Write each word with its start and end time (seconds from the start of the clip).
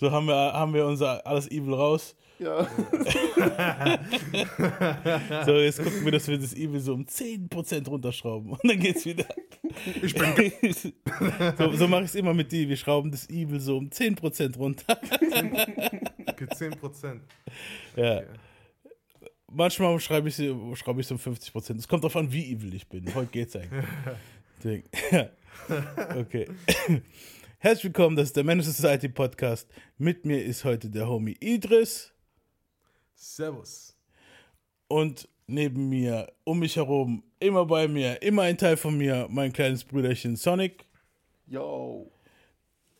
So 0.00 0.10
haben 0.10 0.26
wir, 0.26 0.34
haben 0.34 0.72
wir 0.74 0.86
unser 0.86 1.24
alles 1.26 1.50
Evil 1.50 1.74
raus. 1.74 2.16
Ja. 2.38 2.66
So, 5.44 5.52
jetzt 5.56 5.82
gucken 5.82 6.04
wir, 6.04 6.12
dass 6.12 6.26
wir 6.28 6.38
das 6.38 6.54
Evil 6.54 6.80
so 6.80 6.94
um 6.94 7.04
10% 7.04 7.86
runterschrauben. 7.88 8.52
Und 8.52 8.60
dann 8.64 8.78
geht's 8.78 9.04
wieder. 9.04 9.26
Ich 10.02 10.14
bin 10.14 10.52
so 11.58 11.72
so 11.72 11.88
mache 11.88 12.02
ich 12.02 12.08
es 12.08 12.14
immer 12.14 12.32
mit 12.34 12.50
dir. 12.50 12.68
Wir 12.68 12.76
schrauben 12.76 13.10
das 13.10 13.28
Evil 13.28 13.60
so 13.60 13.76
um 13.78 13.88
10% 13.88 14.56
runter. 14.56 14.96
ge- 16.36 16.48
10%. 16.48 17.20
Ja. 17.96 18.22
Manchmal 19.52 19.98
schreibe 20.00 20.28
ich 20.28 20.36
sie, 20.36 20.54
schraube 20.74 21.00
ich 21.02 21.06
so 21.06 21.14
um 21.16 21.20
50%. 21.20 21.76
Es 21.78 21.88
kommt 21.88 22.04
darauf 22.04 22.16
an, 22.16 22.32
wie 22.32 22.52
evil 22.52 22.74
ich 22.74 22.86
bin. 22.88 23.12
Heute 23.14 23.30
geht's 23.32 23.54
eigentlich. 23.56 24.84
Okay. 26.16 26.46
Herzlich 27.62 27.84
willkommen, 27.84 28.16
das 28.16 28.28
ist 28.28 28.36
der 28.38 28.44
Menace 28.44 28.74
Society 28.74 29.10
Podcast. 29.10 29.68
Mit 29.98 30.24
mir 30.24 30.42
ist 30.42 30.64
heute 30.64 30.88
der 30.88 31.06
Homie 31.06 31.36
Idris 31.40 32.10
Servus. 33.14 33.94
und 34.88 35.28
neben 35.46 35.90
mir, 35.90 36.32
um 36.44 36.60
mich 36.60 36.76
herum, 36.76 37.22
immer 37.38 37.66
bei 37.66 37.86
mir, 37.86 38.22
immer 38.22 38.44
ein 38.44 38.56
Teil 38.56 38.78
von 38.78 38.96
mir, 38.96 39.26
mein 39.28 39.52
kleines 39.52 39.84
Brüderchen 39.84 40.36
Sonic. 40.36 40.86
Yo. 41.48 42.10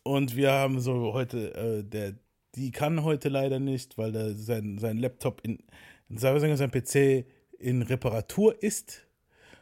Und 0.03 0.35
wir 0.35 0.51
haben 0.51 0.79
so 0.79 1.11
heute, 1.11 1.55
äh, 1.55 1.83
der, 1.83 2.13
die 2.53 2.69
kann 2.69 3.03
heute 3.03 3.29
leider 3.29 3.59
nicht, 3.59 3.97
weil 3.97 4.11
der, 4.11 4.35
sein, 4.35 4.77
sein 4.77 4.99
Laptop 4.99 5.41
in, 5.43 5.57
sagen 6.07 6.35
wir 6.35 6.39
sagen, 6.39 6.55
sein 6.55 6.69
PC 6.69 7.25
in 7.57 7.81
Reparatur 7.81 8.61
ist. 8.61 9.07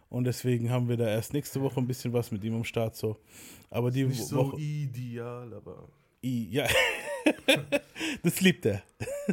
Und 0.10 0.26
deswegen 0.26 0.72
haben 0.72 0.90
wir 0.90 0.98
da 0.98 1.08
erst 1.08 1.32
nächste 1.32 1.62
Woche 1.62 1.80
ein 1.80 1.88
bisschen 1.88 2.12
was 2.12 2.32
mit 2.32 2.44
ihm 2.44 2.56
am 2.56 2.66
Start 2.66 2.98
so. 2.98 3.16
Aber 3.70 3.92
die 3.92 4.04
Nicht 4.06 4.24
so 4.26 4.38
Woche. 4.52 4.60
ideal, 4.60 5.54
aber 5.54 5.88
I, 6.24 6.48
ja. 6.52 6.68
das 8.24 8.42
liebt 8.42 8.66
er. 8.66 8.82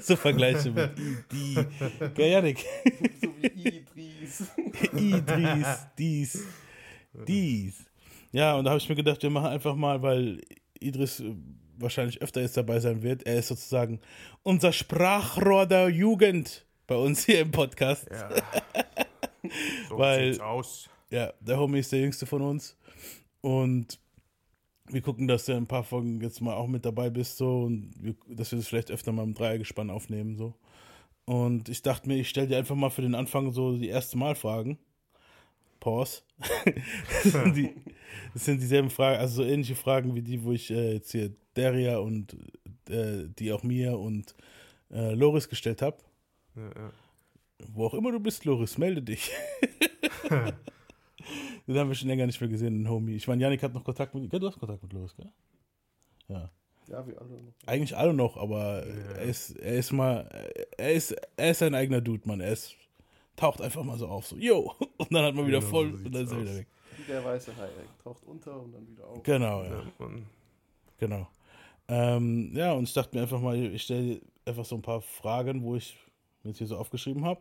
so 0.01 0.15
Vergleiche 0.17 0.71
mit 0.71 0.91
I, 0.99 1.17
die. 1.33 1.67
Gell, 2.15 2.31
Janik? 2.31 2.65
So 3.21 3.29
wie 3.41 3.69
Idris. 3.69 4.45
Idris, 4.95 5.67
dies, 5.99 6.45
dies. 7.27 7.85
Ja, 8.33 8.57
und 8.57 8.65
da 8.65 8.71
habe 8.73 8.79
ich 8.79 8.89
mir 8.89 8.95
gedacht, 8.95 9.23
wir 9.23 9.31
machen 9.31 9.47
einfach 9.49 9.75
mal, 9.75 10.03
weil 10.03 10.41
Idris 10.79 11.21
äh, 11.21 11.35
wahrscheinlich 11.79 12.21
öfter 12.21 12.41
jetzt 12.43 12.57
dabei 12.57 12.79
sein 12.81 13.03
wird. 13.03 13.23
Er 13.25 13.37
ist 13.39 13.49
sozusagen 13.49 14.01
unser 14.43 14.73
Sprachrohr 14.73 15.67
der 15.67 15.89
Jugend 15.89 16.67
bei 16.87 16.97
uns 16.97 17.25
hier 17.25 17.41
im 17.41 17.51
Podcast. 17.51 18.07
ja. 18.11 18.29
so 19.89 19.99
Weil- 19.99 20.41
aus. 20.41 20.89
Ja, 21.11 21.33
der 21.41 21.57
Homie 21.59 21.79
ist 21.79 21.93
der 21.93 22.01
jüngste 22.01 22.27
von 22.27 22.43
uns. 22.43 22.77
Und 23.41 23.99
wir 24.89 25.01
gucken, 25.01 25.29
dass 25.29 25.47
du 25.47 25.53
in 25.53 25.59
ein 25.59 25.67
paar 25.67 25.85
Folgen 25.85 26.21
jetzt 26.21 26.41
mal 26.41 26.55
auch 26.55 26.67
mit 26.67 26.85
dabei 26.85 27.11
bist, 27.11 27.37
so, 27.37 27.63
und 27.63 27.93
wir, 28.01 28.15
dass 28.29 28.53
wir 28.53 28.59
das 28.59 28.69
vielleicht 28.69 28.91
öfter 28.91 29.13
mal 29.13 29.25
im 29.25 29.35
Dreiergespann 29.35 29.91
aufnehmen, 29.91 30.37
so. 30.37 30.55
Und 31.25 31.69
ich 31.69 31.83
dachte 31.83 32.09
mir, 32.09 32.17
ich 32.17 32.29
stelle 32.29 32.47
dir 32.47 32.59
einfach 32.59 32.77
mal 32.77 32.91
für 32.91 33.03
den 33.03 33.17
Anfang 33.17 33.51
so 33.51 33.77
die 33.77 33.89
erste 33.89 34.17
Mal 34.17 34.37
Fragen. 34.37 34.79
Pause. 35.81 36.23
das, 37.23 37.33
sind 37.33 37.57
die, 37.57 37.75
das 38.33 38.45
sind 38.45 38.61
dieselben 38.61 38.91
Fragen, 38.91 39.19
also 39.19 39.43
so 39.43 39.49
ähnliche 39.49 39.75
Fragen 39.75 40.15
wie 40.15 40.23
die, 40.23 40.43
wo 40.43 40.53
ich 40.53 40.71
äh, 40.71 40.95
jetzt 40.95 41.13
hier 41.13 41.33
Deria 41.57 41.99
und 41.99 42.37
äh, 42.89 43.25
die 43.39 43.53
auch 43.53 43.63
mir 43.63 43.99
und 43.99 44.35
äh, 44.91 45.15
Loris 45.15 45.49
gestellt 45.49 45.83
habe. 45.83 45.99
Ja, 46.55 46.69
ja. 46.69 46.93
Wo 47.73 47.87
auch 47.87 47.95
immer 47.95 48.13
du 48.13 48.21
bist, 48.21 48.45
Loris, 48.45 48.79
melde 48.79 49.03
dich. 49.03 49.31
Den 51.67 51.79
haben 51.79 51.89
wir 51.89 51.95
schon 51.95 52.09
länger 52.09 52.27
nicht 52.27 52.41
mehr 52.41 52.51
gesehen, 52.51 52.85
den 52.85 52.89
Homie. 52.89 53.15
Ich 53.17 53.27
meine, 53.29 53.43
Janik 53.43 53.63
hat 53.63 53.75
noch 53.75 53.85
Kontakt 53.85 54.15
mit. 54.15 54.33
Ja, 54.33 54.39
du 54.39 54.47
hast 54.47 54.59
Kontakt 54.59 54.83
mit 54.83 54.93
Loris, 54.93 55.15
gell? 55.17 55.31
Ja. 56.29 56.51
Ja, 56.89 57.07
wir 57.07 57.21
alle 57.21 57.31
noch. 57.31 57.53
Eigentlich 57.67 57.97
alle 57.97 58.15
noch, 58.15 58.37
aber 58.37 58.85
er 58.85 59.23
ist, 59.23 59.51
er 59.59 59.75
ist 59.75 59.93
mal, 59.93 60.29
er 60.77 60.93
ist, 60.93 61.17
er 61.37 61.51
ist 61.51 61.63
ein 61.63 61.75
eigener 61.75 62.01
Dude, 62.01 62.27
Mann. 62.29 62.41
Er 62.41 62.53
ist, 62.53 62.77
taucht 63.35 63.61
einfach 63.61 63.83
mal 63.83 63.99
so 63.99 64.07
auf, 64.07 64.27
so, 64.27 64.37
yo, 64.37 64.73
und 64.99 65.13
dann 65.13 65.25
hat 65.25 65.35
man 65.35 65.47
wieder 65.47 65.59
Genau, 65.59 65.71
voll 65.71 65.97
so 65.97 66.05
und 66.05 66.15
dann 66.15 66.25
ist 66.25 66.33
er 66.33 66.41
wieder 66.41 66.55
weg. 66.55 66.69
Wie 66.97 67.13
der 67.13 67.25
weiße 67.25 67.57
Hai. 67.57 67.65
Er 67.65 68.05
taucht 68.05 68.23
unter 68.25 68.61
und 68.61 68.73
dann 68.73 68.89
wieder 68.89 69.07
auf. 69.07 69.23
Genau, 69.23 69.65
ja, 69.65 69.83
Ja, 69.99 70.09
genau. 70.99 71.29
Ähm, 71.89 72.53
ja, 72.55 72.73
und 72.73 72.85
ich 72.85 72.95
dachte 72.95 73.17
mir 73.17 73.23
einfach 73.23 73.41
mal, 73.41 73.57
ich 73.57 73.83
stelle 73.83 74.21
einfach 74.45 74.65
so 74.65 74.77
ein 74.77 74.83
paar 74.83 75.01
Fragen, 75.01 75.63
wo 75.63 75.77
ich 75.77 75.97
mir 76.43 76.51
jetzt 76.51 76.59
hier 76.59 76.67
so 76.67 76.77
aufgeschrieben 76.77 77.25
habe, 77.25 77.41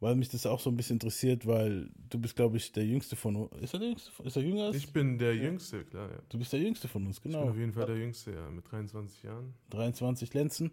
weil 0.00 0.16
mich 0.16 0.30
das 0.30 0.46
auch 0.46 0.60
so 0.60 0.70
ein 0.70 0.76
bisschen 0.76 0.94
interessiert, 0.94 1.46
weil 1.46 1.90
du 2.08 2.18
bist, 2.18 2.34
glaube 2.34 2.56
ich, 2.56 2.72
der 2.72 2.86
Jüngste 2.86 3.16
von 3.16 3.36
uns. 3.36 3.62
Ist 3.62 3.74
er 3.74 3.80
der 3.80 3.88
Jüngste? 3.90 4.10
Ist 4.24 4.36
er 4.36 4.42
jünger 4.42 4.64
als? 4.64 4.76
ich 4.76 4.92
bin 4.92 5.18
der 5.18 5.36
Jüngste, 5.36 5.84
klar, 5.84 6.10
ja. 6.10 6.18
Du 6.30 6.38
bist 6.38 6.52
der 6.52 6.60
Jüngste 6.60 6.88
von 6.88 7.06
uns, 7.06 7.18
Ich 7.18 7.22
bin 7.22 7.32
genau. 7.32 7.50
auf 7.50 7.56
jeden 7.56 7.72
Fall 7.72 7.86
der 7.86 7.98
Jüngste, 7.98 8.32
ja, 8.32 8.48
mit 8.50 8.70
23 8.70 9.22
Jahren. 9.22 9.54
23 9.68 10.32
Lenzen. 10.32 10.70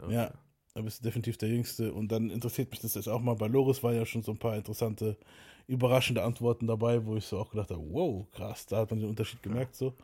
Ja. 0.00 0.10
Ja, 0.10 0.34
da 0.74 0.80
bist 0.80 1.00
du 1.00 1.04
definitiv 1.04 1.36
der 1.36 1.50
Jüngste. 1.50 1.92
Und 1.92 2.10
dann 2.10 2.30
interessiert 2.30 2.70
mich 2.70 2.80
das 2.80 2.94
jetzt 2.94 3.08
auch 3.08 3.20
mal. 3.20 3.34
Bei 3.34 3.46
Loris 3.46 3.82
war 3.82 3.92
ja 3.92 4.06
schon 4.06 4.22
so 4.22 4.32
ein 4.32 4.38
paar 4.38 4.56
interessante, 4.56 5.18
überraschende 5.66 6.22
Antworten 6.22 6.66
dabei, 6.66 7.04
wo 7.04 7.16
ich 7.16 7.26
so 7.26 7.38
auch 7.38 7.50
gedacht 7.50 7.70
habe, 7.70 7.84
wow, 7.90 8.26
krass, 8.32 8.64
da 8.66 8.78
hat 8.78 8.90
man 8.90 9.00
den 9.00 9.10
Unterschied 9.10 9.42
gemerkt 9.42 9.76
so. 9.76 9.94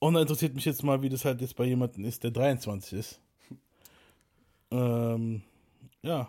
Und 0.00 0.14
dann 0.14 0.22
interessiert 0.22 0.54
mich 0.54 0.64
jetzt 0.64 0.82
mal, 0.82 1.00
wie 1.00 1.08
das 1.08 1.24
halt 1.24 1.40
jetzt 1.40 1.54
bei 1.54 1.64
jemandem 1.64 2.04
ist, 2.06 2.24
der 2.24 2.32
23 2.32 2.98
ist. 2.98 3.20
ähm, 4.72 5.42
ja. 6.02 6.28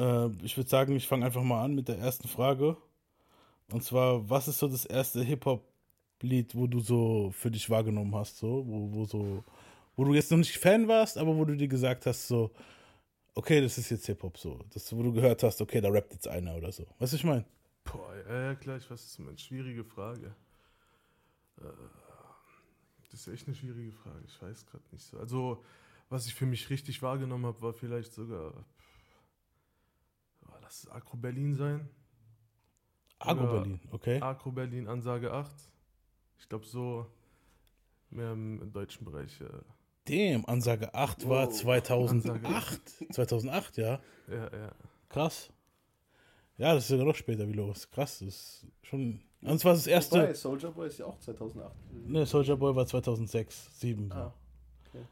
Äh, 0.00 0.30
ich 0.42 0.56
würde 0.56 0.70
sagen, 0.70 0.96
ich 0.96 1.06
fange 1.06 1.26
einfach 1.26 1.42
mal 1.42 1.62
an 1.64 1.74
mit 1.74 1.88
der 1.88 1.98
ersten 1.98 2.28
Frage. 2.28 2.76
Und 3.70 3.84
zwar, 3.84 4.28
was 4.28 4.48
ist 4.48 4.58
so 4.58 4.68
das 4.68 4.84
erste 4.84 5.22
Hip-Hop-Lied, 5.22 6.54
wo 6.56 6.66
du 6.66 6.80
so 6.80 7.30
für 7.32 7.50
dich 7.50 7.68
wahrgenommen 7.70 8.14
hast, 8.14 8.38
so, 8.38 8.64
wo, 8.66 8.92
wo 8.92 9.04
so 9.04 9.44
wo 9.96 10.04
du 10.04 10.14
jetzt 10.14 10.30
noch 10.30 10.38
nicht 10.38 10.56
Fan 10.56 10.88
warst, 10.88 11.18
aber 11.18 11.36
wo 11.36 11.44
du 11.44 11.54
dir 11.54 11.68
gesagt 11.68 12.06
hast, 12.06 12.26
so, 12.26 12.50
okay, 13.34 13.60
das 13.60 13.76
ist 13.76 13.90
jetzt 13.90 14.06
Hip-Hop 14.06 14.38
so. 14.38 14.58
Das, 14.72 14.90
wo 14.96 15.02
du 15.02 15.12
gehört 15.12 15.42
hast, 15.42 15.60
okay, 15.60 15.80
da 15.80 15.90
rappt 15.90 16.14
jetzt 16.14 16.26
einer 16.26 16.56
oder 16.56 16.72
so. 16.72 16.86
Weißt 16.98 17.12
du, 17.12 17.16
ich 17.16 17.24
meine? 17.24 17.44
Boah, 17.84 18.14
ja, 18.28 18.42
ja, 18.46 18.54
klar, 18.54 18.78
ich 18.78 18.84
weiß, 18.90 19.02
was 19.02 19.16
du 19.16 19.22
meinst. 19.22 19.42
Schwierige 19.42 19.84
Frage. 19.84 20.34
Äh, 21.60 21.64
Das 23.10 23.26
ist 23.26 23.28
echt 23.28 23.46
eine 23.46 23.56
schwierige 23.56 23.92
Frage. 23.92 24.22
Ich 24.26 24.40
weiß 24.40 24.66
gerade 24.66 24.84
nicht 24.92 25.04
so. 25.04 25.18
Also, 25.18 25.62
was 26.08 26.26
ich 26.26 26.34
für 26.34 26.46
mich 26.46 26.70
richtig 26.70 27.02
wahrgenommen 27.02 27.46
habe, 27.46 27.60
war 27.60 27.72
vielleicht 27.72 28.12
sogar. 28.14 28.54
Lass 30.70 30.84
es 30.84 30.90
Agro 30.92 31.16
Berlin 31.16 31.56
sein. 31.56 31.88
Agro 33.18 33.44
Ja. 33.44 33.52
Berlin, 33.54 33.80
okay. 33.90 34.20
Agro 34.20 34.52
Berlin, 34.52 34.86
Ansage 34.86 35.32
8. 35.32 35.50
Ich 36.38 36.48
glaube, 36.48 36.64
so 36.64 37.06
mehr 38.10 38.32
im 38.32 38.72
deutschen 38.72 39.04
Bereich. 39.04 39.40
Äh, 39.40 39.48
Damn, 40.04 40.46
Ansage 40.46 40.94
8 40.94 41.28
war 41.28 41.48
Wow. 41.48 41.56
2008. 41.56 42.80
2008, 43.12 43.78
ja. 43.78 44.00
ja, 44.28 44.56
ja. 44.56 44.72
Krass. 45.08 45.50
Ja, 46.56 46.74
das 46.74 46.88
ist 46.88 46.96
ja 46.96 47.04
noch 47.04 47.16
später 47.16 47.48
wie 47.48 47.52
los. 47.52 47.90
Krass, 47.90 48.20
das 48.20 48.28
ist 48.28 48.66
schon. 48.82 49.20
Und 49.42 49.58
zwar 49.58 49.72
das 49.72 49.88
erste. 49.88 50.20
Wobei, 50.22 50.34
Soldier 50.34 50.70
Boy 50.70 50.86
ist 50.86 50.98
ja 50.98 51.06
auch 51.06 51.18
2008. 51.18 51.74
gewesen. 51.90 52.12
Ne, 52.12 52.26
Soldier 52.26 52.56
Boy 52.56 52.76
war 52.76 52.86
2006, 52.86 53.64
2007. 53.80 54.08
So. 54.08 54.14
Ah. 54.14 54.34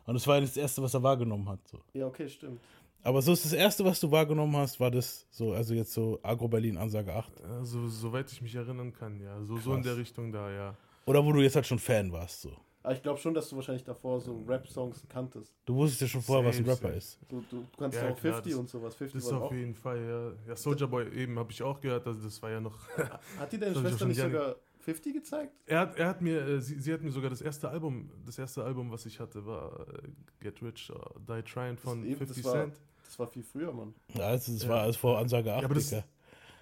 Und 0.07 0.15
das 0.15 0.25
war 0.27 0.41
das 0.41 0.57
erste, 0.57 0.83
was 0.83 0.95
er 0.95 1.03
wahrgenommen 1.03 1.49
hat. 1.49 1.67
So. 1.67 1.81
Ja, 1.95 2.07
okay, 2.07 2.29
stimmt. 2.29 2.61
Aber 3.03 3.23
so 3.23 3.33
ist 3.33 3.45
das 3.45 3.53
erste, 3.53 3.85
was 3.85 4.01
du 4.01 4.11
wahrgenommen 4.11 4.57
hast, 4.57 4.81
war 4.81 4.91
das 4.91 5.27
so, 5.31 5.53
also 5.53 5.73
jetzt 5.75 5.93
so 5.93 6.19
Agro 6.23 6.49
Berlin, 6.49 6.77
Ansage 6.77 7.15
8. 7.15 7.41
Also, 7.45 7.89
soweit 7.89 8.31
ich 8.33 8.43
mich 8.43 8.55
erinnern 8.55 8.93
kann, 8.93 9.21
ja. 9.21 9.41
So, 9.45 9.57
so 9.59 9.75
in 9.75 9.83
der 9.83 9.97
Richtung 9.97 10.33
da, 10.33 10.51
ja. 10.51 10.77
Oder 11.07 11.25
wo 11.25 11.33
du 11.33 11.41
jetzt 11.41 11.57
halt 11.57 11.67
schon 11.67 11.79
Fan 11.79 12.13
warst. 12.13 12.43
So. 12.43 12.53
Aber 12.83 12.95
ich 12.95 13.03
glaube 13.03 13.19
schon, 13.19 13.33
dass 13.35 13.49
du 13.49 13.57
wahrscheinlich 13.57 13.85
davor 13.85 14.21
so 14.21 14.43
Rap-Songs 14.47 15.07
kanntest. 15.09 15.55
Du 15.65 15.75
wusstest 15.77 16.03
ja 16.03 16.09
schon 16.09 16.23
vorher, 16.23 16.45
was 16.49 16.59
ein 16.59 16.65
Rapper 16.67 16.93
ist. 16.93 17.19
Du, 17.29 17.43
du 17.51 17.65
kannst 17.79 17.97
Ja, 17.97 18.11
auch 18.11 18.17
klar, 18.17 18.35
50 18.35 18.53
das- 18.53 18.61
und 18.61 18.69
sowas. 18.69 18.95
50 18.95 19.15
Das 19.21 19.25
ist 19.27 19.33
war 19.33 19.43
auf 19.43 19.51
auch. 19.51 19.55
jeden 19.55 19.75
Fall, 19.75 20.37
ja. 20.47 20.51
Ja, 20.51 20.57
Soldier 20.57 20.87
Boy 20.87 21.09
eben 21.15 21.39
habe 21.39 21.51
ich 21.51 21.63
auch 21.63 21.81
gehört, 21.81 22.07
also 22.07 22.21
das 22.23 22.43
war 22.43 22.51
ja 22.51 22.61
noch. 22.61 22.77
Hat 23.39 23.53
dir 23.53 23.59
deine 23.59 23.75
Schwester 23.75 23.99
schon 23.99 24.09
nicht 24.09 24.21
sogar 24.21 24.57
50 24.81 25.13
gezeigt? 25.15 25.53
er, 25.67 25.81
hat, 25.81 25.97
er 25.97 26.09
hat 26.09 26.23
mir, 26.23 26.41
äh, 26.47 26.61
sie, 26.61 26.81
sie 26.81 26.93
hat 26.93 27.03
mir 27.03 27.11
sogar 27.11 27.31
das 27.31 27.41
erste 27.43 27.69
Album, 27.69 28.11
das 28.25 28.39
erste 28.39 28.65
Album, 28.65 28.91
was 28.91 29.05
ich 29.07 29.19
hatte, 29.21 29.45
war 29.45 29.87
äh, 29.89 30.09
Get 30.41 30.63
Rich 30.63 30.91
or 30.91 31.15
Die 31.29 31.43
Trying 31.43 31.77
von 31.77 32.05
eben, 32.05 32.17
50 32.17 32.43
das 32.43 32.45
war- 32.53 32.61
Cent. 32.65 32.81
Das 33.09 33.19
war 33.19 33.27
viel 33.27 33.43
früher, 33.43 33.73
Mann. 33.73 33.95
Ja, 34.15 34.27
also 34.27 34.53
das 34.53 34.63
Ja. 34.65 34.69
war 34.69 34.83
alles 34.83 34.97
vor 34.99 35.19
Ansage 35.19 35.51
8, 35.51 35.61
Ja, 35.63 35.65
aber 35.65 35.75
das, 35.75 35.91
ja, 35.91 36.05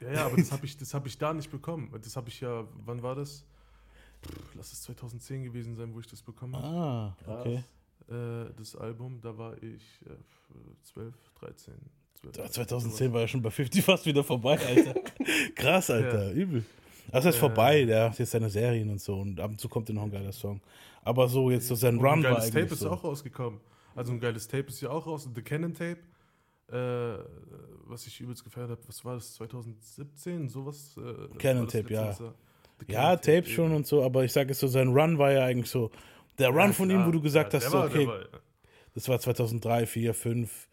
ja, 0.01 0.27
aber 0.27 0.37
das 0.37 0.53
habe 0.53 0.65
ich, 0.65 0.77
das 0.77 0.95
hab 0.95 1.05
ich 1.05 1.19
da 1.19 1.35
nicht 1.35 1.51
bekommen. 1.51 1.93
Das 2.03 2.15
habe 2.17 2.29
ich 2.29 2.41
ja, 2.41 2.65
wann 2.85 3.03
war 3.03 3.17
das? 3.17 3.45
Pff, 4.25 4.55
lass 4.55 4.73
es 4.73 4.83
2010 4.83 5.43
gewesen 5.43 5.75
sein, 5.75 5.93
wo 5.93 5.99
ich 5.99 6.07
das 6.07 6.23
bekommen 6.23 6.55
habe. 6.55 6.67
Ah, 6.67 7.17
Krass. 7.25 7.41
okay. 7.41 7.65
Äh, 8.09 8.53
das 8.57 8.77
Album, 8.77 9.21
da 9.21 9.37
war 9.37 9.61
ich 9.61 9.83
äh, 10.07 10.11
12, 10.85 11.15
13. 11.41 11.75
12, 12.21 12.37
Ja, 12.37 12.49
2010 12.49 13.13
war 13.13 13.23
ja 13.23 13.29
schon 13.29 13.43
bei 13.43 13.51
50 13.51 13.85
fast 13.85 14.07
wieder 14.07 14.23
vorbei, 14.23 14.57
Alter. 14.67 14.95
Krass, 15.57 15.91
Alter, 15.91 16.31
übel. 16.31 16.65
Das 17.11 17.25
ist 17.25 17.35
Ja. 17.35 17.41
vorbei, 17.41 17.85
der 17.85 18.11
hat 18.11 18.19
jetzt 18.21 18.31
seine 18.31 18.51
Serien 18.51 18.89
und 18.91 19.01
so 19.01 19.19
und 19.19 19.41
ab 19.41 19.51
und 19.51 19.61
zu 19.61 19.69
kommt 19.69 19.89
noch 19.89 20.03
ein 20.05 20.11
geiler 20.13 20.33
Song. 20.33 20.61
Aber 21.03 21.27
so 21.29 21.51
jetzt 21.51 21.67
so 21.67 21.75
sein 21.75 21.97
Run 21.99 22.05
ein 22.21 22.23
war 22.23 22.31
geiles 22.31 22.47
Tape 22.47 22.59
eigentlich 22.61 22.73
ist 22.73 22.79
so. 22.81 22.91
auch 22.91 23.03
rausgekommen. 23.03 23.61
Also 23.97 24.13
ein 24.13 24.21
geiles 24.21 24.47
Tape 24.47 24.69
ist 24.69 24.81
ja 24.81 24.91
auch 24.91 25.07
raus. 25.07 25.29
The 25.35 25.43
Canon 25.43 25.73
Tape. 25.75 25.99
Äh, 26.71 27.19
was 27.89 28.07
ich 28.07 28.21
übelst 28.21 28.43
gefeiert 28.43 28.71
habe, 28.71 28.81
was 28.87 29.05
war 29.05 29.15
das? 29.15 29.35
2017? 29.35 30.49
Sowas? 30.49 30.97
Äh, 30.97 31.39
Canon 31.39 31.61
war 31.61 31.65
das 31.67 31.73
Tape, 31.73 31.93
ja. 31.93 32.03
Ja, 32.89 33.17
Canon 33.17 33.21
Tape 33.21 33.45
schon 33.47 33.67
eben. 33.67 33.75
und 33.77 33.87
so, 33.87 34.03
aber 34.03 34.25
ich 34.25 34.33
sage 34.33 34.51
es 34.51 34.59
so, 34.59 34.67
sein 34.67 34.89
Run 34.89 35.19
war 35.19 35.31
ja 35.33 35.45
eigentlich 35.45 35.71
so 35.71 35.91
Der 36.39 36.49
Run 36.49 36.57
Ja, 36.67 36.73
von 36.73 36.89
klar. 36.89 37.01
ihm, 37.01 37.07
wo 37.07 37.11
du 37.13 37.21
gesagt 37.23 37.53
Ja, 37.55 37.61
hast, 37.61 37.71
so, 37.71 37.79
war- 37.79 37.87
okay, 37.87 38.07
war- 38.07 38.25
das 38.95 39.09
war 39.09 39.19
2003, 39.21 39.87
4, 39.87 40.13
5, 40.15 40.69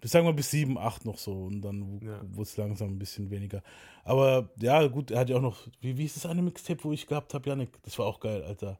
bis 0.00 0.10
sagen 0.10 0.26
wir 0.26 0.32
bis 0.32 0.50
7, 0.50 0.76
8 0.76 1.04
noch 1.04 1.16
so 1.18 1.44
und 1.44 1.62
dann 1.62 2.00
Ja. 2.02 2.20
wurde 2.22 2.42
es 2.42 2.56
langsam 2.56 2.90
ein 2.90 2.98
bisschen 2.98 3.30
weniger. 3.30 3.62
Aber 4.04 4.50
ja, 4.60 4.86
gut, 4.88 5.10
er 5.12 5.20
hat 5.20 5.30
ja 5.30 5.36
auch 5.36 5.42
noch, 5.42 5.66
wie, 5.80 5.96
wie 5.96 6.04
ist 6.04 6.16
das 6.16 6.26
eine 6.26 6.42
Mixtape, 6.42 6.82
wo 6.84 6.92
ich 6.92 7.06
gehabt 7.06 7.32
habe, 7.34 7.48
Janik? 7.48 7.70
Das 7.82 7.98
war 7.98 8.06
auch 8.06 8.18
geil, 8.20 8.42
Alter. 8.42 8.78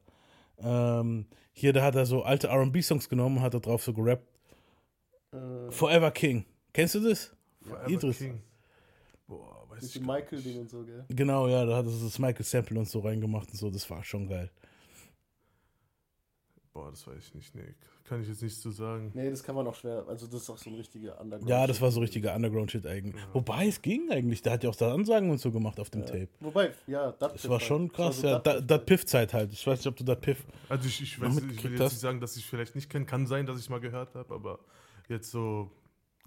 Ähm, 0.59 1.25
hier, 1.53 1.71
da 1.73 1.81
hat 1.83 1.95
er 1.95 2.05
so 2.05 2.23
alte 2.23 2.49
RB-Songs 2.49 3.07
genommen, 3.09 3.41
hat 3.41 3.53
er 3.53 3.59
drauf 3.61 3.83
so 3.83 3.93
gerappt. 3.93 4.27
Äh, 5.33 5.71
Forever 5.71 6.11
King. 6.11 6.45
Kennst 6.77 6.93
du 6.93 6.99
das? 6.99 7.31
Forever 7.63 7.89
Idris. 7.89 8.19
King. 8.19 8.39
Boah, 9.25 9.65
weiß 9.67 9.81
mit 9.81 9.83
ich 9.83 9.93
dem 9.93 10.05
gar 10.05 10.15
Michael-Ding 10.17 10.51
nicht. 10.51 10.61
und 10.61 10.69
so, 10.69 10.83
gell? 10.83 11.05
Genau, 11.09 11.47
ja, 11.47 11.65
da 11.65 11.77
hat 11.77 11.85
er 11.85 11.89
so 11.89 12.05
das 12.05 12.19
Michael 12.19 12.45
Sample 12.45 12.77
und 12.77 12.87
so 12.87 12.99
reingemacht 12.99 13.49
und 13.49 13.57
so, 13.57 13.71
das 13.71 13.89
war 13.89 14.03
schon 14.03 14.27
geil. 14.27 14.51
Boah, 16.73 16.91
das 16.91 17.07
weiß 17.07 17.17
ich 17.17 17.33
nicht. 17.33 17.55
Nee, 17.55 17.73
kann 18.03 18.21
ich 18.21 18.27
jetzt 18.27 18.43
nicht 18.43 18.55
so 18.55 18.69
sagen. 18.69 19.09
Nee, 19.15 19.31
das 19.31 19.41
kann 19.41 19.55
man 19.55 19.65
auch 19.65 19.73
schwer. 19.73 20.05
Also, 20.07 20.27
das 20.27 20.43
ist 20.43 20.49
auch 20.51 20.57
so 20.59 20.69
ein 20.69 20.75
richtiger 20.75 21.19
Underground. 21.19 21.49
Ja, 21.49 21.65
das 21.65 21.81
war 21.81 21.89
so 21.89 21.99
richtiger 21.99 22.35
Underground-Shit 22.35 22.85
eigentlich. 22.85 23.15
Wobei, 23.33 23.65
es 23.65 23.81
ging 23.81 24.11
eigentlich. 24.11 24.43
Der 24.43 24.53
hat 24.53 24.63
ja 24.63 24.69
auch 24.69 24.75
da 24.75 24.93
Ansagen 24.93 25.31
und 25.31 25.39
so 25.39 25.51
gemacht 25.51 25.79
auf 25.79 25.89
dem 25.89 26.05
Tape. 26.05 26.27
Wobei, 26.41 26.73
ja, 26.85 27.11
das 27.13 27.33
Das 27.33 27.49
war 27.49 27.59
schon 27.59 27.91
krass, 27.91 28.21
ja. 28.21 28.37
Dat 28.37 28.85
Piff-Zeit 28.85 29.33
halt. 29.33 29.51
Ich 29.51 29.65
weiß 29.65 29.79
nicht, 29.79 29.87
ob 29.87 29.95
du 29.95 30.03
Dat 30.03 30.21
Piff. 30.21 30.45
Also 30.69 30.87
ich, 30.87 31.01
ich, 31.01 31.19
weiß, 31.19 31.37
ich 31.37 31.63
will 31.63 31.71
jetzt 31.71 31.79
nicht 31.79 31.99
sagen, 31.99 32.21
dass 32.21 32.37
ich 32.37 32.45
vielleicht 32.45 32.75
nicht 32.75 32.87
kenne. 32.87 33.05
Kann 33.05 33.25
sein, 33.25 33.47
dass 33.47 33.59
ich 33.59 33.67
mal 33.67 33.79
gehört 33.79 34.13
habe, 34.13 34.31
aber 34.31 34.59
jetzt 35.09 35.31
so 35.31 35.71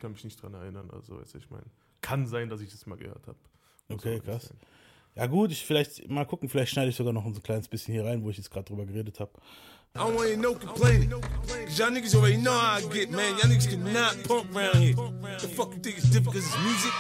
kann 0.01 0.13
mich 0.13 0.25
nicht 0.25 0.43
dran 0.43 0.55
erinnern. 0.55 0.91
Also, 0.91 1.21
weißt 1.21 1.35
du, 1.35 1.39
ich 1.39 1.51
meine, 1.51 1.67
kann 2.01 2.27
sein, 2.27 2.49
dass 2.49 2.61
ich 2.61 2.71
das 2.71 2.87
mal 2.87 2.97
gehört 2.97 3.27
habe. 3.27 3.39
Okay, 3.89 4.21
krass. 4.21 4.47
sein. 4.47 4.59
Ja, 5.17 5.27
gut, 5.27 5.51
ich 5.51 5.65
vielleicht 5.67 6.09
mal 6.09 6.25
gucken, 6.25 6.49
vielleicht 6.49 6.73
schneide 6.73 6.91
ich 6.91 6.97
sogar 6.97 7.13
noch 7.13 7.25
ein 7.25 7.35
so 7.35 7.41
kleines 7.41 7.69
bisschen 7.69 7.93
hier 7.95 8.05
rein, 8.05 8.23
wo 8.23 8.31
ich 8.31 8.37
jetzt 8.37 8.51
gerade 8.51 8.67
drüber 8.67 8.87
geredet 8.87 9.19
habe. 9.21 9.33
I 9.97 9.99
don't 9.99 10.15
want 10.15 10.39
no 10.41 10.55
complaining. 10.55 11.11
Cause 11.11 11.77
y'all 11.77 11.91
niggas 11.91 12.15
already 12.15 12.37
know 12.37 12.53
how 12.53 12.79
I 12.79 12.89
get, 12.93 13.11
man. 13.11 13.37
Y'all 13.39 13.51
niggas 13.51 13.69
cannot 13.69 14.23
punk 14.23 14.55
around 14.55 14.77
here. 14.77 14.95
The 15.41 15.49
fuck 15.49 15.75
you 15.75 15.81
think 15.81 15.99
it's 15.99 16.09
different 16.11 16.35
cause 16.35 16.47
it's 16.47 16.59
music? 16.63 16.93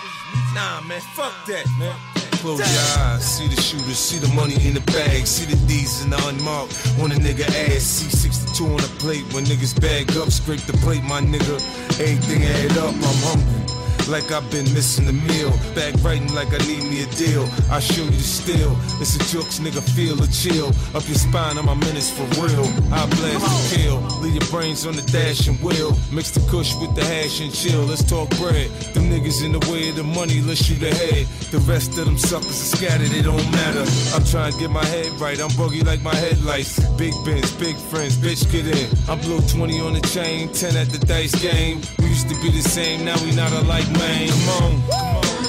Nah, 0.54 0.80
man, 0.88 1.00
fuck 1.14 1.32
that, 1.46 1.66
man. 1.78 2.19
Close 2.40 2.58
your 2.58 3.04
eyes, 3.04 3.22
see 3.22 3.48
the 3.48 3.60
shooters, 3.60 3.98
see 3.98 4.18
the 4.18 4.34
money 4.34 4.54
in 4.66 4.72
the 4.72 4.80
bag, 4.92 5.26
see 5.26 5.44
the 5.44 5.56
D's 5.66 6.02
in 6.02 6.08
the 6.08 6.16
unmarked. 6.26 6.72
On 6.98 7.12
a 7.12 7.14
nigga 7.14 7.46
ass, 7.68 7.82
see 7.82 8.08
62 8.08 8.64
on 8.64 8.76
the 8.78 8.88
plate. 8.98 9.24
When 9.34 9.44
niggas 9.44 9.78
bag 9.78 10.16
up, 10.16 10.30
scrape 10.30 10.60
the 10.60 10.72
plate, 10.78 11.02
my 11.02 11.20
nigga. 11.20 11.60
Everything 12.00 12.44
add 12.44 12.78
up, 12.78 12.94
I'm 12.94 13.18
hungry. 13.28 13.69
Like 14.10 14.32
I've 14.32 14.50
been 14.50 14.66
missing 14.74 15.06
the 15.06 15.12
meal. 15.12 15.50
Back 15.72 15.94
writing 16.02 16.34
like 16.34 16.48
I 16.52 16.58
need 16.66 16.82
me 16.82 17.04
a 17.04 17.06
deal. 17.14 17.48
I 17.70 17.78
show 17.78 18.02
you 18.02 18.10
the 18.10 18.18
steel. 18.18 18.76
It's 19.00 19.14
a 19.14 19.20
jokes, 19.30 19.60
nigga, 19.60 19.80
feel 19.94 20.20
a 20.20 20.26
chill. 20.26 20.74
Up 20.98 21.06
your 21.06 21.14
spine, 21.14 21.56
I'm 21.56 21.68
a 21.68 21.76
menace 21.76 22.10
for 22.10 22.26
real. 22.42 22.66
I 22.90 23.06
blast 23.06 23.46
and 23.46 23.62
kill. 23.70 24.00
Leave 24.18 24.34
your 24.34 24.50
brains 24.50 24.84
on 24.84 24.96
the 24.96 25.02
dash 25.02 25.46
and 25.46 25.56
wheel. 25.62 25.96
Mix 26.10 26.32
the 26.32 26.40
kush 26.50 26.74
with 26.80 26.92
the 26.96 27.04
hash 27.04 27.40
and 27.40 27.54
chill. 27.54 27.84
Let's 27.84 28.02
talk 28.02 28.28
bread. 28.30 28.68
Them 28.94 29.04
niggas 29.10 29.44
in 29.44 29.52
the 29.52 29.62
way 29.70 29.90
of 29.90 29.94
the 29.94 30.02
money, 30.02 30.40
let's 30.40 30.64
shoot 30.64 30.82
ahead. 30.82 31.26
The 31.54 31.58
rest 31.70 31.96
of 31.98 32.04
them 32.06 32.18
suckers 32.18 32.50
are 32.50 32.76
scattered, 32.76 33.12
it 33.12 33.22
don't 33.22 33.50
matter. 33.52 33.86
I'm 34.14 34.24
trying 34.24 34.52
to 34.52 34.58
get 34.58 34.70
my 34.70 34.84
head 34.86 35.06
right. 35.20 35.38
I'm 35.40 35.54
buggy 35.56 35.82
like 35.82 36.02
my 36.02 36.14
headlights. 36.14 36.82
Big 36.98 37.14
bins, 37.24 37.52
big 37.62 37.76
friends, 37.76 38.16
bitch, 38.16 38.42
get 38.50 38.66
in. 38.66 38.90
I 39.08 39.14
blow 39.22 39.38
20 39.38 39.80
on 39.80 39.94
the 39.94 40.00
chain, 40.00 40.48
10 40.50 40.76
at 40.76 40.88
the 40.90 40.98
dice 40.98 41.34
game. 41.40 41.80
We 42.00 42.06
used 42.06 42.28
to 42.28 42.34
be 42.42 42.50
the 42.50 42.62
same, 42.62 43.04
now 43.04 43.14
we 43.22 43.30
not 43.36 43.52
alike, 43.52 43.86
man. 44.00 44.28
Come 44.28 44.48
on, 44.48 44.82
come 44.88 45.16
on. 45.16 45.40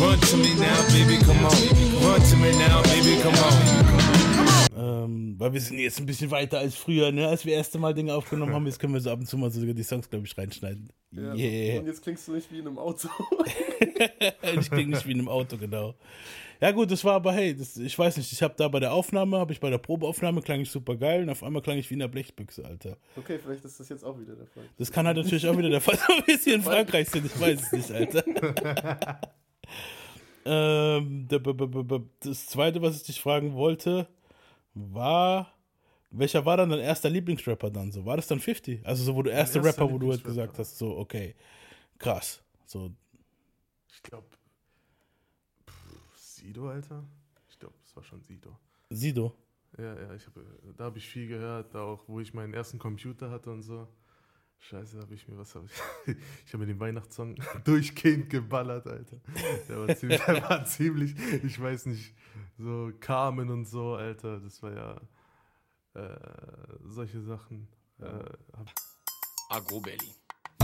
Run 0.00 0.20
to 0.20 0.36
me 0.36 0.54
now, 0.54 0.82
baby, 0.88 1.16
come 1.24 1.44
on. 1.44 1.52
Run 2.04 2.20
to 2.20 2.36
me 2.36 2.50
now, 2.52 2.82
baby, 2.82 3.20
come 3.20 3.34
on. 3.34 3.54
Ähm, 4.76 5.34
weil 5.38 5.52
wir 5.52 5.60
sind 5.60 5.78
jetzt 5.78 5.98
ein 5.98 6.06
bisschen 6.06 6.30
weiter 6.30 6.58
als 6.58 6.76
früher, 6.76 7.10
ne? 7.10 7.26
Als 7.28 7.44
wir 7.44 7.56
das 7.56 7.66
erste 7.66 7.78
Mal 7.78 7.94
Dinge 7.94 8.14
aufgenommen 8.14 8.54
haben, 8.54 8.66
jetzt 8.66 8.78
können 8.78 8.94
wir 8.94 9.00
so 9.00 9.10
ab 9.10 9.18
und 9.18 9.26
zu 9.26 9.36
mal 9.36 9.50
sogar 9.50 9.74
die 9.74 9.82
Songs, 9.82 10.08
glaube 10.08 10.26
ich, 10.26 10.38
reinschneiden. 10.38 10.92
Ja, 11.10 11.34
Yeah. 11.34 11.80
Und 11.80 11.86
jetzt 11.86 12.02
klingst 12.02 12.28
du 12.28 12.32
nicht 12.32 12.50
wie 12.52 12.58
in 12.58 12.68
einem 12.68 12.78
Auto. 12.78 13.08
ich 14.60 14.70
klinge 14.70 14.90
nicht 14.94 15.06
wie 15.06 15.12
in 15.12 15.18
einem 15.18 15.28
Auto, 15.28 15.56
genau. 15.56 15.94
Ja 16.60 16.72
gut, 16.72 16.90
das 16.90 17.04
war 17.04 17.14
aber, 17.14 17.32
hey, 17.32 17.56
das, 17.56 17.76
ich 17.76 17.96
weiß 17.96 18.16
nicht, 18.16 18.32
ich 18.32 18.42
habe 18.42 18.54
da 18.56 18.66
bei 18.66 18.80
der 18.80 18.92
Aufnahme, 18.92 19.38
habe 19.38 19.52
ich 19.52 19.60
bei 19.60 19.70
der 19.70 19.78
Probeaufnahme, 19.78 20.42
klang 20.42 20.60
ich 20.60 20.70
super 20.70 20.96
geil 20.96 21.22
und 21.22 21.30
auf 21.30 21.44
einmal 21.44 21.62
klang 21.62 21.78
ich 21.78 21.88
wie 21.88 21.94
in 21.94 22.00
der 22.00 22.08
Blechbüchse, 22.08 22.64
Alter. 22.64 22.96
Okay, 23.16 23.38
vielleicht 23.38 23.64
ist 23.64 23.78
das 23.78 23.88
jetzt 23.88 24.04
auch 24.04 24.18
wieder 24.18 24.34
der 24.34 24.46
Fall. 24.46 24.64
Das 24.76 24.90
kann 24.90 25.06
halt 25.06 25.16
natürlich 25.16 25.46
auch 25.46 25.56
wieder 25.56 25.70
der 25.70 25.80
Fall 25.80 25.96
sein, 25.96 26.16
wenn 26.18 26.26
wir 26.26 26.36
hier 26.36 26.54
in 26.56 26.62
Frankreich 26.62 27.08
sind, 27.08 27.26
ich 27.26 27.40
weiß 27.40 27.62
es 27.62 27.72
nicht, 27.72 27.92
Alter. 27.92 28.24
ähm, 30.44 31.28
das 32.20 32.46
zweite, 32.46 32.82
was 32.82 32.96
ich 32.96 33.02
dich 33.04 33.20
fragen 33.20 33.54
wollte, 33.54 34.08
war, 34.74 35.52
welcher 36.10 36.44
war 36.44 36.56
dann 36.56 36.70
dein 36.70 36.80
erster 36.80 37.08
Lieblingsrapper 37.10 37.70
dann 37.70 37.92
so? 37.92 38.04
War 38.04 38.16
das 38.16 38.26
dann 38.26 38.40
50? 38.40 38.84
Also 38.84 39.04
so, 39.04 39.14
wo 39.14 39.22
du 39.22 39.30
erste 39.30 39.58
erster 39.58 39.82
Rapper, 39.82 39.92
wo 39.92 39.98
du 39.98 40.10
halt 40.10 40.24
gesagt 40.24 40.58
hast, 40.58 40.78
so, 40.78 40.96
okay, 40.96 41.34
krass. 41.98 42.42
So, 42.66 42.90
Ich 43.94 44.02
glaube, 44.02 44.26
Sido, 46.48 46.70
Alter. 46.70 47.04
Ich 47.50 47.58
glaube, 47.58 47.74
das 47.82 47.94
war 47.94 48.02
schon 48.02 48.22
Sido. 48.22 48.58
Sido. 48.88 49.36
Ja, 49.76 49.94
ja, 50.00 50.14
ich 50.14 50.26
hab, 50.26 50.32
da 50.78 50.84
habe 50.84 50.96
ich 50.96 51.06
viel 51.06 51.28
gehört, 51.28 51.74
da 51.74 51.82
auch, 51.82 52.08
wo 52.08 52.20
ich 52.20 52.32
meinen 52.32 52.54
ersten 52.54 52.78
Computer 52.78 53.30
hatte 53.30 53.50
und 53.50 53.60
so. 53.60 53.86
Scheiße, 54.58 54.98
habe 54.98 55.14
ich 55.14 55.28
mir 55.28 55.36
was. 55.36 55.54
Hab 55.54 55.64
ich 55.66 55.72
ich 56.46 56.52
habe 56.54 56.64
mir 56.64 56.72
den 56.72 56.80
Weihnachtssong 56.80 57.36
durchgehend 57.64 58.30
geballert, 58.30 58.86
Alter. 58.86 59.20
Der 59.68 59.86
war, 59.86 59.94
ziemlich, 59.94 60.20
der 60.26 60.42
war 60.42 60.64
ziemlich, 60.64 61.14
ich 61.44 61.60
weiß 61.60 61.84
nicht, 61.84 62.14
so 62.56 62.92
Carmen 62.98 63.50
und 63.50 63.66
so, 63.66 63.96
Alter. 63.96 64.40
Das 64.40 64.62
war 64.62 64.72
ja 64.72 65.00
äh, 66.02 66.78
solche 66.86 67.20
Sachen. 67.20 67.68
Äh, 67.98 68.24
Agro 69.50 69.80
Berlin. 69.82 70.14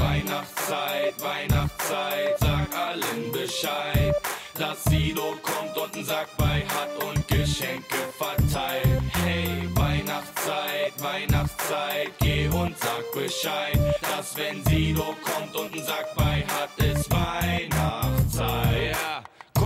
Weihnachtszeit, 0.04 1.14
Weihnachtszeit, 1.22 2.38
sag 2.40 2.68
allen 2.76 3.32
Bescheid. 3.32 4.14
dass 4.58 4.84
Sido 4.84 5.34
kommt 5.42 5.76
und 5.76 6.04
Sack 6.06 6.28
bei 6.36 6.64
hat 6.68 7.02
und 7.04 7.26
Geschenke 7.26 7.96
verteilt. 8.16 9.02
Hey, 9.24 9.68
Weihnachtszeit, 9.74 10.92
Weihnachtszeit, 10.98 12.10
geh 12.20 12.48
und 12.48 12.76
sag 12.78 13.12
Bescheid, 13.12 13.78
dass 14.00 14.36
wenn 14.36 14.64
Sido 14.64 15.14
kommt 15.22 15.56
und 15.56 15.74
Sack 15.84 16.14
bei 16.14 16.44
hat, 16.46 16.70
ist 16.78 17.10
Weihnachtszeit. 17.10 18.92
Ja. 18.92 19.13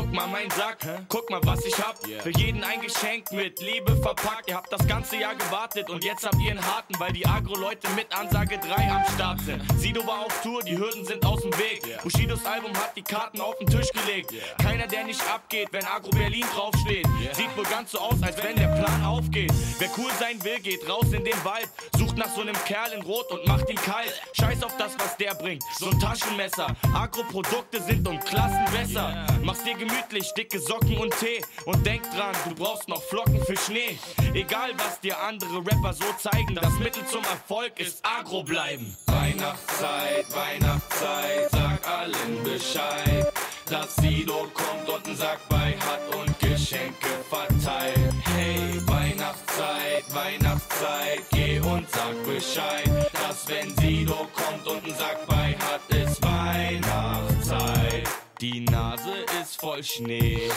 Guck 0.08 0.16
mal 0.16 0.26
mein 0.28 0.50
Sack, 0.52 0.78
guck 1.10 1.28
mal 1.28 1.40
was 1.44 1.62
ich 1.66 1.76
hab. 1.76 1.98
Für 2.22 2.30
jeden 2.30 2.64
ein 2.64 2.80
Geschenk 2.80 3.30
mit 3.30 3.60
Liebe 3.60 3.94
verpackt. 3.96 4.48
Ihr 4.48 4.56
habt 4.56 4.72
das 4.72 4.86
ganze 4.86 5.16
Jahr 5.16 5.34
gewartet 5.34 5.90
und 5.90 6.02
jetzt 6.02 6.24
habt 6.24 6.40
ihr 6.40 6.50
einen 6.50 6.64
harten, 6.64 6.98
weil 6.98 7.12
die 7.12 7.26
Agro-Leute 7.26 7.86
mit 7.94 8.06
Ansage 8.16 8.58
3 8.58 8.90
am 8.90 9.04
Start 9.14 9.40
sind. 9.42 9.62
Sido 9.78 10.06
war 10.06 10.20
auf 10.20 10.42
Tour, 10.42 10.62
die 10.62 10.78
Hürden 10.78 11.04
sind 11.04 11.26
aus 11.26 11.42
dem 11.42 11.52
Weg. 11.58 11.82
Bushidos 12.02 12.42
Album 12.46 12.74
hat 12.74 12.96
die 12.96 13.02
Karten 13.02 13.38
auf 13.42 13.58
den 13.58 13.66
Tisch 13.66 13.90
gelegt. 13.90 14.32
Keiner, 14.62 14.86
der 14.86 15.04
nicht 15.04 15.20
abgeht, 15.30 15.68
wenn 15.72 15.84
Agro 15.84 16.08
Berlin 16.10 16.46
draufsteht. 16.54 17.06
Sieht 17.32 17.54
wohl 17.54 17.64
ganz 17.64 17.90
so 17.90 17.98
aus, 17.98 18.22
als 18.22 18.42
wenn 18.42 18.56
der 18.56 18.68
Plan 18.68 19.04
aufgeht. 19.04 19.52
Wer 19.78 19.90
cool 19.98 20.10
sein 20.18 20.42
will, 20.42 20.58
geht 20.60 20.88
raus 20.88 21.12
in 21.12 21.22
den 21.22 21.44
Wald. 21.44 21.68
Sucht 21.98 22.16
nach 22.16 22.34
so 22.34 22.40
einem 22.40 22.56
Kerl 22.64 22.92
in 22.92 23.02
Rot 23.02 23.30
und 23.30 23.46
macht 23.46 23.68
ihn 23.68 23.76
kalt. 23.76 24.14
Scheiß 24.32 24.62
auf 24.62 24.74
das, 24.78 24.98
was 24.98 25.18
der 25.18 25.34
bringt. 25.34 25.62
So 25.78 25.90
ein 25.90 26.00
Taschenmesser. 26.00 26.74
Agro-Produkte 26.94 27.82
sind 27.82 28.08
um 28.08 28.18
Klassen 28.20 28.64
besser. 28.72 29.26
Mach's 29.42 29.62
dir 29.64 29.74
gemütlich, 29.74 29.97
dicke 30.38 30.60
Socken 30.60 30.96
und 30.98 31.12
Tee. 31.18 31.42
Und 31.64 31.84
denk 31.84 32.02
dran, 32.14 32.34
du 32.48 32.54
brauchst 32.54 32.88
noch 32.88 33.02
Flocken 33.02 33.44
für 33.44 33.56
Schnee. 33.56 33.98
Egal, 34.34 34.72
was 34.76 35.00
dir 35.00 35.20
andere 35.20 35.58
Rapper 35.58 35.92
so 35.92 36.04
zeigen, 36.18 36.54
das 36.54 36.72
Mittel 36.78 37.04
zum 37.06 37.24
Erfolg 37.24 37.78
ist 37.80 38.00
Agro 38.02 38.42
bleiben. 38.42 38.96
Weihnachtszeit, 39.06 40.26
Weihnachtszeit, 40.34 41.50
sag 41.50 41.88
allen 41.88 42.42
Bescheid. 42.44 43.32
Dass 43.68 43.96
Sido 43.96 44.48
kommt 44.54 44.88
und 44.88 45.06
einen 45.06 45.16
Sack 45.16 45.40
bei 45.48 45.76
hat 45.78 46.14
und 46.14 46.38
Geschenke 46.38 47.08
verteilt. 47.28 48.14
Hey, 48.24 48.80
Weihnachtszeit, 48.86 50.04
Weihnachtszeit, 50.14 51.20
geh 51.30 51.60
und 51.60 51.86
sag 51.90 52.14
Bescheid. 52.24 53.10
Dass 53.12 53.46
wenn 53.48 53.76
Sido 53.76 54.26
kommt 54.32 54.66
und 54.66 54.84
einen 54.84 54.94
Sack 54.94 55.26
bei 55.26 55.54
hat, 55.58 55.82
ist 55.90 56.22
Weihnachtszeit. 56.22 58.08
Die 58.40 58.60
Nase 58.60 59.27
voll 59.60 59.82
Schnee. 59.82 60.48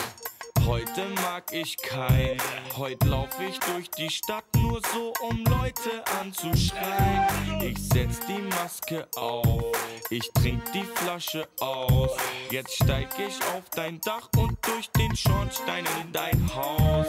Heute 0.66 1.06
mag 1.22 1.52
ich 1.52 1.76
kein. 1.76 2.38
Heute 2.76 3.08
lauf 3.08 3.28
ich 3.40 3.58
durch 3.60 3.90
die 3.90 4.10
Stadt 4.10 4.44
nur 4.56 4.80
so, 4.92 5.12
um 5.28 5.44
Leute 5.44 6.04
anzuschreien. 6.20 7.60
Ich 7.60 7.78
setz 7.78 8.20
die 8.26 8.40
Maske 8.42 9.08
auf, 9.16 9.72
ich 10.10 10.30
trink 10.34 10.62
die 10.72 10.84
Flasche 10.94 11.48
aus. 11.60 12.10
Jetzt 12.50 12.74
steig 12.74 13.08
ich 13.18 13.34
auf 13.54 13.64
dein 13.74 14.00
Dach 14.00 14.28
und 14.36 14.56
durch 14.62 14.88
den 14.90 15.14
Schornstein 15.16 15.84
in 16.00 16.12
dein 16.12 16.54
Haus. 16.54 17.06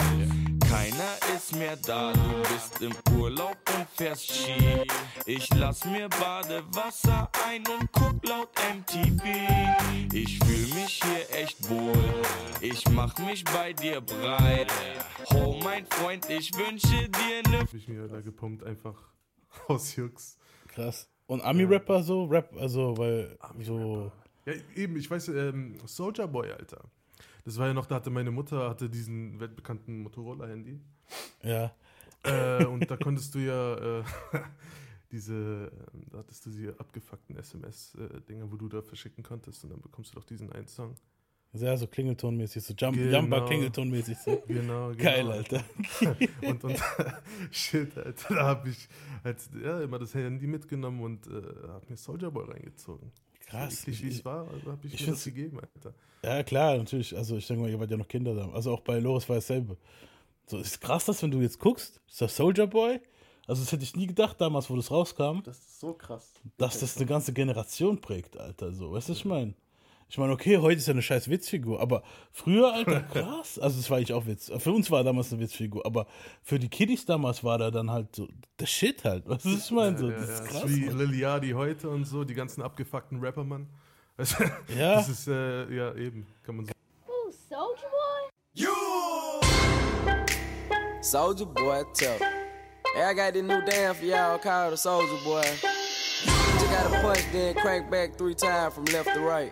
Keiner 0.74 1.20
ist 1.36 1.56
mehr 1.56 1.78
da, 1.78 2.14
du 2.14 2.42
bist 2.52 2.82
im 2.82 2.94
Urlaub 3.16 3.58
und 3.78 3.88
fährst 3.90 4.28
Ski. 4.28 4.82
Ich 5.28 5.48
lass 5.54 5.86
mir 5.86 6.10
Badewasser 6.10 7.30
ein 7.48 7.62
und 7.68 7.92
guck 7.92 8.28
laut 8.28 8.50
MTV. 8.76 9.24
Ich 10.12 10.40
fühl 10.40 10.74
mich 10.74 11.00
hier 11.04 11.40
echt 11.40 11.70
wohl, 11.70 11.94
ich 12.60 12.90
mach 12.90 13.16
mich 13.20 13.44
bei 13.44 13.74
dir 13.74 14.02
breit. 14.02 14.74
Oh 15.36 15.60
mein 15.64 15.86
Freund, 15.86 16.28
ich 16.28 16.52
wünsche 16.58 17.08
dir 17.08 17.52
ne 17.52 17.60
Hab 17.60 17.74
ich 17.76 17.88
mir 17.88 18.08
da 18.08 18.22
gepumpt, 18.22 18.64
einfach 18.64 19.00
aus 19.68 19.96
Jux. 19.96 20.40
Krass. 20.70 21.08
Und 21.28 21.42
Ami-Rapper 21.42 22.02
so? 22.02 22.24
Rap, 22.24 22.52
also, 22.58 22.98
weil 22.98 23.38
so. 23.62 24.12
Ja, 24.48 24.54
eben, 24.76 24.98
ich 24.98 25.10
weiß, 25.10 25.28
ähm, 25.28 25.78
Soldier 25.86 26.28
Boy, 26.28 26.52
Alter. 26.52 26.82
Das 27.46 27.58
war 27.58 27.68
ja 27.68 27.74
noch, 27.74 27.86
da 27.86 27.96
hatte 27.96 28.10
meine 28.10 28.32
Mutter 28.32 28.70
hatte 28.70 28.90
diesen 28.90 29.40
weltbekannten 29.40 30.02
Motorola-Handy. 30.04 30.80
Ja. 31.42 31.74
äh, 32.24 32.66
und 32.66 32.90
da 32.90 32.98
konntest 32.98 33.36
du 33.36 33.40
ja 33.40 34.00
äh, 34.00 34.04
diese, 35.12 35.72
ähm, 35.94 36.06
da 36.12 36.20
hattest 36.20 36.46
du 36.46 36.50
diese 36.50 36.80
abgefuckten 36.80 37.36
SMS-Dinger, 37.38 38.52
wo 38.52 38.56
du 38.56 38.70
da 38.70 38.82
verschicken 38.82 39.24
konntest 39.24 39.64
und 39.64 39.72
dann 39.72 39.82
bekommst 39.82 40.12
du 40.12 40.20
doch 40.20 40.26
diesen 40.26 40.52
einen 40.52 40.68
Song. 40.68 40.96
Sehr 41.56 41.78
so 41.78 41.86
Klingeltonmäßig, 41.86 42.64
so 42.64 42.74
Jump, 42.74 42.98
Genau. 42.98 43.20
Jumper 43.20 43.46
Klingeltonmäßig. 43.46 44.18
So. 44.18 44.42
Genau, 44.48 44.90
genau. 44.90 45.04
Geil, 45.04 45.32
Alter. 45.32 45.64
Und, 46.42 46.64
und 46.64 46.82
shit, 47.52 47.96
Alter, 47.96 48.34
da 48.34 48.44
habe 48.44 48.70
ich 48.70 48.88
halt, 49.24 49.38
ja, 49.64 49.82
immer 49.82 50.00
das 50.00 50.16
Handy 50.16 50.48
mitgenommen 50.48 51.02
und 51.02 51.28
äh, 51.28 51.32
habe 51.68 51.86
mir 51.90 51.98
Soldier 51.98 52.32
Boy 52.32 52.46
reingezogen. 52.46 53.12
Krass. 53.46 53.82
So 53.82 53.92
eklig, 53.92 54.04
wie 54.04 54.08
es 54.08 54.26
war, 54.26 54.48
also 54.48 54.72
habe 54.72 54.88
ich, 54.88 54.96
ich 54.96 55.06
mir 55.06 55.14
das 55.14 55.24
gegeben, 55.26 55.60
Alter. 55.60 55.94
Ja, 56.24 56.42
klar, 56.44 56.78
natürlich. 56.78 57.16
Also, 57.16 57.36
ich 57.38 57.48
denke 57.48 57.64
mal, 57.64 57.70
ihr 57.70 57.80
wart 57.80 57.92
ja 57.92 57.98
noch 57.98 58.08
Kinder 58.08 58.34
da. 58.34 58.50
Also, 58.52 58.72
auch 58.74 58.80
bei 58.82 59.00
Loris 59.00 59.28
war 59.28 59.36
dasselbe. 59.36 59.78
So, 60.48 60.58
ist 60.60 60.80
krass, 60.80 61.06
dass, 61.06 61.22
wenn 61.24 61.32
du 61.32 61.42
jetzt 61.42 61.60
guckst, 61.60 62.00
ist 62.08 62.22
das 62.22 62.36
Soldier 62.36 62.68
Boy. 62.68 63.00
Also, 63.48 63.62
das 63.62 63.72
hätte 63.72 63.84
ich 63.84 63.96
nie 63.96 64.08
gedacht 64.08 64.40
damals, 64.40 64.70
wo 64.70 64.76
das 64.76 64.90
rauskam, 64.90 65.42
Das 65.44 65.58
ist 65.58 65.80
so 65.82 65.94
krass. 65.94 66.34
dass 66.58 66.80
das 66.80 66.96
eine 66.98 67.06
ganze 67.06 67.34
Generation 67.34 68.00
prägt, 68.00 68.38
Alter. 68.38 68.72
So, 68.72 68.94
weißt 68.94 69.10
du, 69.10 69.12
was 69.12 69.18
ich 69.20 69.26
meine? 69.26 69.54
Ich 70.10 70.18
meine, 70.18 70.32
okay, 70.32 70.58
heute 70.60 70.78
ist 70.78 70.88
ja 70.88 70.94
eine 70.94 71.02
scheiß 71.02 71.28
Witzfigur, 71.28 71.82
aber 71.82 72.04
früher, 72.32 72.72
Alter, 72.74 73.02
krass. 73.14 73.60
Also, 73.60 73.78
das 73.78 73.90
war 73.90 74.00
ich 74.00 74.14
auch 74.14 74.26
Witz. 74.26 74.50
Für 74.60 74.72
uns 74.72 74.90
war 74.92 75.00
er 75.02 75.04
damals 75.04 75.34
eine 75.34 75.42
Witzfigur, 75.42 75.86
aber 75.86 76.08
für 76.42 76.60
die 76.60 76.70
Kiddies 76.70 77.06
damals 77.06 77.44
war 77.44 77.58
der 77.58 77.72
dann 77.72 77.90
halt 77.92 78.16
so, 78.16 78.28
der 78.60 78.66
Shit 78.68 79.04
halt. 79.04 79.24
Was 79.28 79.44
ich 79.44 79.72
meine? 79.72 79.98
So, 79.98 80.10
ja, 80.10 80.18
das 80.18 80.28
ja, 80.28 80.34
ist 80.36 80.42
das 80.44 80.50
krass. 80.50 80.64
ist 80.70 80.76
wie 80.78 80.86
Mann. 80.86 80.98
Liliadi 81.00 81.50
heute 81.52 81.90
und 81.90 82.06
so, 82.06 82.24
die 82.24 82.34
ganzen 82.36 82.62
abgefuckten 82.62 83.20
Rapper, 83.20 83.44
Mann. 83.44 83.68
Weißt 84.18 84.40
du, 84.40 84.44
Ja. 84.78 84.96
Das 84.96 85.10
ist, 85.10 85.28
äh, 85.28 85.74
ja, 85.74 85.94
eben, 85.96 86.28
kann 86.46 86.56
man 86.58 86.66
so. 86.68 86.72
Ooh, 87.08 87.32
Soldier 87.50 87.88
Boy? 87.90 88.30
You! 88.54 88.74
Soldier 91.02 91.46
boy, 91.46 91.84
tough. 91.94 92.20
Hey, 92.96 93.04
I 93.04 93.14
got 93.14 93.34
this 93.34 93.42
new 93.44 93.62
dance 93.66 93.98
for 93.98 94.06
y'all 94.06 94.38
called 94.38 94.74
the 94.74 94.78
Soldier 94.78 95.18
Boy. 95.24 95.42
Just 95.42 96.72
gotta 96.72 97.02
punch, 97.02 97.24
then 97.32 97.56
crank 97.56 97.90
back 97.90 98.16
three 98.16 98.36
times 98.36 98.76
from 98.76 98.86
left 98.86 99.14
to 99.14 99.20
right. 99.20 99.52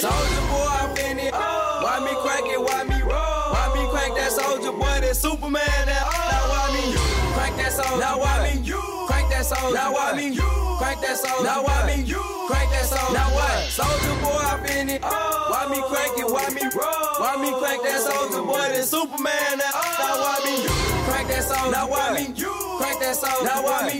Soldier 0.00 0.46
boy, 0.48 0.68
I'm 0.70 0.96
in 0.96 1.18
it. 1.18 1.34
Why 1.34 2.00
me 2.04 2.16
crank 2.22 2.46
it? 2.46 2.60
Why 2.60 2.84
me 2.84 3.02
roll? 3.02 3.52
Why 3.52 3.70
me 3.74 3.88
crank 3.90 4.14
that 4.16 4.32
soldier 4.32 4.72
boy? 4.72 5.00
That 5.00 5.16
Superman? 5.16 5.60
That 5.86 6.02
now 6.30 6.48
why 6.48 6.70
me 6.72 6.94
crank 7.34 7.56
that 7.56 7.72
soldier? 7.72 7.98
Now 7.98 8.18
why 8.20 8.42
me 8.44 8.50
crank 8.50 8.66
that 8.66 8.89
soldier? 9.50 9.74
Now 9.74 9.92
why 9.92 10.14
me 10.14 10.36
crank 10.78 11.00
that 11.02 11.16
soldier? 11.18 11.44
Now 11.44 11.66
why 11.66 11.78
me 11.90 12.06
crank 12.46 12.70
that 12.70 12.86
soldier? 12.86 13.14
Now 13.14 13.28
what? 13.34 13.58
Soldier 13.66 14.16
boy, 14.22 14.42
I'm 14.46 14.64
in 14.70 14.88
it. 14.94 15.02
Why 15.02 15.66
me 15.66 15.78
crank 15.90 16.14
it? 16.18 16.28
Why 16.30 16.46
me 16.54 16.62
roll? 16.70 17.10
Why 17.18 17.34
me 17.42 17.50
crank 17.58 17.82
that 17.82 18.00
soldier 18.00 18.42
boy? 18.46 18.62
That 18.70 18.86
Superman? 18.86 19.58
That 19.58 19.74
now 19.98 20.14
why 20.22 20.38
me 20.46 20.54
crank 21.10 21.26
that 21.28 21.42
soldier? 21.42 21.70
Now 21.74 21.90
why 21.90 22.14
me 22.14 22.24
crank 22.78 22.98
that 23.02 23.16
soldier? 23.18 23.44
Now 23.44 23.62
why 23.66 23.90
me 23.90 23.98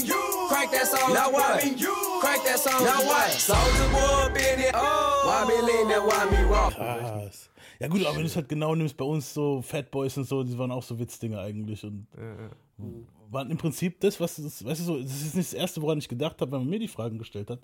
crank 0.48 0.70
that 0.70 0.86
soldier? 0.86 1.14
Now 1.14 1.30
why 1.34 1.58
me 1.58 1.74
crank 2.22 2.42
that 2.46 2.58
soldier? 2.58 2.86
Now 2.86 3.02
what? 3.02 3.30
Soldier 3.34 3.88
boy, 3.90 4.30
up 4.30 4.36
in 4.38 4.60
it. 4.70 4.74
Why 4.74 5.44
me 5.48 5.56
lean 5.66 5.88
that? 5.90 6.02
Why 6.06 6.22
me 6.30 6.40
rock? 6.46 6.74
Krass. 6.74 7.48
Ja 7.80 7.88
gut, 7.88 8.04
aber 8.04 8.14
wenn 8.16 8.22
du 8.22 8.26
es 8.28 8.36
halt 8.36 8.46
genau 8.46 8.74
nimmst, 8.74 8.94
bei 8.94 9.06
uns 9.06 9.32
so 9.32 9.62
Fat 9.62 9.90
Boys 9.90 10.14
und 10.18 10.28
so, 10.28 10.42
die 10.44 10.58
waren 10.58 10.70
auch 10.70 10.82
so 10.82 10.98
Witzdinger 10.98 11.40
eigentlich 11.40 11.82
und 11.82 12.06
waren 13.30 13.50
im 13.50 13.56
Prinzip 13.58 14.00
das, 14.00 14.18
was 14.20 14.36
das, 14.36 14.64
weißt 14.64 14.80
du 14.80 14.84
so, 14.84 14.98
das 15.00 15.22
ist 15.22 15.34
nicht 15.36 15.52
das 15.52 15.58
erste, 15.58 15.80
woran 15.82 15.98
ich 15.98 16.08
gedacht 16.08 16.40
habe, 16.40 16.52
wenn 16.52 16.60
man 16.60 16.68
mir 16.70 16.78
die 16.78 16.88
Fragen 16.88 17.18
gestellt 17.18 17.50
hat. 17.50 17.60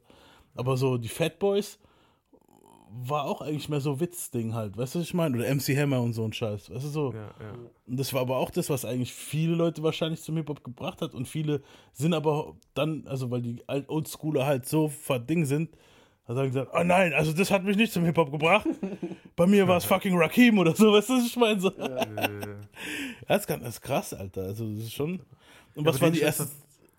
Aber 0.55 0.77
so 0.77 0.97
die 0.97 1.09
Fat 1.09 1.39
Boys 1.39 1.79
war 2.89 3.25
auch 3.25 3.43
eigentlich 3.43 3.69
mehr 3.69 3.81
so 3.81 4.01
Witzding 4.01 4.55
halt, 4.55 4.77
weißt 4.79 4.95
du, 4.95 5.01
was 5.01 5.07
ich 5.09 5.13
meine? 5.15 5.37
Oder 5.37 5.53
MC 5.55 5.77
Hammer 5.77 6.01
und 6.01 6.13
so 6.15 6.25
ein 6.25 6.33
Scheiß, 6.33 6.71
weißt 6.71 6.85
du 6.85 6.89
so. 6.89 7.13
Ja, 7.13 7.19
ja. 7.41 7.53
Und 7.87 7.99
das 7.99 8.13
war 8.15 8.23
aber 8.23 8.37
auch 8.39 8.51
das, 8.51 8.71
was 8.71 8.85
eigentlich 8.85 9.13
viele 9.13 9.55
Leute 9.55 9.83
wahrscheinlich 9.83 10.23
zum 10.23 10.37
Hip-Hop 10.37 10.65
gebracht 10.65 11.03
hat. 11.03 11.13
Und 11.15 11.27
viele 11.27 11.63
sind 11.93 12.15
aber 12.15 12.55
dann, 12.75 13.05
also 13.07 13.31
weil 13.31 13.43
die 13.43 13.63
Alt- 13.67 13.89
Oldschooler 13.91 14.47
halt 14.47 14.67
so 14.67 14.89
verding 14.89 15.45
sind, 15.45 15.71
hat 16.27 16.37
er 16.37 16.47
gesagt, 16.47 16.71
oh 16.75 16.83
nein, 16.85 17.13
also 17.13 17.33
das 17.33 17.51
hat 17.51 17.65
mich 17.65 17.77
nicht 17.77 17.93
zum 17.93 18.05
Hip-Hop 18.05 18.31
gebracht. 18.33 18.67
Bei 19.35 19.47
mir 19.47 19.69
war 19.69 19.77
es 19.77 19.85
fucking 19.93 20.17
Rakim 20.17 20.59
oder 20.59 20.75
so, 20.75 20.93
weißt 20.93 21.09
du, 21.11 21.15
was 21.15 21.27
ich 21.27 21.37
meine? 21.37 21.61
So. 21.61 21.71
Das, 21.71 23.41
ist, 23.41 23.47
ganz- 23.47 23.63
das 23.65 23.75
ist 23.75 23.81
krass, 23.83 24.15
Alter. 24.15 24.43
Also 24.43 24.65
das 24.73 24.85
ist 24.85 24.93
schon. 24.95 25.21
Und 25.77 25.85
was 25.85 26.01
war 26.01 26.11
die 26.11 26.21
erste, 26.21 26.49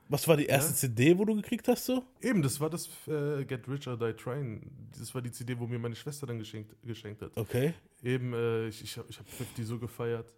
was 0.07 0.27
war 0.27 0.37
die 0.37 0.45
erste 0.45 0.73
CD, 0.73 1.17
wo 1.17 1.25
du 1.25 1.35
gekriegt 1.35 1.67
hast 1.67 1.85
so? 1.85 2.03
Eben, 2.21 2.41
das 2.41 2.59
war 2.59 2.69
das 2.69 2.87
äh, 3.07 3.43
Get 3.43 3.67
Rich 3.67 3.87
or 3.87 3.97
Die 3.97 4.13
Trying. 4.13 4.61
Das 4.97 5.13
war 5.13 5.21
die 5.21 5.31
CD, 5.31 5.57
wo 5.59 5.67
mir 5.67 5.79
meine 5.79 5.95
Schwester 5.95 6.25
dann 6.25 6.39
geschenkt, 6.39 6.75
geschenkt 6.83 7.21
hat. 7.21 7.31
Okay. 7.35 7.73
Eben, 8.03 8.33
äh, 8.33 8.67
ich, 8.67 8.81
ich 8.83 8.97
habe 8.97 9.07
ich 9.09 9.19
hab 9.19 9.27
50 9.27 9.65
so 9.65 9.79
gefeiert 9.79 10.31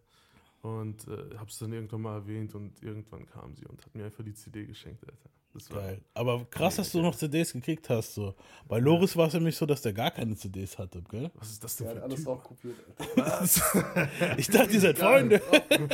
und 0.62 1.08
äh, 1.08 1.38
habe 1.38 1.50
es 1.50 1.60
dann 1.60 1.72
irgendwann 1.74 2.02
mal 2.02 2.16
erwähnt 2.16 2.56
und 2.56 2.82
irgendwann 2.82 3.26
kam 3.28 3.56
sie 3.56 3.66
und 3.66 3.86
hat 3.86 3.94
mir 3.94 4.06
einfach 4.06 4.24
die 4.24 4.34
CD 4.34 4.66
geschenkt, 4.66 5.04
Alter. 5.06 5.30
Das 5.60 5.72
war 5.76 5.82
Geil. 5.84 6.02
Aber 6.14 6.46
krass, 6.46 6.76
dass 6.78 6.92
du 6.92 7.02
noch 7.02 7.16
CDs 7.16 7.54
gekriegt 7.54 7.90
hast. 7.90 8.14
So. 8.16 8.36
Bei 8.68 8.80
Loris 8.80 9.16
war 9.18 9.28
es 9.28 9.34
nämlich 9.34 9.56
so, 9.56 9.66
dass 9.66 9.82
der 9.82 9.94
gar 9.94 10.12
keine 10.12 10.36
CDs 10.36 10.78
hatte, 10.78 11.02
gell? 11.10 11.32
Was 11.36 11.50
ist 11.52 11.64
das 11.64 11.76
denn 11.78 11.88
Der 11.88 11.96
für 11.96 12.02
ein 12.02 12.04
alles 12.06 12.16
Typ? 12.18 12.26
drauf 12.26 12.44
kopiert. 12.44 12.76
Alter. 13.16 14.10
Ich 14.38 14.48
dachte, 14.48 14.72
ihr 14.74 14.80
seid 14.80 14.98
Freunde. 15.00 15.42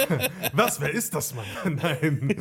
Was? 0.53 0.79
Wer 0.81 0.91
ist 0.91 1.13
das, 1.15 1.34
Mann? 1.34 1.45
Nein. 1.81 2.36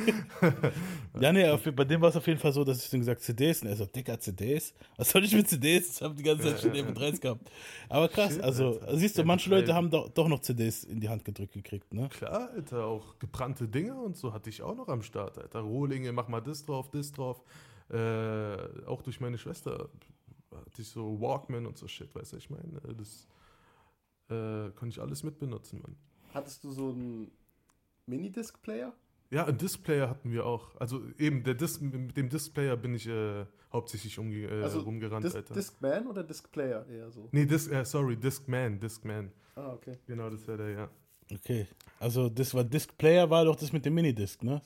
Ja, 1.21 1.33
nee, 1.33 1.49
auf, 1.49 1.63
bei 1.63 1.85
dem 1.85 2.01
war 2.01 2.09
es 2.11 2.17
auf 2.17 2.27
jeden 2.27 2.41
Fall 2.41 2.53
so, 2.53 2.65
dass 2.65 2.85
ich 2.85 2.91
dann 2.91 3.01
gesagt 3.01 3.23
CDs 3.23 3.63
und 3.63 3.69
er 3.69 3.77
so, 3.77 3.87
dicker 3.87 4.19
CDs. 4.19 4.75
Was 4.97 5.11
soll 5.11 5.25
ich 5.25 5.35
mit 5.35 5.49
CDs? 5.49 5.97
Ich 5.97 6.03
habe 6.03 6.15
die 6.15 6.23
ganze 6.23 6.45
Zeit 6.45 6.61
schon 6.61 6.73
MP3s 6.73 7.21
gehabt. 7.21 7.51
Aber 7.89 8.09
krass, 8.09 8.35
Shit, 8.35 8.43
also 8.43 8.81
Alter. 8.81 8.97
siehst 8.99 9.17
du, 9.17 9.23
Ja, 9.23 9.27
manche 9.27 9.49
MP3. 9.49 9.53
Leute 9.55 9.75
haben 9.75 9.91
doch, 9.91 10.09
doch 10.09 10.29
noch 10.29 10.41
CDs 10.41 10.85
in 10.85 11.01
die 11.01 11.09
Hand 11.09 11.25
gedrückt 11.25 11.53
gekriegt, 11.53 11.93
ne? 11.95 12.09
Klar, 12.09 12.51
Alter, 12.55 12.85
auch 12.87 13.19
gebrannte 13.19 13.69
Dinger 13.69 13.97
und 14.03 14.17
so 14.17 14.33
hatte 14.33 14.51
ich 14.51 14.63
auch 14.63 14.75
noch 14.75 14.89
am 14.89 15.03
Start, 15.03 15.39
Alter. 15.39 15.61
Rohlinge, 15.61 16.13
mach 16.13 16.29
mal 16.29 16.41
das 16.41 16.65
drauf, 16.65 16.91
das 16.91 17.13
drauf. 17.15 17.43
Äh, 17.91 18.87
auch 18.87 19.03
durch 19.03 19.21
meine 19.21 19.39
Schwester 19.39 19.89
hatte 20.51 20.83
ich 20.83 20.89
so 20.89 21.21
Walkman 21.21 21.67
und 21.67 21.77
so 21.79 21.87
Shit, 21.89 22.15
weißt 22.15 22.33
du, 22.33 22.37
ich 22.37 22.49
meine, 22.51 22.81
das 22.97 23.27
äh, 24.31 24.71
konnte 24.73 24.89
ich 24.89 25.01
alles 25.01 25.23
mitbenutzen, 25.23 25.81
Mann. 25.83 25.97
Hattest 26.33 26.65
du 26.65 26.71
so 26.71 26.91
einen 26.91 27.31
Minidisc-Player? 28.07 28.93
Ja, 29.31 29.47
einen 29.47 29.59
Displayer 29.59 30.09
hatten 30.09 30.31
wir 30.31 30.47
auch. 30.47 30.77
Also 30.77 31.03
eben, 31.19 31.43
der 31.43 31.55
Dis 31.55 31.81
mit 31.81 32.17
dem 32.17 32.29
Displayer 32.29 32.77
bin 32.77 32.95
ich 32.95 33.09
äh, 33.09 33.47
hauptsächlich 33.73 34.19
umge 34.19 34.45
äh, 34.47 34.63
Also 34.63 34.81
rumgerannt, 34.81 35.25
Dis 35.25 35.35
Alter. 35.35 35.55
Discman 35.55 36.07
oder 36.07 36.23
Discplayer 36.23 36.87
eher 36.87 37.11
so? 37.11 37.29
nee, 37.33 37.45
Dis 37.47 37.67
äh, 37.69 37.85
sorry, 37.85 38.17
Discman, 38.17 38.79
Discman. 38.79 39.33
Ah, 39.57 39.73
okay. 39.73 39.99
Genau, 40.07 40.31
das 40.31 40.47
wäre 40.47 40.59
der, 40.59 40.71
ja. 40.71 40.91
Okay. 41.33 41.67
Also 41.99 42.29
das 42.29 42.55
war 42.55 42.65
Disc 42.65 42.97
Player 42.99 43.29
war 43.31 43.45
doch 43.45 43.57
das 43.57 43.73
mit 43.73 43.85
dem 43.85 43.95
Minidisc, 43.95 44.43
ne? 44.45 44.61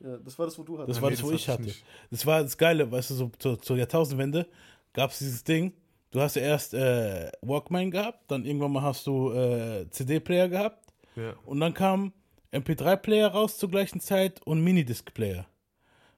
Ja, 0.00 0.16
das 0.18 0.38
war 0.38 0.46
das, 0.46 0.58
wo 0.58 0.62
du 0.62 0.78
hattest. 0.78 0.90
Das 0.90 0.98
Ah, 0.98 1.02
war 1.02 1.10
nee, 1.10 1.16
das, 1.16 1.24
wo 1.24 1.30
das 1.30 1.40
ich 1.40 1.48
hatte 1.48 1.62
hatte. 1.62 1.70
ich 1.70 1.76
nicht. 1.76 1.84
Das 2.10 2.26
war 2.26 2.42
das 2.42 2.56
Geile, 2.58 2.90
weißt 2.90 3.10
du, 3.10 3.14
so 3.14 3.30
zur, 3.38 3.60
zur 3.60 3.76
Jahrtausendwende 3.76 4.46
gab 4.92 5.10
es 5.10 5.18
dieses 5.18 5.42
Ding. 5.44 5.72
Du 6.10 6.20
hast 6.20 6.36
ja 6.36 6.42
erst 6.42 6.74
äh, 6.74 7.30
Walkman 7.42 7.90
gehabt, 7.90 8.30
dann 8.30 8.44
irgendwann 8.44 8.72
mal 8.72 8.82
hast 8.82 9.06
du 9.06 9.32
äh, 9.32 9.86
CD-Player 9.90 10.48
gehabt 10.48 10.86
Ja. 11.16 11.34
und 11.44 11.60
dann 11.60 11.74
kam 11.74 12.12
MP3-Player 12.52 13.28
raus 13.28 13.58
zur 13.58 13.70
gleichen 13.70 14.00
Zeit 14.00 14.40
und 14.46 14.62
Minidisc-Player. 14.62 15.46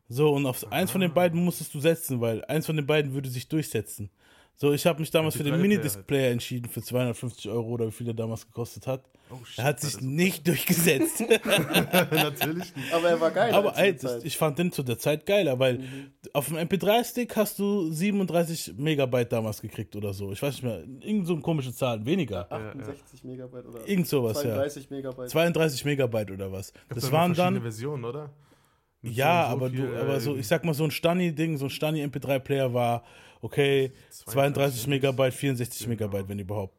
So, 0.08 0.32
und 0.32 0.46
auf 0.46 0.70
eins 0.72 0.90
von 0.90 1.00
den 1.00 1.12
beiden 1.12 1.42
musstest 1.44 1.74
du 1.74 1.80
setzen, 1.80 2.20
weil 2.20 2.44
eins 2.46 2.66
von 2.66 2.76
den 2.76 2.86
beiden 2.86 3.12
würde 3.12 3.28
sich 3.28 3.48
durchsetzen. 3.48 4.10
So, 4.60 4.72
ich 4.72 4.84
habe 4.86 4.98
mich 4.98 5.10
damals 5.12 5.36
für 5.36 5.44
den 5.44 5.54
MP3-Player 5.54 5.62
Minidisc-Player 5.68 6.30
entschieden 6.32 6.68
für 6.68 6.82
250 6.82 7.48
Euro 7.48 7.68
oder 7.68 7.86
wie 7.86 7.92
viel 7.92 8.06
der 8.06 8.14
damals 8.14 8.44
gekostet 8.44 8.88
hat. 8.88 9.04
Oh, 9.30 9.36
shit, 9.44 9.58
er 9.58 9.64
hat 9.64 9.78
sich 9.80 9.92
so- 9.92 10.04
nicht 10.04 10.48
durchgesetzt. 10.48 11.20
Natürlich 12.10 12.74
nicht. 12.74 12.92
Aber 12.92 13.08
er 13.08 13.20
war 13.20 13.30
geil. 13.30 13.54
Aber 13.54 13.70
das, 13.72 14.00
Zeit. 14.00 14.24
ich 14.24 14.36
fand 14.36 14.58
den 14.58 14.72
zu 14.72 14.82
der 14.82 14.98
Zeit 14.98 15.26
geiler, 15.26 15.58
weil 15.60 15.78
Mhm. 15.78 16.10
auf 16.32 16.48
dem 16.48 16.56
MP3-Stick 16.56 17.36
hast 17.36 17.58
du 17.60 17.90
37 17.92 18.74
Megabyte 18.76 19.32
damals 19.32 19.60
gekriegt 19.60 19.94
oder 19.94 20.12
so. 20.12 20.32
Ich 20.32 20.42
weiß 20.42 20.54
nicht 20.54 20.64
mehr, 20.64 20.82
irgend 21.06 21.26
so 21.26 21.34
eine 21.34 21.42
komische 21.42 21.72
Zahl, 21.72 22.04
weniger. 22.04 22.50
68 22.50 23.22
Megabyte 23.24 23.66
oder 23.66 23.88
Irgend 23.88 24.08
sowas, 24.08 24.38
ja. 24.42 24.54
32 24.54 24.90
Megabyte. 24.90 25.30
32 25.30 25.84
Megabyte 25.84 26.30
oder 26.32 26.50
was. 26.50 26.72
Gab 26.72 26.82
Das 26.96 27.04
da 27.04 27.12
waren 27.12 27.34
verschiedene 27.34 27.60
dann, 27.60 27.62
Versionen, 27.62 28.04
oder? 28.04 28.30
Mit 29.02 29.12
ja, 29.12 29.44
so 29.44 29.50
so 29.50 29.56
aber 29.56 29.70
viel, 29.70 29.86
du, 29.86 30.00
aber 30.00 30.20
so, 30.20 30.34
äh, 30.34 30.40
ich 30.40 30.48
sag 30.48 30.64
mal, 30.64 30.74
so 30.74 30.82
ein 30.82 30.90
Stani-Ding, 30.90 31.56
so 31.58 31.66
ein 31.66 31.70
Stani-MP3-Player 31.70 32.74
war, 32.74 33.04
okay, 33.40 33.92
32 34.10 34.86
Megabyte, 34.86 35.34
64 35.34 35.80
Genau. 35.80 35.90
Megabyte, 35.90 36.28
wenn 36.28 36.38
überhaupt. 36.38 36.76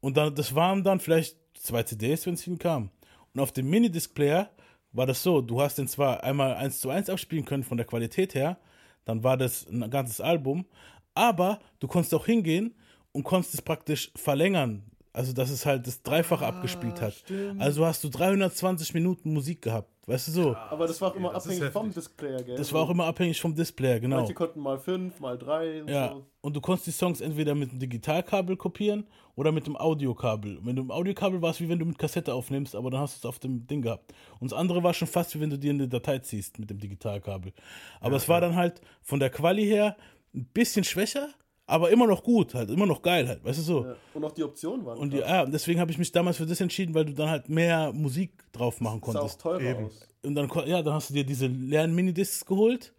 Und 0.00 0.16
dann, 0.16 0.34
das 0.34 0.54
waren 0.54 0.82
dann 0.82 1.00
vielleicht 1.00 1.36
zwei 1.54 1.82
CDs, 1.82 2.26
wenn 2.26 2.34
es 2.34 2.42
hinkam. 2.42 2.90
Und 3.34 3.40
auf 3.40 3.52
dem 3.52 3.70
Minidisc-Player 3.70 4.50
war 4.92 5.06
das 5.06 5.22
so, 5.22 5.40
du 5.40 5.60
hast 5.60 5.78
den 5.78 5.88
zwar 5.88 6.22
einmal 6.22 6.54
eins 6.54 6.80
zu 6.80 6.90
eins 6.90 7.08
abspielen 7.08 7.44
können 7.44 7.62
von 7.62 7.76
der 7.78 7.86
Qualität 7.86 8.34
her, 8.34 8.58
dann 9.04 9.24
war 9.24 9.36
das 9.36 9.66
ein 9.68 9.88
ganzes 9.90 10.20
Album, 10.20 10.66
aber 11.14 11.60
du 11.80 11.88
konntest 11.88 12.14
auch 12.14 12.26
hingehen 12.26 12.74
und 13.12 13.24
konntest 13.24 13.54
es 13.54 13.62
praktisch 13.62 14.10
verlängern. 14.16 14.82
Also, 15.14 15.34
dass 15.34 15.50
es 15.50 15.66
halt 15.66 15.86
das 15.86 16.02
Dreifache 16.02 16.46
abgespielt 16.46 17.00
hat. 17.02 17.12
Also 17.58 17.84
hast 17.84 18.02
du 18.02 18.08
320 18.08 18.94
Minuten 18.94 19.32
Musik 19.34 19.60
gehabt. 19.60 19.91
Weißt 20.06 20.28
du 20.28 20.32
so? 20.32 20.56
Aber 20.56 20.88
das 20.88 21.00
war 21.00 21.12
auch 21.12 21.14
immer 21.14 21.32
das 21.32 21.46
abhängig 21.46 21.70
vom. 21.70 21.92
Displayer, 21.92 22.42
gell? 22.42 22.56
Das 22.56 22.72
war 22.72 22.82
auch 22.82 22.90
immer 22.90 23.04
abhängig 23.04 23.40
vom 23.40 23.54
Displayer, 23.54 24.00
genau. 24.00 24.16
Manche 24.16 24.34
konnten 24.34 24.58
mal 24.60 24.78
fünf, 24.78 25.20
mal 25.20 25.38
drei 25.38 25.80
und 25.82 25.88
Ja, 25.88 26.10
so. 26.14 26.26
und 26.40 26.56
du 26.56 26.60
konntest 26.60 26.88
die 26.88 26.90
Songs 26.92 27.20
entweder 27.20 27.54
mit 27.54 27.70
dem 27.70 27.78
Digitalkabel 27.78 28.56
kopieren 28.56 29.06
oder 29.36 29.52
mit 29.52 29.66
dem 29.68 29.76
Audiokabel. 29.76 30.58
Wenn 30.62 30.74
du 30.74 30.82
im 30.82 30.90
Audiokabel 30.90 31.40
warst, 31.40 31.60
wie 31.60 31.68
wenn 31.68 31.78
du 31.78 31.84
mit 31.84 31.98
Kassette 31.98 32.34
aufnimmst, 32.34 32.74
aber 32.74 32.90
dann 32.90 33.00
hast 33.00 33.14
du 33.14 33.18
es 33.28 33.30
auf 33.30 33.38
dem 33.38 33.64
Ding 33.68 33.82
gehabt. 33.82 34.12
Und 34.40 34.50
das 34.50 34.58
andere 34.58 34.82
war 34.82 34.92
schon 34.92 35.06
fast 35.06 35.36
wie 35.36 35.40
wenn 35.40 35.50
du 35.50 35.58
dir 35.58 35.70
eine 35.70 35.86
Datei 35.86 36.18
ziehst 36.18 36.58
mit 36.58 36.68
dem 36.68 36.78
Digitalkabel. 36.78 37.52
Aber 38.00 38.16
es 38.16 38.28
war 38.28 38.40
dann 38.40 38.56
halt 38.56 38.80
von 39.02 39.20
der 39.20 39.30
Quali 39.30 39.64
her 39.64 39.96
ein 40.34 40.46
bisschen 40.46 40.82
schwächer, 40.82 41.28
aber 41.66 41.90
immer 41.90 42.06
noch 42.06 42.22
gut, 42.22 42.54
halt, 42.54 42.70
immer 42.70 42.86
noch 42.86 43.02
geil 43.02 43.26
halt, 43.28 43.44
weißt 43.44 43.58
du 43.58 43.62
so. 43.62 43.84
Ja. 43.84 43.96
Und 44.14 44.24
auch 44.24 44.32
die 44.32 44.42
Optionen 44.42 44.84
waren. 44.84 44.98
Und 44.98 45.12
die, 45.12 45.18
ja, 45.18 45.46
deswegen 45.46 45.80
habe 45.80 45.90
ich 45.90 45.98
mich 45.98 46.12
damals 46.12 46.36
für 46.36 46.46
das 46.46 46.60
entschieden, 46.60 46.94
weil 46.94 47.04
du 47.04 47.14
dann 47.14 47.30
halt 47.30 47.48
mehr 47.48 47.92
Musik 47.92 48.32
drauf 48.52 48.80
machen 48.80 49.00
sah 49.04 49.10
auch 49.10 49.14
konntest. 49.14 49.40
teurer 49.40 49.60
Eben. 49.60 49.86
aus. 49.86 50.08
Und 50.24 50.34
dann, 50.34 50.50
ja, 50.66 50.82
dann 50.82 50.94
hast 50.94 51.10
du 51.10 51.14
dir 51.14 51.24
diese 51.24 51.46
leeren 51.46 51.94
Minidiscs 51.94 52.44
geholt 52.44 52.92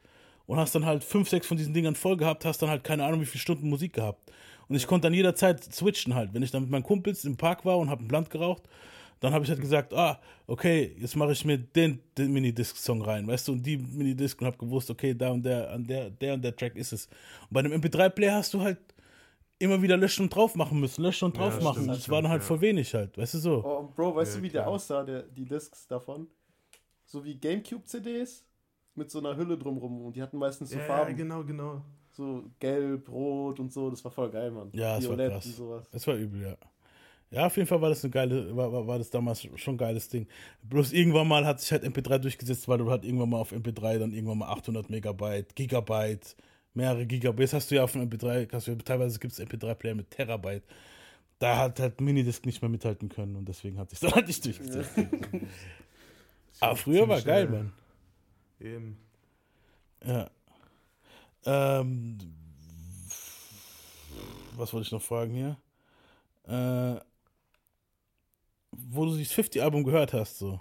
und 0.46 0.58
hast 0.58 0.76
dann 0.76 0.86
halt 0.86 1.04
fünf, 1.04 1.30
sechs 1.30 1.48
von 1.48 1.58
diesen 1.58 1.74
Dingern 1.74 1.96
voll 1.96 2.18
gehabt, 2.18 2.46
hast 2.46 2.62
dann 2.62 2.70
halt 2.70 2.84
keine 2.84 3.06
Ahnung, 3.06 3.22
wie 3.22 3.26
viele 3.26 3.42
Stunden 3.42 3.70
Musik 3.70 3.94
gehabt. 3.94 4.32
Und 4.68 4.76
ich 4.76 4.88
konnte 4.88 5.08
dann 5.08 5.14
jederzeit 5.14 5.64
switchen 5.64 6.16
halt. 6.16 6.34
Wenn 6.34 6.44
ich 6.44 6.52
dann 6.52 6.64
mit 6.64 6.72
meinen 6.72 6.84
Kumpels 6.84 7.26
im 7.26 7.38
Park 7.38 7.66
war 7.66 7.78
und 7.78 7.90
habe 7.90 8.00
einen 8.00 8.08
Blunt 8.08 8.30
geraucht, 8.30 8.64
dann 9.24 9.34
habe 9.34 9.46
ich 9.46 9.50
halt 9.50 9.62
gesagt, 9.62 9.94
ah, 9.94 10.20
okay, 10.48 10.96
jetzt 11.00 11.16
mache 11.16 11.32
ich 11.32 11.46
mir 11.46 11.58
den, 11.58 12.00
den 12.18 12.34
Minidisc-Song 12.34 13.02
rein, 13.04 13.26
weißt 13.26 13.48
du, 13.48 13.54
und 13.54 13.66
die 13.66 13.78
Minidisc 13.78 14.40
und 14.42 14.48
habe 14.48 14.58
gewusst, 14.58 14.90
okay, 14.90 15.14
da 15.16 15.32
und 15.32 15.44
der, 15.44 15.72
an 15.72 15.86
der, 15.86 16.10
der 16.10 16.34
und 16.34 16.42
der 16.44 16.54
Track 16.54 16.76
ist 16.76 16.92
es. 16.92 17.06
Und 17.44 17.52
bei 17.52 17.62
einem 17.62 17.72
MP3-Player 17.72 18.36
hast 18.36 18.54
du 18.54 18.60
halt 18.60 18.80
immer 19.60 19.82
wieder 19.82 19.96
löschen 19.96 20.24
und 20.24 20.36
drauf 20.36 20.56
machen 20.56 20.78
müssen, 20.78 21.04
löschen 21.04 21.24
und 21.26 21.38
Ja, 21.38 21.44
drauf 21.44 21.62
machen. 21.62 21.84
stimmt, 21.84 21.98
das 21.98 22.10
war 22.10 22.22
dann 22.22 22.32
halt 22.32 22.42
ja. 22.42 22.48
voll 22.48 22.60
wenig 22.60 22.94
halt, 22.94 23.18
weißt 23.18 23.36
du 23.36 23.38
so. 23.38 23.64
Oh, 23.64 23.78
und 23.80 23.96
Bro, 23.96 24.14
weißt 24.14 24.34
Ja, 24.34 24.40
du, 24.42 24.44
wie 24.44 24.50
der 24.50 24.62
klar. 24.64 24.74
aussah, 24.74 25.04
der, 25.04 25.24
die 25.24 25.46
Discs 25.46 25.88
davon? 25.88 26.28
So 27.06 27.24
wie 27.24 27.36
Gamecube-CDs 27.40 28.46
mit 28.96 29.10
so 29.10 29.20
einer 29.20 29.38
Hülle 29.38 29.58
drumrum. 29.58 30.06
Und 30.06 30.18
die 30.18 30.22
hatten 30.22 30.38
meistens 30.38 30.70
so 30.70 30.76
Ja, 30.76 30.82
ja, 30.82 30.88
Farben. 30.88 31.16
genau, 31.16 31.44
genau. 31.46 31.82
So 32.12 32.44
gelb, 32.60 33.08
rot 33.10 33.60
und 33.62 33.72
so. 33.72 33.90
Das 33.90 34.04
war 34.04 34.12
voll 34.12 34.30
geil, 34.32 34.52
Mann. 34.52 34.70
Ja, 34.74 34.96
das 34.96 35.06
war 35.06 35.12
Violett 35.18 35.32
krass. 35.32 35.46
und 35.46 35.56
sowas. 35.56 35.90
Das 35.92 36.06
war 36.08 36.16
übel, 36.16 36.42
ja. 36.42 36.58
Ja, 37.34 37.48
auf 37.48 37.58
jeden 37.58 37.68
Fall 37.68 37.82
war 37.82 37.90
das 37.90 38.04
eine 38.04 38.12
geile, 38.12 38.56
war, 38.56 38.72
war, 38.72 38.86
war 38.86 39.00
das 39.00 39.10
damals 39.10 39.48
schon 39.56 39.74
ein 39.74 39.78
geiles 39.80 40.08
Ding. 40.08 40.28
Bloß 40.70 40.94
irgendwann 40.94 41.28
mal 41.28 41.48
hat 41.48 41.60
sich 41.60 41.72
halt 41.72 41.84
MP3 41.84 42.20
durchgesetzt, 42.20 42.68
weil 42.68 42.78
du 42.78 42.92
halt 42.92 43.04
irgendwann 43.04 43.32
mal 43.32 43.40
auf 43.40 43.52
MP3 43.52 43.98
dann 43.98 44.14
irgendwann 44.14 44.38
mal 44.38 44.50
800 44.50 44.92
Megabyte, 44.92 45.56
Gigabyte, 45.56 46.36
mehrere 46.76 47.08
Gigabyte. 47.08 47.40
Jetzt 47.40 47.54
hast 47.54 47.72
du 47.72 47.76
ja 47.76 47.84
auf 47.84 47.94
dem 47.94 48.08
MP3, 48.08 48.54
hast 48.54 48.68
du 48.68 48.76
teilweise 48.76 49.18
gibt 49.18 49.34
es 49.34 49.42
MP3-Player 49.42 49.96
mit 49.96 50.12
Terabyte. 50.12 50.62
Da 51.40 51.58
hat 51.58 51.80
halt 51.80 52.00
Minidisc 52.02 52.46
nicht 52.46 52.62
mehr 52.62 52.70
mithalten 52.70 53.10
können 53.10 53.36
und 53.36 53.50
deswegen 53.50 53.80
hat 53.80 53.90
sich 53.90 54.00
dann 54.00 54.12
halt 54.16 54.28
nicht 54.28 54.46
durchgesetzt. 54.46 54.92
Aber 56.60 56.76
früher 56.76 57.10
war 57.10 57.20
geil. 57.20 57.50
Mann. 57.50 57.74
Eben. 58.60 59.00
Ja. 60.06 60.30
Ähm, 61.46 62.20
was 64.56 64.72
wollte 64.72 64.86
ich 64.86 64.92
noch 64.92 65.02
fragen 65.02 65.34
hier? 65.34 65.58
Äh, 66.48 67.02
wo 68.96 69.06
du 69.06 69.18
dieses 69.18 69.34
50-Album 69.34 69.84
gehört 69.84 70.14
hast, 70.14 70.40
so. 70.40 70.60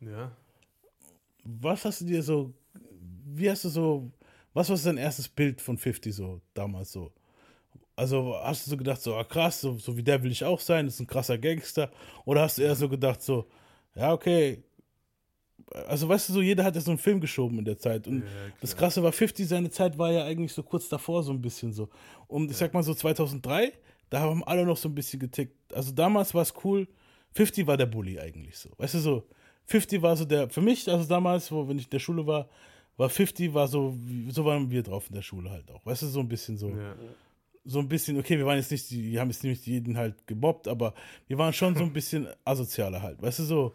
Ja. 0.00 0.32
Was 1.44 1.84
hast 1.84 2.00
du 2.00 2.04
dir 2.06 2.22
so, 2.22 2.52
wie 3.24 3.50
hast 3.50 3.64
du 3.64 3.68
so, 3.68 4.10
was 4.52 4.68
war 4.70 4.76
dein 4.76 4.98
erstes 4.98 5.28
Bild 5.28 5.60
von 5.60 5.76
50 5.76 6.14
so, 6.14 6.40
damals 6.54 6.92
so? 6.92 7.12
Also 7.94 8.36
hast 8.42 8.66
du 8.66 8.70
so 8.70 8.76
gedacht, 8.76 9.00
so, 9.00 9.14
ah, 9.14 9.24
krass, 9.24 9.60
so, 9.60 9.78
so 9.78 9.96
wie 9.96 10.02
der 10.02 10.22
will 10.22 10.30
ich 10.30 10.44
auch 10.44 10.60
sein, 10.60 10.86
ist 10.86 11.00
ein 11.00 11.06
krasser 11.06 11.38
Gangster? 11.38 11.90
Oder 12.24 12.42
hast 12.42 12.58
du 12.58 12.62
eher 12.62 12.74
so 12.74 12.88
gedacht, 12.88 13.22
so, 13.22 13.46
ja, 13.94 14.12
okay. 14.12 14.62
Also 15.88 16.08
weißt 16.08 16.28
du, 16.28 16.34
so 16.34 16.42
jeder 16.42 16.64
hat 16.64 16.74
ja 16.74 16.80
so 16.80 16.90
einen 16.90 16.98
Film 16.98 17.20
geschoben 17.20 17.58
in 17.58 17.64
der 17.64 17.78
Zeit. 17.78 18.06
Und 18.06 18.20
Ja, 18.20 18.26
das. 18.60 18.76
Krasse 18.76 19.02
war, 19.02 19.12
50, 19.12 19.48
seine 19.48 19.70
Zeit 19.70 19.96
war 19.98 20.12
ja 20.12 20.24
eigentlich 20.24 20.52
so 20.52 20.62
kurz 20.62 20.88
davor, 20.88 21.22
so 21.22 21.32
ein 21.32 21.40
bisschen 21.40 21.72
so. 21.72 21.88
Und 22.28 22.50
ich 22.50 22.56
sag 22.56 22.74
mal 22.74 22.82
so 22.82 22.94
2003, 22.94 23.72
da 24.10 24.20
haben 24.20 24.44
alle 24.44 24.64
noch 24.64 24.76
so 24.76 24.88
ein 24.88 24.94
bisschen 24.94 25.18
getickt. 25.18 25.72
Also 25.72 25.92
damals 25.92 26.34
war 26.34 26.42
es 26.42 26.52
cool. 26.64 26.86
50 27.36 27.66
war 27.66 27.76
der 27.76 27.86
Bully 27.86 28.18
eigentlich 28.18 28.56
so. 28.56 28.70
Weißt 28.78 28.94
du 28.94 28.98
so, 28.98 29.24
50 29.66 30.00
war 30.02 30.16
so 30.16 30.24
der, 30.24 30.48
für 30.48 30.60
mich, 30.62 30.88
also 30.90 31.06
damals, 31.08 31.50
wo, 31.52 31.68
wenn 31.68 31.78
ich 31.78 31.84
in 31.84 31.90
der 31.90 31.98
Schule 31.98 32.26
war, 32.26 32.48
war 32.96 33.10
50 33.10 33.52
war 33.52 33.68
so, 33.68 33.94
so 34.28 34.44
waren 34.44 34.70
wir 34.70 34.82
drauf 34.82 35.08
in 35.08 35.14
der 35.16 35.22
Schule 35.22 35.50
halt 35.50 35.70
auch. 35.70 35.84
Weißt 35.84 36.02
du, 36.02 36.06
so 36.06 36.20
ein 36.20 36.28
bisschen 36.28 36.56
so. 36.56 36.70
Ja. 36.70 36.94
So 37.68 37.80
ein 37.80 37.88
bisschen, 37.88 38.16
okay, 38.18 38.38
wir 38.38 38.46
waren 38.46 38.56
jetzt 38.58 38.70
nicht, 38.70 38.90
wir 38.92 39.20
haben 39.20 39.28
jetzt 39.28 39.42
nicht 39.42 39.66
jeden 39.66 39.96
halt 39.98 40.14
gemobbt, 40.26 40.68
aber 40.68 40.94
wir 41.26 41.36
waren 41.36 41.52
schon 41.52 41.74
so 41.74 41.82
ein 41.82 41.92
bisschen 41.98 42.28
asozialer 42.44 43.02
halt. 43.02 43.20
Weißt 43.20 43.40
du 43.40 43.42
so. 43.42 43.74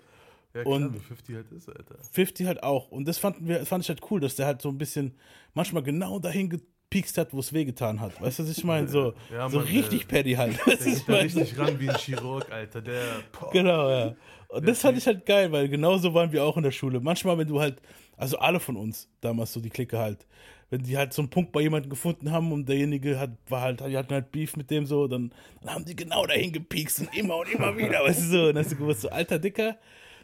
Ja, 0.53 0.63
klar, 0.63 0.75
Und- 0.75 0.95
wie 0.95 0.99
50 0.99 1.35
halt 1.35 1.51
ist, 1.51 1.69
Alter. 1.69 1.95
50 2.11 2.47
halt 2.47 2.63
auch. 2.63 2.89
Und 2.89 3.05
das 3.07 3.17
fanden 3.19 3.47
wir, 3.47 3.65
fand 3.65 3.83
ich 3.83 3.89
halt 3.89 4.01
cool, 4.09 4.19
dass 4.21 4.35
der 4.37 4.45
halt 4.47 4.61
so 4.61 4.69
ein 4.69 4.77
bisschen 4.77 5.13
manchmal 5.53 5.83
genau 5.83 6.19
dahin 6.19 6.49
gepiekst 6.91 7.17
hat, 7.17 7.33
wo 7.33 7.39
es 7.39 7.53
wehgetan 7.53 8.01
hat. 8.01 8.21
Weißt 8.21 8.39
du, 8.39 8.43
was 8.43 8.51
ich 8.51 8.63
meine? 8.63 8.87
So, 8.91 9.13
Ja, 9.31 9.49
so 9.49 9.59
Mann, 9.59 9.67
richtig 9.67 10.03
äh, 10.03 10.05
Paddy 10.05 10.33
halt. 10.33 10.59
Der 10.67 10.75
geht 10.75 11.07
da 11.07 11.13
richtig 11.15 11.57
ran 11.57 11.79
wie 11.79 11.89
ein 11.89 11.95
Chirurg, 11.95 12.51
Alter. 12.51 12.81
Der. 12.81 13.01
Boah. 13.31 13.49
Genau, 13.51 13.89
ja. 13.89 14.15
Und 14.49 14.67
das 14.67 14.81
fand 14.81 14.97
ich 14.97 15.07
halt 15.07 15.25
geil, 15.25 15.49
weil 15.53 15.69
genauso 15.69 16.13
waren 16.13 16.31
wir 16.33 16.43
auch 16.43 16.57
in 16.57 16.63
der 16.63 16.71
Schule. 16.71 16.99
Manchmal, 16.99 17.37
wenn 17.37 17.47
du 17.47 17.61
halt, 17.61 17.81
also 18.17 18.37
alle 18.39 18.59
von 18.59 18.75
uns 18.75 19.09
damals 19.21 19.53
so 19.53 19.61
die 19.61 19.69
Clique 19.69 19.97
halt, 19.97 20.27
wenn 20.69 20.83
die 20.83 20.97
halt 20.97 21.13
so 21.13 21.21
einen 21.21 21.29
Punkt 21.29 21.53
bei 21.53 21.61
jemandem 21.61 21.89
gefunden 21.89 22.31
haben 22.31 22.51
und 22.51 22.67
derjenige 22.67 23.17
hat, 23.17 23.31
war 23.47 23.61
halt, 23.61 23.79
die 23.79 23.97
hatten 23.97 24.13
halt 24.13 24.31
Beef 24.33 24.57
mit 24.57 24.69
dem 24.69 24.85
so, 24.85 25.07
dann, 25.07 25.31
dann 25.61 25.75
haben 25.75 25.85
die 25.85 25.95
genau 25.95 26.25
dahin 26.25 26.51
gepiekst 26.51 26.99
und 26.99 27.15
immer 27.17 27.37
und 27.37 27.49
immer 27.49 27.77
wieder, 27.77 27.99
weißt 28.03 28.23
du 28.23 28.25
so. 28.25 28.39
Und 28.47 28.55
dann 28.55 28.65
hast 28.65 28.71
du 28.73 28.75
gewusst, 28.75 29.01
so, 29.01 29.09
alter 29.09 29.39
Dicker, 29.39 29.77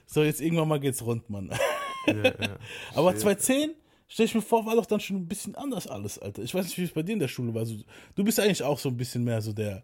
so 0.05 0.23
jetzt 0.23 0.41
irgendwann 0.41 0.67
mal 0.67 0.79
geht's 0.81 1.05
rund, 1.05 1.29
Mann. 1.29 1.49
Ja, 2.07 2.13
ja. 2.23 2.33
Aber 2.95 3.15
2010, 3.15 3.75
stell 4.07 4.25
ich 4.25 4.35
mir 4.35 4.41
vor, 4.41 4.65
war 4.65 4.75
doch 4.75 4.85
dann 4.85 4.99
schon 4.99 5.17
ein 5.17 5.27
bisschen 5.27 5.55
anders 5.55 5.87
alles, 5.87 6.19
Alter. 6.19 6.41
Ich 6.43 6.53
weiß 6.53 6.65
nicht, 6.65 6.77
wie 6.77 6.83
es 6.83 6.91
bei 6.91 7.03
dir 7.03 7.13
in 7.13 7.19
der 7.19 7.27
Schule 7.27 7.53
war. 7.53 7.65
So, 7.65 7.75
du 8.15 8.23
bist 8.23 8.39
eigentlich 8.39 8.63
auch 8.63 8.79
so 8.79 8.89
ein 8.89 8.97
bisschen 8.97 9.23
mehr 9.23 9.41
so 9.41 9.53
der 9.53 9.83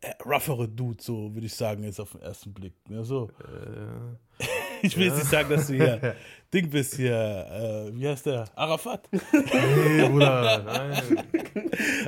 äh, 0.00 0.12
roughere 0.24 0.68
Dude, 0.68 1.02
so 1.02 1.32
würde 1.34 1.46
ich 1.46 1.54
sagen, 1.54 1.84
jetzt 1.84 2.00
auf 2.00 2.12
den 2.12 2.22
ersten 2.22 2.52
Blick. 2.52 2.74
Ja, 2.88 3.04
so. 3.04 3.30
Äh, 3.40 4.44
Ich 4.82 4.96
will 4.96 5.06
jetzt 5.06 5.18
nicht 5.18 5.30
sagen, 5.30 5.48
dass 5.48 5.68
du 5.68 5.74
hier 5.74 6.16
Ding 6.52 6.68
bist 6.68 6.96
hier, 6.96 7.14
äh, 7.14 7.96
wie 7.96 8.08
heißt 8.08 8.26
der? 8.26 8.46
Arafat. 8.56 9.08
nee, 9.12 10.08
Bruder, 10.08 10.62
nein. 10.66 11.24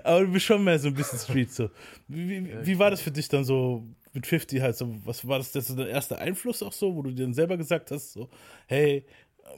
Aber 0.03 0.21
du 0.23 0.33
bist 0.33 0.45
schon 0.45 0.65
mehr 0.65 0.79
so 0.79 0.89
ein 0.89 0.95
bisschen 0.95 1.19
Street 1.19 1.53
so. 1.53 1.71
Wie, 2.09 2.29
wie, 2.29 2.67
wie 2.67 2.79
war 2.79 2.91
das 2.91 3.01
für 3.01 3.13
dich 3.13 3.29
dann 3.29 3.45
so 3.45 3.85
mit 4.13 4.27
50 4.27 4.61
halt 4.61 4.77
so? 4.77 4.93
Was 5.05 5.27
war 5.27 5.39
das, 5.39 5.53
das 5.53 5.69
so 5.69 5.77
dein 5.77 5.87
erster 5.87 6.19
Einfluss 6.19 6.63
auch 6.65 6.73
so, 6.73 6.95
wo 6.95 7.03
du 7.03 7.13
dir 7.13 7.23
dann 7.23 7.35
selber 7.35 7.57
gesagt 7.57 7.93
hast, 7.93 8.13
so, 8.13 8.29
hey, 8.67 9.07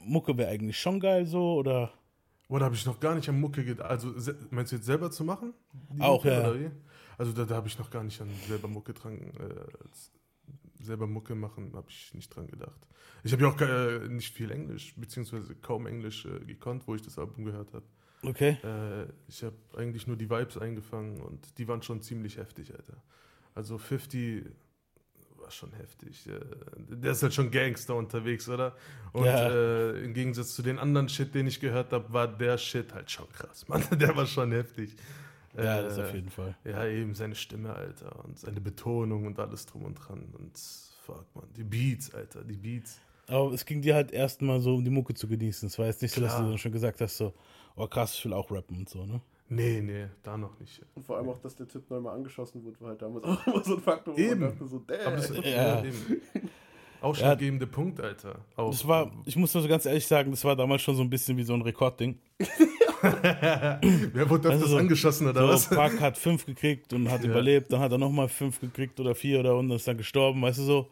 Mucke 0.01 0.37
wäre 0.37 0.49
eigentlich 0.49 0.79
schon 0.79 0.99
geil 0.99 1.25
so 1.25 1.55
oder? 1.55 1.91
Boah, 2.47 2.59
da 2.59 2.65
habe 2.65 2.75
ich 2.75 2.85
noch 2.85 2.99
gar 2.99 3.13
nicht 3.15 3.27
an 3.27 3.39
Mucke 3.39 3.63
gedacht. 3.63 3.89
Also, 3.89 4.13
meinst 4.51 4.71
du 4.71 4.77
jetzt 4.77 4.85
selber 4.85 5.11
zu 5.11 5.23
machen? 5.23 5.53
Auch, 5.99 6.23
Mucke, 6.23 6.29
ja. 6.29 6.49
oder? 6.49 6.71
Also, 7.17 7.33
da, 7.33 7.43
da 7.43 7.55
habe 7.55 7.67
ich 7.67 7.77
noch 7.77 7.89
gar 7.89 8.03
nicht 8.03 8.21
an 8.21 8.29
selber 8.47 8.67
Mucke 8.69 8.93
dran. 8.93 9.17
Äh, 9.17 10.83
selber 10.83 11.07
Mucke 11.07 11.35
machen, 11.35 11.73
habe 11.75 11.89
ich 11.89 12.13
nicht 12.13 12.33
dran 12.33 12.47
gedacht. 12.47 12.87
Ich 13.23 13.33
habe 13.33 13.43
ja 13.43 13.49
auch 13.49 13.59
äh, 13.59 14.07
nicht 14.07 14.33
viel 14.33 14.51
Englisch, 14.51 14.93
beziehungsweise 14.95 15.55
kaum 15.55 15.87
Englisch 15.87 16.25
äh, 16.25 16.45
gekonnt, 16.45 16.87
wo 16.87 16.95
ich 16.95 17.01
das 17.01 17.17
Album 17.19 17.45
gehört 17.45 17.73
habe. 17.73 17.85
Okay. 18.23 18.57
Äh, 18.63 19.07
ich 19.27 19.43
habe 19.43 19.55
eigentlich 19.75 20.07
nur 20.07 20.15
die 20.15 20.29
Vibes 20.29 20.57
eingefangen 20.57 21.21
und 21.21 21.57
die 21.57 21.67
waren 21.67 21.81
schon 21.81 22.01
ziemlich 22.01 22.37
heftig, 22.37 22.73
Alter. 22.73 23.01
Also 23.53 23.77
50 23.77 24.45
war 25.47 25.51
schon 25.51 25.71
heftig. 25.73 26.27
Äh, 26.27 26.39
der 26.89 27.11
ist 27.13 27.23
halt 27.23 27.33
schon 27.33 27.49
Gangster 27.49 27.95
unterwegs, 27.95 28.49
oder? 28.49 28.75
Und 29.13 29.25
Ja. 29.25 29.49
äh, 29.49 30.03
im 30.03 30.13
Gegensatz 30.13 30.53
zu 30.53 30.61
den 30.61 30.77
anderen 30.77 31.07
Shit, 31.07 31.33
den 31.33 31.47
ich 31.47 31.59
gehört 31.61 31.93
habe, 31.93 32.11
war 32.11 32.27
der 32.27 32.57
Shit 32.57 32.93
halt 32.93 33.09
schon 33.09 33.29
krass, 33.31 33.65
Mann. 33.69 33.81
Der 33.97 34.15
war 34.15 34.25
schon 34.25 34.51
heftig. 34.51 34.91
Ja, 35.55 35.79
Äh, 35.79 35.83
das 35.83 35.97
auf 35.99 36.13
jeden 36.13 36.29
Fall. 36.29 36.55
Ja, 36.65 36.85
eben 36.85 37.15
seine 37.15 37.33
Stimme, 37.35 37.73
Alter. 37.73 38.23
Und 38.25 38.37
seine 38.37 38.59
Betonung 38.59 39.25
und 39.25 39.39
alles 39.39 39.65
drum 39.65 39.85
und 39.85 39.95
dran. 39.95 40.21
Und 40.37 40.51
fuck, 41.05 41.25
man. 41.33 41.45
Die 41.55 41.63
Beats, 41.63 42.13
Alter, 42.13 42.43
die 42.43 42.57
Beats. 42.57 42.99
Aber 43.27 43.51
es 43.53 43.65
ging 43.65 43.81
dir 43.81 43.95
halt 43.95 44.11
erstmal 44.11 44.59
so, 44.59 44.75
um 44.75 44.83
die 44.83 44.91
Mucke 44.91 45.13
zu 45.13 45.27
genießen. 45.29 45.67
Es 45.67 45.79
war 45.79 45.85
jetzt 45.85 46.01
nicht 46.01 46.13
so, 46.13 46.19
dass 46.21 46.35
Klar. 46.35 46.51
du 46.51 46.57
schon 46.57 46.71
gesagt 46.73 46.99
hast, 46.99 47.15
so, 47.17 47.33
oh 47.77 47.87
krass, 47.87 48.13
ich 48.15 48.25
will 48.25 48.33
auch 48.33 48.51
rappen 48.51 48.77
und 48.79 48.89
so, 48.89 49.05
ne? 49.05 49.21
Nee, 49.49 49.81
nee, 49.81 50.07
da 50.23 50.37
noch 50.37 50.59
nicht. 50.59 50.81
Und 50.95 51.05
vor 51.05 51.17
allem 51.17 51.29
auch, 51.29 51.39
dass 51.39 51.55
der 51.55 51.67
Typ 51.67 51.89
neu 51.89 51.99
mal 52.01 52.13
angeschossen 52.13 52.63
wurde, 52.65 52.79
war 52.81 52.89
halt 52.89 53.01
damals 53.01 53.23
auch 53.25 53.47
immer 53.47 53.63
so 53.63 53.75
ein 53.75 53.81
Faktor, 53.81 54.15
wo 54.15 54.19
Eben. 54.19 54.41
man 54.41 54.49
dachte 54.51 54.67
so, 54.67 54.79
damn. 54.79 54.99
Aber 55.07 55.15
das 55.15 55.29
Ja. 55.29 55.41
ja. 55.45 55.83
eben. 55.85 56.21
Ausschlaggebende 56.99 57.67
Punkt, 57.67 58.01
Alter. 58.01 58.39
Auch, 58.55 58.71
Das 58.71 58.85
war, 58.87 59.11
ich 59.25 59.35
muss 59.35 59.53
nur 59.53 59.61
so 59.63 59.69
ganz 59.69 59.85
ehrlich 59.85 60.05
sagen, 60.07 60.31
das 60.31 60.43
war 60.43 60.55
damals 60.55 60.81
schon 60.81 60.95
so 60.95 61.03
ein 61.03 61.09
bisschen 61.09 61.37
wie 61.37 61.43
so 61.43 61.53
ein 61.53 61.61
Rekordding. 61.61 62.17
Wer 63.01 64.29
wurde 64.29 64.49
Also 64.49 64.55
öfters 64.63 64.69
so- 64.71 64.77
angeschossen 64.77 65.27
oder 65.27 65.41
So, 65.41 65.47
was? 65.47 65.69
Park 65.69 65.99
hat 66.01 66.17
fünf 66.17 66.45
gekriegt 66.45 66.93
und 66.93 67.09
hat 67.11 67.23
Ja. 67.23 67.29
überlebt, 67.29 67.71
dann 67.71 67.79
hat 67.79 67.91
er 67.91 67.97
nochmal 67.97 68.27
fünf 68.27 68.59
gekriegt 68.59 68.99
oder 68.99 69.13
vier 69.15 69.39
oder 69.39 69.55
und 69.57 69.69
ist 69.71 69.87
dann 69.87 69.97
gestorben, 69.97 70.41
weißt 70.41 70.59
du 70.59 70.63
so. 70.63 70.87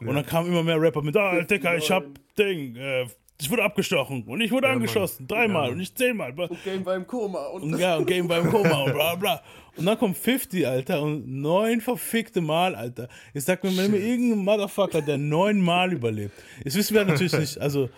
Und 0.00 0.14
dann 0.14 0.26
kamen 0.26 0.48
immer 0.48 0.62
mehr 0.62 0.78
Rapper 0.80 1.00
mit, 1.02 1.16
ah, 1.16 1.40
Dicker, 1.42 1.76
ich 1.76 1.90
hab 1.90 2.04
Ding, 2.36 2.74
äh, 2.76 3.06
ich 3.40 3.50
wurde 3.50 3.64
abgestochen 3.64 4.22
und 4.24 4.40
ich 4.40 4.50
wurde 4.52 4.66
Ja, 4.68 4.72
Mann. 4.74 4.82
angeschossen, 4.82 5.26
dreimal 5.26 5.66
Ja. 5.66 5.72
und 5.72 5.80
ich 5.80 5.94
zehnmal. 5.94 6.32
Und 6.38 6.62
Game 6.64 6.84
war 6.86 6.94
im 6.96 7.06
Koma. 7.06 7.46
Und, 7.46 7.62
Und 7.62 7.78
ja, 7.78 7.96
und 7.96 8.06
Game 8.06 8.28
beim 8.28 8.48
Koma 8.50 8.82
und 8.84 8.92
bla 8.94 9.14
bla. 9.16 9.42
Und 9.76 9.86
dann 9.86 9.98
kommt 9.98 10.16
50, 10.16 10.66
Alter, 10.68 11.02
und 11.02 11.26
neun 11.26 11.80
verfickte 11.80 12.40
Mal, 12.40 12.76
Alter. 12.76 13.08
Ich 13.32 13.42
sag 13.44 13.64
mir, 13.64 13.76
wenn 13.76 13.90
mir 13.90 13.98
irgendein 13.98 14.44
Motherfucker, 14.44 15.02
der 15.02 15.18
neun 15.18 15.60
Mal 15.60 15.92
überlebt. 15.92 16.32
Jetzt 16.64 16.76
wissen 16.76 16.94
wir 16.94 17.04
natürlich 17.04 17.32
nicht, 17.32 17.58
also 17.58 17.90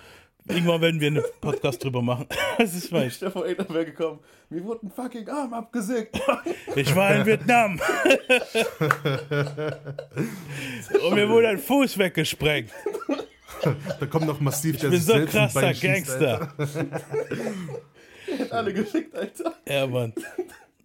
irgendwann 0.49 0.81
werden 0.81 1.01
wir 1.01 1.09
einen 1.09 1.23
Podcast 1.41 1.85
drüber 1.85 2.01
machen. 2.01 2.27
Das 2.59 2.75
ist 2.75 2.91
weiß. 2.91 3.17
Stefan 3.17 3.45
Eder 3.45 3.69
wäre 3.69 3.85
gekommen. 3.85 4.19
Mir 4.49 4.65
wurde 4.65 4.87
ein 4.87 4.91
fucking 4.91 5.29
Arm 5.29 5.53
abgesägt. 5.53 6.19
Ich 6.75 6.97
war 6.97 7.15
in 7.15 7.27
Vietnam. 7.27 7.79
und 11.07 11.15
mir 11.15 11.29
wurde 11.29 11.49
ein 11.49 11.59
Fuß 11.59 11.99
weggesprengt. 11.99 12.71
Da 14.01 14.07
kommt 14.07 14.27
noch 14.27 14.41
massiv 14.41 14.77
der 14.79 14.91
Ich 14.91 14.97
bin 14.97 15.01
so 15.01 15.13
selbst 15.13 15.37
ein 15.37 15.51
krasser 15.51 15.75
Gangster. 15.75 16.55
Alle 18.51 18.75
gefickt, 18.75 19.15
Alter. 19.15 19.55
Ja, 19.69 19.87
Mann. 19.87 20.13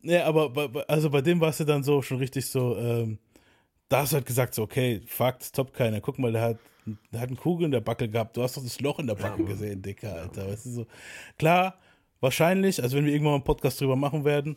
Ja, 0.04 0.26
aber 0.26 0.50
bei- 0.50 0.84
also 0.88 1.10
bei 1.10 1.21
dem 1.21 1.39
war 1.39 1.50
es 1.50 1.60
ja 1.60 1.65
dann 1.65 1.84
so 1.84 2.02
schon 2.02 2.17
richtig 2.17 2.45
so, 2.47 2.78
ähm, 2.78 3.17
da 3.89 4.02
hast 4.02 4.12
du 4.13 4.15
halt 4.17 4.26
gesagt, 4.26 4.54
so, 4.56 4.63
okay, 4.63 5.02
fuck, 5.06 5.39
das 5.39 5.52
toppt 5.52 5.74
keiner. 5.74 6.02
Guck 6.02 6.17
mal, 6.19 6.32
der 6.32 6.41
hat, 6.41 6.58
der 7.12 7.19
hat 7.21 7.28
eine 7.30 7.38
Kugel 7.38 7.65
in 7.65 7.71
der 7.71 7.82
Backe 7.82 8.08
gehabt. 8.10 8.38
Du 8.38 8.41
hast 8.43 8.58
doch 8.58 8.63
das 8.63 8.80
Loch 8.80 9.00
in 9.00 9.08
der 9.08 9.15
Backe 9.15 9.43
gesehen, 9.43 9.82
Dicker, 9.82 10.13
Alter. 10.21 10.47
Weißt 10.47 10.65
du, 10.65 10.69
so. 10.71 10.88
Klar, 11.38 11.76
wahrscheinlich, 12.19 12.82
also 12.82 12.97
wenn 12.97 13.06
wir 13.06 13.12
irgendwann 13.12 13.32
mal 13.34 13.38
einen 13.38 13.43
Podcast 13.43 13.82
drüber 13.82 13.95
machen 13.95 14.24
werden, 14.26 14.56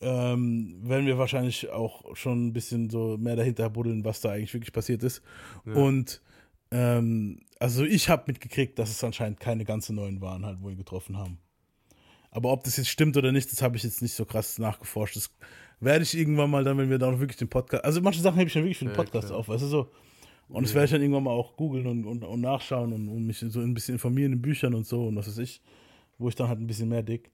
ähm, 0.00 0.80
werden 0.82 1.06
wir 1.06 1.18
wahrscheinlich 1.18 1.70
auch 1.70 2.14
schon 2.14 2.46
ein 2.48 2.52
bisschen 2.52 2.90
so 2.90 3.16
mehr 3.18 3.34
dahinter 3.36 3.70
buddeln, 3.70 4.04
was 4.04 4.20
da 4.20 4.30
eigentlich 4.30 4.52
wirklich 4.52 4.72
passiert 4.72 5.02
ist. 5.02 5.22
Und 5.64 6.20
ähm, 6.70 7.40
also 7.58 7.84
ich 7.84 8.08
habe 8.08 8.24
mitgekriegt, 8.26 8.78
dass 8.78 8.90
es 8.90 9.02
anscheinend 9.02 9.40
keine 9.40 9.64
ganz 9.64 9.88
neuen 9.88 10.20
waren, 10.20 10.44
halt, 10.44 10.58
wo 10.60 10.68
wir 10.68 10.76
getroffen 10.76 11.16
haben. 11.16 11.38
Aber 12.30 12.52
ob 12.52 12.64
das 12.64 12.76
jetzt 12.76 12.88
stimmt 12.88 13.16
oder 13.16 13.32
nicht, 13.32 13.50
das 13.50 13.62
habe 13.62 13.76
ich 13.76 13.82
jetzt 13.82 14.02
nicht 14.02 14.12
so 14.12 14.24
krass 14.26 14.58
nachgeforscht. 14.58 15.16
Das 15.16 15.30
werde 15.80 16.02
ich 16.02 16.16
irgendwann 16.16 16.50
mal 16.50 16.64
dann, 16.64 16.76
wenn 16.76 16.90
wir 16.90 16.98
da 16.98 17.10
noch 17.10 17.20
wirklich 17.20 17.38
den 17.38 17.48
Podcast. 17.48 17.84
Also 17.84 18.00
manche 18.02 18.20
Sachen 18.20 18.38
habe 18.38 18.46
ich 18.46 18.52
dann 18.52 18.62
wirklich 18.64 18.78
für 18.78 18.84
den 18.84 18.90
Ja, 18.90 18.96
Podcast 18.96 19.28
klar. 19.28 19.38
auf, 19.38 19.48
weißt 19.48 19.62
du 19.62 19.68
so. 19.68 19.90
Und 20.48 20.64
das 20.64 20.74
werde 20.74 20.84
ich 20.84 20.90
dann 20.92 21.00
irgendwann 21.00 21.24
mal 21.24 21.32
auch 21.32 21.56
googeln 21.56 21.86
und, 21.86 22.04
und, 22.04 22.22
und 22.22 22.40
nachschauen 22.40 22.92
und, 22.92 23.08
und 23.08 23.26
mich 23.26 23.38
so 23.38 23.58
ein 23.60 23.74
bisschen 23.74 23.94
informieren 23.94 24.32
in 24.34 24.42
Büchern 24.42 24.74
und 24.74 24.86
so 24.86 25.08
und 25.08 25.16
was 25.16 25.26
weiß 25.26 25.38
ich, 25.38 25.60
wo 26.18 26.28
ich 26.28 26.34
dann 26.36 26.48
halt 26.48 26.60
ein 26.60 26.66
bisschen 26.66 26.88
mehr 26.88 27.02
dick. 27.02 27.30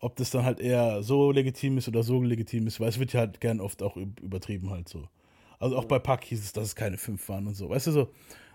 Ob 0.00 0.16
das 0.16 0.30
dann 0.30 0.44
halt 0.44 0.58
eher 0.58 1.02
so 1.02 1.30
legitim 1.30 1.78
ist 1.78 1.86
oder 1.86 2.02
so 2.02 2.20
legitim 2.22 2.66
ist, 2.66 2.80
weil 2.80 2.88
es 2.88 2.98
wird 2.98 3.12
ja 3.12 3.20
halt 3.20 3.40
gern 3.40 3.60
oft 3.60 3.82
auch 3.82 3.96
üb- 3.96 4.20
übertrieben 4.20 4.70
halt 4.70 4.88
so. 4.88 5.08
Also 5.58 5.76
auch 5.76 5.84
bei 5.84 5.98
Pack 5.98 6.24
hieß 6.24 6.42
es, 6.42 6.52
dass 6.52 6.64
es 6.64 6.74
keine 6.76 6.98
fünf 6.98 7.28
waren 7.28 7.46
und 7.46 7.54
so, 7.54 7.68
weißt 7.70 7.86
du 7.86 7.92
so. 7.92 8.08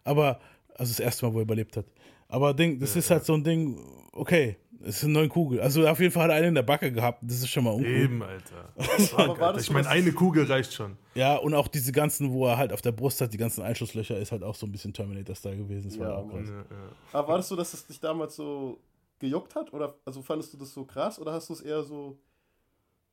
Aber, 0.03 0.39
also 0.75 0.91
das 0.91 0.99
erste 0.99 1.25
Mal, 1.25 1.33
wo 1.33 1.39
er 1.39 1.43
überlebt 1.43 1.77
hat. 1.77 1.85
Aber 2.27 2.53
Ding, 2.53 2.79
das 2.79 2.95
ist 2.95 3.09
halt 3.11 3.25
so 3.25 3.33
ein 3.33 3.43
Ding, 3.43 3.77
okay, 4.13 4.55
es 4.83 4.97
ist 4.97 5.03
eine 5.03 5.13
neue 5.13 5.27
Kugel. 5.29 5.61
Also 5.61 5.87
auf 5.87 5.99
jeden 5.99 6.11
Fall 6.11 6.23
hat 6.23 6.31
er 6.31 6.37
einen 6.37 6.47
in 6.47 6.55
der 6.55 6.63
Backe 6.63 6.91
gehabt, 6.91 7.19
das 7.21 7.37
ist 7.37 7.49
schon 7.49 7.63
mal 7.65 7.71
uncool. 7.71 7.87
Eben, 7.91 8.23
Alter. 8.23 8.73
Aber 9.17 9.39
war 9.39 9.53
das 9.53 9.63
Ich 9.63 9.71
meine, 9.71 9.87
eine 9.89 10.11
Kugel 10.11 10.45
reicht 10.45 10.73
schon. 10.73 10.97
Ja, 11.13 11.35
und 11.35 11.53
auch 11.53 11.67
diese 11.67 11.91
ganzen, 11.91 12.31
wo 12.31 12.47
er 12.47 12.57
halt 12.57 12.73
auf 12.73 12.81
der 12.81 12.93
Brust 12.93 13.21
hat, 13.21 13.33
die 13.33 13.37
ganzen 13.37 13.61
Einschusslöcher, 13.61 14.17
ist 14.17 14.31
halt 14.31 14.43
auch 14.43 14.55
so 14.55 14.65
ein 14.65 14.71
bisschen 14.71 14.93
Terminator-Style 14.93 15.57
gewesen. 15.57 15.89
Das 15.89 15.99
war 15.99 16.09
Ja, 16.09 16.15
auch 16.15 16.25
Mann. 16.25 16.37
krass. 16.45 16.49
Ja, 16.49 16.75
ja. 16.77 16.83
Aber 17.13 17.27
war 17.27 17.37
das 17.37 17.47
so, 17.49 17.55
dass 17.55 17.73
es 17.73 17.85
dich 17.85 17.99
damals 17.99 18.35
so 18.35 18.79
gejuckt 19.19 19.53
hat? 19.55 19.71
Oder 19.73 19.93
also 20.05 20.21
fandest 20.21 20.53
du 20.53 20.57
das 20.57 20.73
so 20.73 20.85
krass? 20.85 21.19
Oder 21.19 21.33
hast 21.33 21.49
du 21.49 21.53
es 21.53 21.61
eher 21.61 21.83
so. 21.83 22.17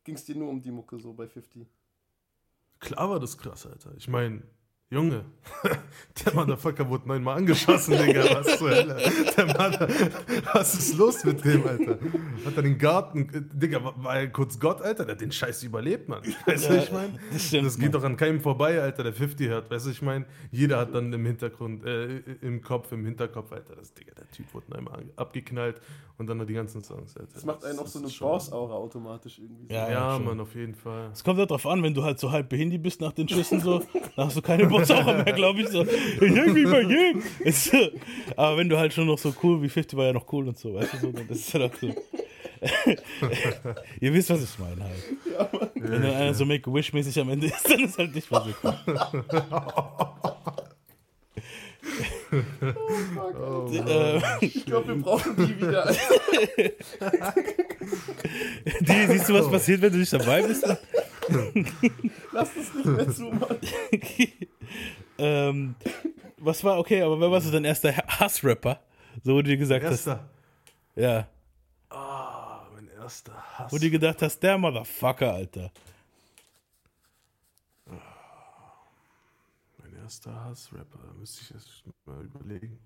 Ging 0.04 0.14
es 0.14 0.24
dir 0.24 0.36
nur 0.36 0.48
um 0.48 0.62
die 0.62 0.70
Mucke 0.70 0.98
so 0.98 1.12
bei 1.12 1.26
50? 1.26 1.66
Klar 2.80 3.10
war 3.10 3.20
das 3.20 3.36
krass, 3.36 3.66
Alter. 3.66 3.90
Ich 3.98 4.08
meine, 4.08 4.42
Junge, 4.90 5.26
der 6.24 6.34
Motherfucker 6.34 6.88
wurde 6.88 7.06
neunmal 7.08 7.36
angeschossen, 7.36 7.98
Digga. 7.98 8.24
Was 8.32 8.56
zur 8.56 8.70
Hölle? 8.70 8.96
Der 9.36 9.44
Mother, 9.46 9.86
was 10.54 10.74
ist 10.76 10.96
los 10.96 11.22
mit 11.24 11.44
dem, 11.44 11.66
Alter? 11.66 11.98
Hat 12.46 12.56
er 12.56 12.62
den 12.62 12.78
Garten, 12.78 13.28
äh, 13.34 13.42
Digga, 13.52 13.84
war, 13.84 14.16
er 14.16 14.28
kurz 14.28 14.58
Gott, 14.58 14.80
Alter? 14.80 15.04
Der 15.04 15.14
hat 15.14 15.20
den 15.20 15.30
Scheiß 15.30 15.62
überlebt, 15.64 16.08
Mann. 16.08 16.22
Weißt 16.46 16.70
du, 16.70 16.74
Ja, 16.74 16.82
ich 16.82 16.90
meine? 16.90 17.18
das 17.30 17.50
Das 17.50 17.78
geht 17.78 17.92
doch 17.94 18.02
an 18.02 18.16
keinem 18.16 18.40
vorbei, 18.40 18.80
Alter, 18.80 19.02
der 19.02 19.12
50 19.12 19.48
hört. 19.48 19.70
Weißt 19.70 19.84
du, 19.84 19.90
ich 19.90 20.00
meine? 20.00 20.24
Jeder 20.50 20.78
hat 20.78 20.94
dann 20.94 21.12
im 21.12 21.26
Hintergrund, 21.26 21.84
äh, 21.84 22.20
im 22.40 22.62
Kopf, 22.62 22.90
im 22.92 23.04
Hinterkopf, 23.04 23.52
Alter, 23.52 23.76
das, 23.76 23.92
Digga, 23.92 24.12
der 24.14 24.30
Typ 24.30 24.46
wurde 24.54 24.70
neunmal 24.70 25.04
abgeknallt 25.16 25.82
und 26.16 26.26
dann 26.28 26.38
noch 26.38 26.46
die 26.46 26.54
ganzen 26.54 26.82
Songs, 26.82 27.14
Alter. 27.14 27.28
Das 27.34 27.44
macht 27.44 27.62
einen 27.62 27.78
auch 27.78 27.86
so 27.86 27.98
eine 27.98 28.08
Boss-Aura 28.08 28.72
automatisch 28.74 29.38
irgendwie. 29.38 29.66
So. 29.68 29.74
Ja, 29.74 29.90
Ja, 29.90 30.14
schon. 30.16 30.24
Mann, 30.24 30.40
auf 30.40 30.54
jeden 30.54 30.74
Fall. 30.74 31.10
Es 31.12 31.22
kommt 31.22 31.38
halt 31.38 31.50
drauf 31.50 31.66
an, 31.66 31.82
wenn 31.82 31.92
du 31.92 32.02
halt 32.02 32.18
so 32.18 32.32
halb 32.32 32.48
behindert 32.48 32.82
bist 32.82 33.02
nach 33.02 33.12
den 33.12 33.28
Schüssen, 33.28 33.60
so, 33.60 33.80
dann 34.16 34.26
hast 34.26 34.36
du 34.36 34.40
keine 34.42 34.66
Bossaucher 34.78 35.24
mehr, 35.24 35.32
glaube 35.32 35.60
ich. 35.60 35.68
So. 35.68 35.82
Ich 35.84 36.18
denk 36.34 36.52
mich 36.54 36.66
mal 36.66 36.90
je. 36.90 37.14
Ist 37.40 37.64
so. 37.66 37.76
Aber 38.36 38.56
wenn 38.56 38.68
du 38.68 38.78
halt 38.78 38.92
schon 38.92 39.06
noch 39.06 39.18
so 39.18 39.34
cool, 39.42 39.62
wie 39.62 39.68
50 39.68 39.96
war 39.98 40.06
ja 40.06 40.12
noch 40.12 40.30
cool 40.32 40.48
und 40.48 40.58
so, 40.58 40.74
weißt 40.74 40.94
du, 40.94 40.98
so, 40.98 41.12
dann 41.12 41.28
ist 41.28 41.52
halt 41.54 41.72
auch 41.72 41.78
so. 41.80 41.88
Ihr 44.00 44.12
wisst, 44.12 44.30
was 44.30 44.42
ich 44.42 44.58
meine 44.58 44.82
halt. 44.84 45.70
wenn 45.76 46.02
dann 46.02 46.12
einer 46.14 46.34
so 46.34 46.44
Make-A-Wish-mäßig 46.44 47.20
am 47.20 47.30
Ende 47.30 47.46
ist, 47.46 47.70
dann 47.70 47.80
ist 47.84 47.96
halt 47.98 48.14
nicht 48.14 48.28
mehr 48.30 48.44
so 48.44 48.50
cool. 48.64 48.74
Äh, 53.72 54.20
Ich 54.40 54.66
glaube, 54.66 54.88
wir 54.88 55.02
brauchen 55.02 55.36
die 55.36 55.56
wieder. 55.60 55.94
Die, 58.80 59.06
siehst 59.12 59.28
du, 59.28 59.34
was 59.34 59.50
passiert, 59.50 59.80
wenn 59.82 59.92
du 59.92 59.98
nicht 59.98 60.12
dabei 60.12 60.42
bist? 60.42 60.66
Lass 62.32 62.50
das 62.54 62.74
nicht 62.74 62.86
mehr 62.86 63.10
zu, 63.10 63.22
Mann. 63.24 63.56
ähm, 65.18 65.74
was 66.38 66.62
war, 66.64 66.78
okay, 66.78 67.02
aber 67.02 67.20
wer 67.20 67.30
war 67.30 67.40
so 67.40 67.50
dein 67.50 67.64
erster 67.64 67.92
Hassrapper? 67.96 68.80
So, 69.22 69.32
wo 69.34 69.38
du 69.42 69.44
dir 69.48 69.56
gesagt 69.56 69.84
Erster. 69.84 70.20
hast, 70.20 71.00
ja, 71.00 71.28
Ah, 71.90 72.66
mein 72.74 72.88
erster 72.90 73.32
Hass. 73.58 73.72
wo 73.72 73.76
du 73.76 73.80
dir 73.82 73.90
gedacht 73.90 74.20
hast, 74.22 74.38
der 74.40 74.58
Motherfucker, 74.58 75.32
Alter. 75.34 75.72
Mein 79.78 79.94
erster 79.94 80.34
Hassrapper, 80.44 80.98
da 81.06 81.12
müsste 81.14 81.42
ich 81.42 81.54
erst 81.54 81.84
mal 82.06 82.24
überlegen. 82.24 82.78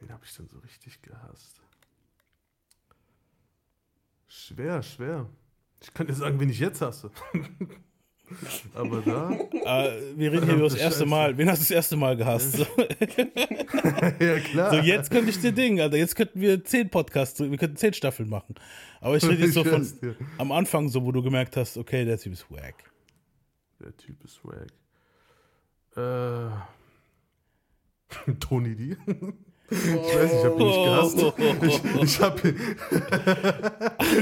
Wen 0.00 0.12
habe 0.12 0.24
ich 0.24 0.34
denn 0.36 0.48
so 0.48 0.58
richtig 0.58 1.00
gehasst? 1.02 1.60
Schwer, 4.28 4.82
schwer. 4.82 5.26
Ich 5.80 5.92
kann 5.94 6.06
dir 6.06 6.14
sagen, 6.14 6.38
wen 6.40 6.50
ich 6.50 6.58
jetzt 6.58 6.80
hasse. 6.82 7.10
Aber 8.74 9.00
da, 9.00 9.30
Äh, 9.30 10.00
wir 10.16 10.32
reden 10.32 10.46
hier 10.46 10.54
über 10.54 10.64
das 10.64 10.74
erste 10.74 11.00
Scheiße. 11.00 11.06
Mal. 11.06 11.38
Wen 11.38 11.48
hast 11.48 11.60
du 11.60 11.64
das 11.64 11.70
erste 11.70 11.96
Mal 11.96 12.16
gehasst? 12.16 12.52
So, 12.52 12.66
ja 14.20 14.38
klar. 14.44 14.70
so 14.70 14.76
jetzt 14.78 15.10
könnte 15.10 15.30
ich 15.30 15.40
dir 15.40 15.52
Ding, 15.52 15.80
Alter. 15.80 15.96
Jetzt 15.96 16.16
könnten 16.16 16.40
wir 16.40 16.64
zehn 16.64 16.88
Podcasts, 16.90 17.38
wir 17.38 17.56
könnten 17.56 17.76
zehn 17.76 17.94
Staffeln 17.94 18.28
machen. 18.28 18.54
Aber 19.00 19.16
ich 19.16 19.24
rede 19.28 19.44
jetzt 19.44 19.54
so 19.54 19.64
von 19.64 19.86
am 20.38 20.52
Anfang, 20.52 20.88
so 20.88 21.04
wo 21.04 21.12
du 21.12 21.22
gemerkt 21.22 21.56
hast, 21.56 21.76
okay, 21.76 22.04
der 22.04 22.18
Typ 22.18 22.32
ist 22.32 22.50
wack. 22.50 22.74
Der 23.80 23.96
Typ 23.96 24.24
ist 24.24 24.40
wack. 24.44 24.66
Äh, 25.96 26.50
Tony 28.40 28.74
D. 28.74 28.96
Ich 29.68 29.78
weiß, 29.78 30.32
ich 30.32 30.44
habe 30.44 30.60
ihn 30.60 30.66
nicht 30.66 30.84
gehasst. 30.84 31.18
Ich, 31.62 32.02
ich 32.02 32.20
habe 32.20 32.48
ihn, 32.48 32.56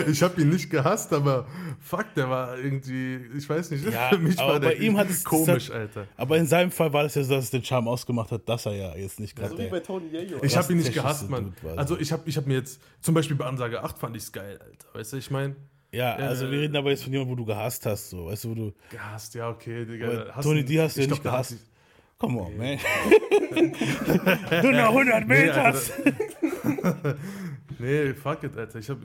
ich 0.10 0.22
hab 0.22 0.38
ihn 0.38 0.48
nicht 0.48 0.70
gehasst, 0.70 1.12
aber 1.12 1.46
fuck, 1.80 2.06
der 2.14 2.30
war 2.30 2.56
irgendwie, 2.58 3.20
ich 3.36 3.48
weiß 3.48 3.70
nicht, 3.72 3.84
Ja, 3.90 4.08
für 4.08 4.18
mich 4.18 4.38
war 4.38 4.58
der 4.58 4.68
bei 4.70 4.74
ihm 4.76 4.96
hat 4.96 5.10
es- 5.10 5.22
komisch, 5.24 5.68
hat- 5.68 5.76
Alter. 5.76 6.06
Aber 6.16 6.36
in 6.38 6.46
seinem 6.46 6.70
Fall 6.70 6.92
war 6.92 7.02
das 7.02 7.14
ja 7.14 7.22
so, 7.24 7.34
dass 7.34 7.44
es 7.44 7.50
den 7.50 7.62
Charme 7.64 7.88
ausgemacht 7.88 8.30
hat, 8.32 8.48
dass 8.48 8.64
er 8.66 8.74
ja 8.74 8.96
jetzt 8.96 9.20
nicht 9.20 9.36
gerade 9.36 9.50
So 9.50 9.58
wie 9.58 9.62
der. 9.62 9.70
bei 9.70 9.80
Tony 9.80 10.08
Yayo. 10.08 10.38
Ich 10.42 10.56
habe 10.56 10.72
ihn 10.72 10.78
nicht 10.78 10.94
gehasst, 10.94 11.28
Mann. 11.28 11.52
Also 11.76 11.98
ich 11.98 12.10
habe 12.12 12.22
ich 12.26 12.36
hab 12.36 12.46
mir 12.46 12.54
jetzt, 12.54 12.80
zum 13.02 13.14
Beispiel 13.14 13.36
bei 13.36 13.44
Ansage 13.46 13.82
8 13.82 13.98
fand 13.98 14.16
ich's 14.16 14.32
geil, 14.32 14.58
Alter. 14.62 14.98
Weißt 14.98 15.12
du, 15.12 15.16
ich 15.18 15.30
meine, 15.30 15.56
Ja, 15.92 16.14
also 16.16 16.50
wir 16.50 16.58
äh, 16.58 16.60
reden 16.62 16.76
aber 16.76 16.90
jetzt 16.90 17.02
von 17.04 17.12
jemandem, 17.12 17.32
wo 17.32 17.36
du 17.36 17.44
gehasst 17.44 17.84
hast, 17.86 18.10
so. 18.10 18.26
Weißt 18.26 18.44
du, 18.44 18.50
wo 18.50 18.54
du. 18.54 18.72
gehasst, 18.90 19.34
ja, 19.34 19.50
okay, 19.50 19.84
Digga. 19.84 20.40
Tony 20.40 20.64
D 20.64 20.80
hast 20.80 20.96
du 20.96 21.00
ja 21.00 21.04
ich 21.04 21.10
nicht 21.10 21.22
gehasst. 21.22 21.56
Come 22.18 22.40
on, 22.40 22.56
man. 22.56 22.78
du 24.62 24.70
noch 24.72 24.88
100 24.88 25.26
Nee, 25.26 25.46
Meter. 25.46 25.64
Alter. 25.64 27.16
Nee, 27.78 28.14
fuck 28.14 28.44
it, 28.44 28.56
Alter. 28.56 28.78
Ich 28.78 28.88
hab, 28.88 28.98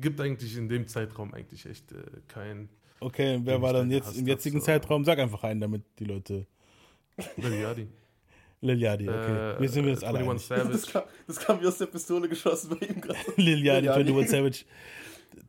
gibt 0.00 0.20
eigentlich 0.20 0.56
in 0.56 0.68
dem 0.68 0.86
Zeitraum 0.86 1.32
eigentlich 1.32 1.64
echt 1.64 1.90
äh, 1.92 1.96
kein 2.28 2.68
Okay, 3.00 3.40
wer 3.42 3.60
war 3.60 3.72
dann 3.72 3.90
jetzt 3.90 4.16
im 4.16 4.26
jetzigen 4.26 4.60
so. 4.60 4.66
Zeitraum? 4.66 5.04
Sag 5.04 5.18
einfach 5.18 5.42
einen, 5.44 5.60
damit 5.60 5.82
die 5.98 6.04
Leute. 6.04 6.46
Liliadi. 7.36 7.88
Liliadi, 8.60 9.08
okay. 9.08 9.56
Äh, 9.56 9.60
wir 9.60 9.68
sind 9.68 9.86
uns 9.86 10.02
alle 10.02 10.20
21 10.20 10.52
einig. 10.52 10.72
Das 10.72 10.82
Savage. 10.82 10.92
kam, 10.92 11.02
das 11.26 11.38
kam 11.38 11.60
wie 11.60 11.66
aus 11.66 11.78
der 11.78 11.86
Pistole 11.86 12.28
geschossen 12.28 12.78
bei 12.78 12.86
ihm 12.86 13.00
gerade. 13.00 13.18
Liliadi, 13.36 13.88
Liliadi. 13.88 14.10
21 14.10 14.30
Savage. 14.30 14.64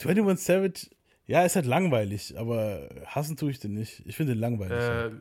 21 0.04 0.46
Savage, 0.46 0.88
ja, 1.28 1.44
ist 1.44 1.56
halt 1.56 1.66
langweilig, 1.66 2.38
aber 2.38 2.90
hassen 3.06 3.38
tue 3.38 3.52
ich 3.52 3.60
den 3.60 3.74
nicht. 3.74 4.04
Ich 4.06 4.16
finde 4.18 4.34
den 4.34 4.42
langweilig. 4.42 4.78
Äh, 4.78 5.12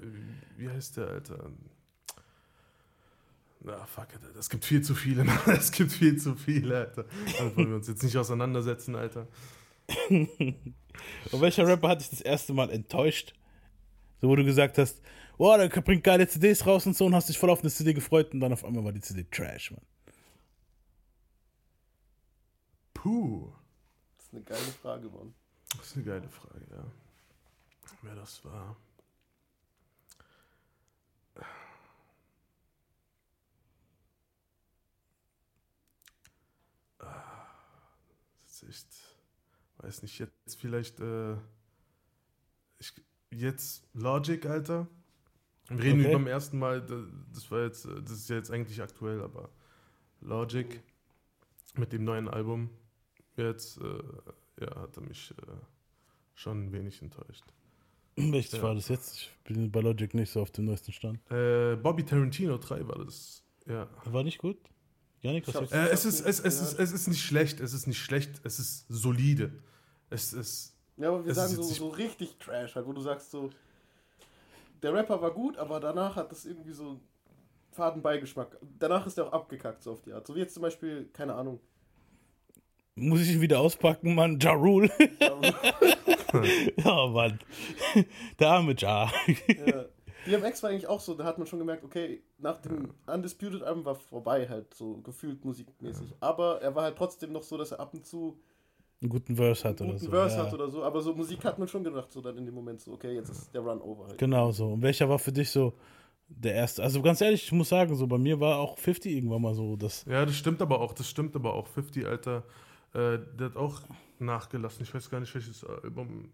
wie 0.56 0.68
heißt 0.68 0.96
der, 0.96 1.08
Alter? 1.08 1.50
Na, 3.60 3.84
fuck, 3.86 4.08
Alter. 4.12 4.38
Es 4.38 4.50
gibt 4.50 4.64
viel 4.64 4.82
zu 4.82 4.94
viele, 4.94 5.24
Mann. 5.24 5.38
Es 5.46 5.72
gibt 5.72 5.92
viel 5.92 6.16
zu 6.18 6.34
viele, 6.36 6.78
Alter. 6.78 7.04
Damit 7.38 7.56
wollen 7.56 7.68
wir 7.68 7.76
uns 7.76 7.88
jetzt 7.88 8.02
nicht 8.02 8.16
auseinandersetzen, 8.16 8.94
Alter. 8.94 9.26
Und 10.08 11.40
welcher 11.40 11.66
Rapper 11.66 11.88
hat 11.88 12.00
dich 12.00 12.10
das 12.10 12.20
erste 12.20 12.52
Mal 12.52 12.70
enttäuscht? 12.70 13.34
So, 14.20 14.28
wo 14.28 14.36
du 14.36 14.44
gesagt 14.44 14.78
hast, 14.78 15.00
oh, 15.38 15.56
der 15.56 15.68
bringt 15.68 16.04
geile 16.04 16.28
CDs 16.28 16.66
raus 16.66 16.86
und 16.86 16.96
so 16.96 17.06
und 17.06 17.14
hast 17.14 17.28
dich 17.28 17.38
voll 17.38 17.50
auf 17.50 17.60
eine 17.60 17.70
CD 17.70 17.92
gefreut 17.94 18.32
und 18.32 18.40
dann 18.40 18.52
auf 18.52 18.64
einmal 18.64 18.84
war 18.84 18.92
die 18.92 19.00
CD 19.00 19.24
Trash, 19.30 19.72
Mann. 19.72 19.82
Puh. 22.94 23.52
Das 24.16 24.26
ist 24.26 24.32
eine 24.34 24.42
geile 24.42 24.72
Frage, 24.80 25.08
Mann. 25.08 25.34
Das 25.76 25.86
ist 25.86 25.96
eine 25.96 26.04
geile 26.04 26.28
Frage, 26.28 26.64
ja. 26.70 26.84
Wer 28.02 28.14
das 28.14 28.44
war. 28.44 28.76
Ah, 36.98 37.46
Das 38.42 38.52
ist 38.53 38.53
echt. 38.68 38.86
Weiß 39.78 40.02
nicht, 40.02 40.18
jetzt 40.18 40.58
vielleicht. 40.60 41.00
Äh, 41.00 41.36
ich, 42.78 42.92
jetzt 43.30 43.86
Logic, 43.94 44.44
Alter. 44.46 44.86
Wir 45.68 45.82
reden 45.82 46.00
Okay. 46.00 46.10
über 46.10 46.18
beim 46.18 46.26
ersten 46.26 46.58
Mal, 46.58 46.82
da- 46.84 47.06
das 47.32 47.50
war 47.50 47.62
jetzt, 47.64 47.86
äh, 47.86 48.02
das 48.02 48.12
ist 48.12 48.28
ja 48.28 48.36
jetzt 48.36 48.50
eigentlich 48.50 48.80
aktuell, 48.82 49.22
aber 49.22 49.48
Logic 50.20 50.82
mit 51.76 51.92
dem 51.92 52.04
neuen 52.04 52.28
Album 52.28 52.70
jetzt, 53.36 53.78
äh, 53.80 54.02
ja, 54.60 54.74
hat 54.76 54.96
er 54.96 55.02
mich 55.02 55.30
äh, 55.32 55.52
schon 56.34 56.66
ein 56.66 56.72
wenig 56.72 57.00
enttäuscht. 57.02 57.44
Welches 58.16 58.52
Ja. 58.52 58.62
war 58.62 58.74
das 58.74 58.88
jetzt? 58.88 59.16
Ich 59.16 59.32
bin 59.44 59.70
bei 59.72 59.80
Logic 59.80 60.12
nicht 60.14 60.30
so 60.30 60.40
auf 60.42 60.50
dem 60.50 60.66
neuesten 60.66 60.92
Stand. 60.92 61.18
Äh, 61.32 61.76
Bobby 61.76 62.04
Tarantino 62.04 62.58
3 62.58 62.86
war 62.86 63.04
das. 63.04 63.42
Ja. 63.66 63.88
War 64.04 64.22
nicht 64.22 64.38
gut? 64.38 64.58
Janik, 65.24 65.48
was 65.48 65.54
hab's- 65.54 65.70
sagst 65.70 65.90
Äh, 65.90 65.92
es, 65.92 66.04
ist, 66.04 66.20
es, 66.20 66.38
es, 66.40 66.60
ist, 66.60 66.78
es 66.78 66.92
ist 66.92 67.08
nicht 67.08 67.22
schlecht, 67.22 67.58
es 67.60 67.72
ist 67.72 67.86
nicht 67.86 67.98
schlecht, 67.98 68.40
es 68.44 68.58
ist 68.58 68.84
solide. 68.88 69.50
Es 70.10 70.32
ist. 70.32 70.76
Ja, 70.98 71.08
aber 71.08 71.24
wir 71.24 71.34
sagen 71.34 71.54
so, 71.54 71.62
so 71.62 71.88
richtig 71.88 72.36
Trash, 72.38 72.74
halt, 72.76 72.86
wo 72.86 72.92
du 72.92 73.00
sagst 73.00 73.30
so, 73.30 73.50
der 74.82 74.92
Rapper 74.92 75.20
war 75.22 75.30
gut, 75.32 75.56
aber 75.56 75.80
danach 75.80 76.14
hat 76.16 76.30
das 76.30 76.44
irgendwie 76.44 76.72
so 76.72 76.88
einen 76.90 77.00
faden 77.72 78.02
Beigeschmack. 78.02 78.56
Danach 78.78 79.06
ist 79.06 79.16
er 79.18 79.26
auch 79.28 79.32
abgekackt, 79.32 79.82
so 79.82 79.92
auf 79.92 80.02
die 80.02 80.12
Art. 80.12 80.26
So 80.26 80.34
wie 80.34 80.40
jetzt 80.40 80.54
zum 80.54 80.62
Beispiel, 80.62 81.08
keine 81.12 81.34
Ahnung. 81.34 81.58
Muss 82.96 83.22
ich 83.22 83.30
ihn 83.32 83.40
wieder 83.40 83.58
auspacken, 83.58 84.14
Mann? 84.14 84.38
Ja 84.40 84.52
Rule. 84.52 84.88
ja, 85.18 87.06
Mann. 87.08 87.40
Der 88.38 88.48
arme 88.50 88.74
Ja. 88.78 89.10
ja. 89.66 89.84
DMX 90.26 90.62
war 90.62 90.70
eigentlich 90.70 90.86
auch 90.86 91.00
so, 91.00 91.14
da 91.14 91.24
hat 91.24 91.38
man 91.38 91.46
schon 91.46 91.58
gemerkt, 91.58 91.84
okay, 91.84 92.22
nach 92.38 92.58
dem 92.62 92.90
Undisputed 93.06 93.62
Album 93.62 93.84
war 93.84 93.94
vorbei 93.94 94.48
halt, 94.48 94.72
so 94.74 94.98
gefühlt 94.98 95.44
musikmäßig. 95.44 96.14
Aber 96.20 96.60
er 96.62 96.74
war 96.74 96.84
halt 96.84 96.96
trotzdem 96.96 97.32
noch 97.32 97.42
so, 97.42 97.56
dass 97.58 97.72
er 97.72 97.80
ab 97.80 97.94
und 97.94 98.04
zu 98.06 98.38
Einen 99.00 99.10
guten 99.10 99.36
Verse 99.36 99.68
hat 99.68 99.80
einen 99.80 99.90
oder 99.90 99.98
guten 99.98 100.04
so. 100.06 100.10
Verse 100.10 100.36
ja. 100.36 100.44
hat 100.46 100.54
oder 100.54 100.70
so. 100.70 100.82
Aber 100.82 101.00
so 101.02 101.14
Musik 101.14 101.44
hat 101.44 101.58
man 101.58 101.68
schon 101.68 101.84
gedacht, 101.84 102.10
so 102.12 102.20
dann 102.20 102.36
in 102.38 102.46
dem 102.46 102.54
Moment 102.54 102.80
so, 102.80 102.92
okay, 102.92 103.14
jetzt 103.14 103.30
ist 103.30 103.54
der 103.54 103.60
Run 103.60 103.80
over 103.80 104.06
halt. 104.08 104.18
Genau 104.18 104.50
so. 104.52 104.72
Und 104.72 104.82
welcher 104.82 105.08
war 105.08 105.18
für 105.18 105.32
dich 105.32 105.50
so 105.50 105.74
der 106.28 106.54
erste? 106.54 106.82
Also 106.82 107.02
ganz 107.02 107.20
ehrlich, 107.20 107.44
ich 107.44 107.52
muss 107.52 107.68
sagen, 107.68 107.94
so 107.94 108.06
bei 108.06 108.18
mir 108.18 108.40
war 108.40 108.58
auch 108.58 108.78
50 108.78 109.12
irgendwann 109.12 109.42
mal 109.42 109.54
so, 109.54 109.76
das. 109.76 110.04
Ja, 110.06 110.24
das 110.24 110.36
stimmt 110.36 110.62
aber 110.62 110.80
auch, 110.80 110.92
das 110.94 111.08
stimmt 111.08 111.36
aber 111.36 111.52
auch. 111.54 111.66
50, 111.66 112.06
Alter, 112.06 112.44
äh, 112.94 113.18
der 113.38 113.46
hat 113.50 113.56
auch 113.56 113.80
nachgelassen. 114.18 114.82
Ich 114.84 114.94
weiß 114.94 115.10
gar 115.10 115.20
nicht, 115.20 115.34
welches 115.34 115.64
Album. 115.64 116.30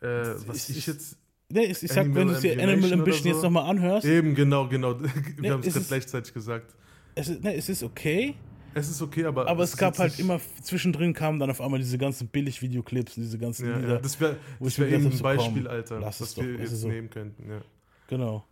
Äh, 0.00 0.06
was 0.06 0.44
ist- 0.56 0.70
ich 0.70 0.78
ist- 0.78 0.86
jetzt. 0.86 1.18
Ne, 1.48 1.64
ich, 1.66 1.82
ich 1.82 1.92
sag, 1.92 2.12
wenn 2.12 2.26
du 2.28 2.40
dir 2.40 2.60
Animal 2.60 2.92
Ambition 2.92 3.20
oder 3.20 3.28
jetzt 3.30 3.36
so? 3.36 3.42
nochmal 3.42 3.70
anhörst, 3.70 4.04
Eben, 4.06 4.34
genau, 4.34 4.66
genau. 4.68 4.98
Wir 5.00 5.10
Nee, 5.38 5.50
haben 5.50 5.60
es 5.60 5.66
gerade 5.66 5.78
es- 5.80 5.88
gleichzeitig 5.88 6.34
gesagt. 6.34 6.74
es 7.14 7.28
ist, 7.28 7.42
ne, 7.44 7.54
es 7.54 7.68
ist 7.68 7.82
okay, 7.84 8.34
Es 8.74 8.88
ist 8.90 9.00
okay, 9.00 9.24
aber. 9.26 9.46
aber 9.46 9.62
es 9.62 9.70
ist 9.70 9.76
gab 9.78 9.96
halt 9.98 10.18
immer, 10.18 10.40
zwischendrin 10.62 11.12
kamen 11.14 11.38
dann 11.38 11.48
auf 11.50 11.60
einmal 11.60 11.78
diese 11.78 11.98
ganzen 11.98 12.26
Billig-Videoclips 12.28 13.16
und 13.16 13.22
diese 13.22 13.38
ganzen 13.38 13.68
Ja, 13.68 13.76
Lieder. 13.76 13.88
ja, 13.94 13.98
das 14.00 14.20
wäre 14.20 14.36
das 14.58 14.78
wär 14.78 14.88
eben 14.88 15.06
ein 15.06 15.12
so, 15.12 15.22
Beispiel, 15.22 15.68
Alter, 15.68 16.00
lass 16.00 16.16
es 16.16 16.20
was 16.22 16.34
doch, 16.34 16.42
wir 16.42 16.54
jetzt 16.56 16.72
es 16.72 16.80
so. 16.80 16.88
nehmen 16.88 17.10
könnten. 17.10 17.48
Ja. 17.48 17.60
genau. 18.08 18.44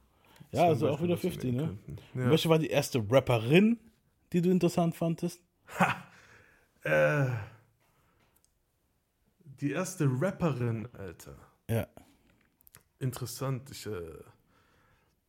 Das 0.53 0.59
Ja, 0.61 0.65
ein 0.67 0.69
also 0.71 0.89
auch 0.89 1.03
wieder 1.03 1.15
was 1.15 1.23
wir 1.25 1.31
50, 1.33 1.53
nehmen 1.53 1.79
ne? 2.15 2.23
Ja. 2.25 2.31
Welche 2.31 2.49
war 2.49 2.61
die 2.61 2.69
erste 2.69 3.05
Rapperin, 3.11 3.77
die 4.33 4.41
du 4.41 4.51
interessant 4.51 4.95
fandest? 4.95 5.41
Äh, 6.85 7.27
die 9.61 9.73
erste 9.73 10.09
Rapperin, 10.21 10.87
Alter. 10.97 11.35
Ja. 11.69 11.87
Interessant. 13.05 13.71
Ich, 13.71 13.87
äh, 13.87 13.91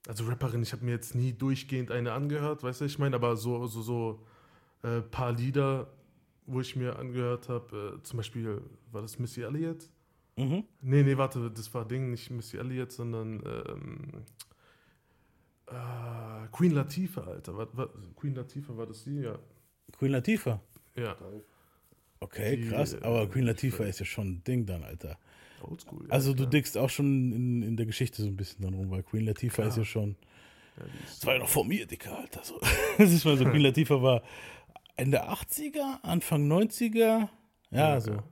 also 0.08 0.26
Rapperin, 0.26 0.64
ich 0.64 0.72
habe 0.72 0.86
mir 0.86 0.92
jetzt 0.92 1.14
nie 1.16 1.34
durchgehend 1.34 1.92
eine 1.92 2.14
angehört, 2.14 2.64
weißt 2.64 2.82
du, 2.82 2.86
ich 2.86 3.00
meine, 3.00 3.16
aber 3.16 3.36
so, 3.36 3.68
so, 3.68 3.82
so 3.82 4.26
äh, 4.84 5.02
paar 5.02 5.32
Lieder, 5.34 5.88
wo 6.46 6.62
ich 6.62 6.76
mir 6.76 6.98
angehört 6.98 7.50
habe, 7.50 7.98
äh, 8.00 8.04
zum 8.04 8.18
Beispiel, 8.18 8.62
war 8.92 9.02
das 9.02 9.20
Missy 9.20 9.42
Elliott? 9.42 9.90
Mhm. 10.38 10.64
Nee, 10.82 11.04
nee, 11.04 11.18
warte, 11.18 11.52
das 11.52 11.74
war 11.74 11.86
Ding, 11.86 12.12
nicht 12.12 12.30
Missy 12.30 12.58
Elliott, 12.58 12.92
sondern 12.92 13.42
ähm, 13.68 14.24
äh, 15.68 16.48
Queen 16.52 16.72
Latifah, 16.72 17.24
Alter. 17.24 17.58
War, 17.58 17.76
war, 17.78 17.90
Queen 18.16 18.36
Latifah 18.36 18.78
war 18.78 18.86
das 18.86 19.04
die? 19.04 19.20
Ja. 19.22 19.38
Queen 19.98 20.12
Latifah. 20.12 20.62
Ja, 20.96 21.16
Okay, 22.20 22.56
Die, 22.58 22.70
krass. 22.70 22.94
äh, 22.94 23.00
Aber 23.02 23.28
Queen 23.28 23.44
ich 23.44 23.48
Latifah 23.50 23.84
ist 23.84 24.00
ja 24.00 24.06
schon 24.06 24.28
ein 24.28 24.44
Ding 24.44 24.66
dann, 24.66 24.84
Alter. 24.84 25.18
Oldschool. 25.68 26.06
Ja, 26.08 26.12
Also 26.14 26.32
du 26.32 26.38
klar. 26.44 26.50
dickst 26.50 26.78
auch 26.78 26.90
schon 26.90 27.32
in, 27.32 27.62
in 27.64 27.78
der 27.78 27.86
Geschichte 27.86 28.22
so 28.22 28.28
ein 28.28 28.36
bisschen 28.36 28.64
dann 28.64 28.74
rum, 28.74 28.90
weil 28.92 29.04
Queen 29.04 29.26
Latifah 29.26 29.56
Klar. 29.56 29.68
ist 29.68 29.78
ja 29.78 29.86
schon. 29.86 30.16
Ja, 30.78 30.84
Das 31.06 31.26
war 31.26 31.34
ja 31.34 31.40
noch 31.40 31.50
vor 31.50 31.66
mir, 31.66 31.86
Dicker, 31.86 32.18
Alter. 32.18 32.42
So. 32.44 32.60
Das 32.98 33.12
ist 33.12 33.26
mal 33.26 33.38
so, 33.38 33.46
Queen 33.46 33.62
Latifah 33.62 34.02
war 34.02 34.22
Ende 34.98 35.24
80er, 35.30 36.02
Anfang 36.04 36.50
90er. 36.52 36.96
Ja, 36.96 37.30
Ja, 37.72 38.00
so. 38.02 38.12
ja. 38.12 38.24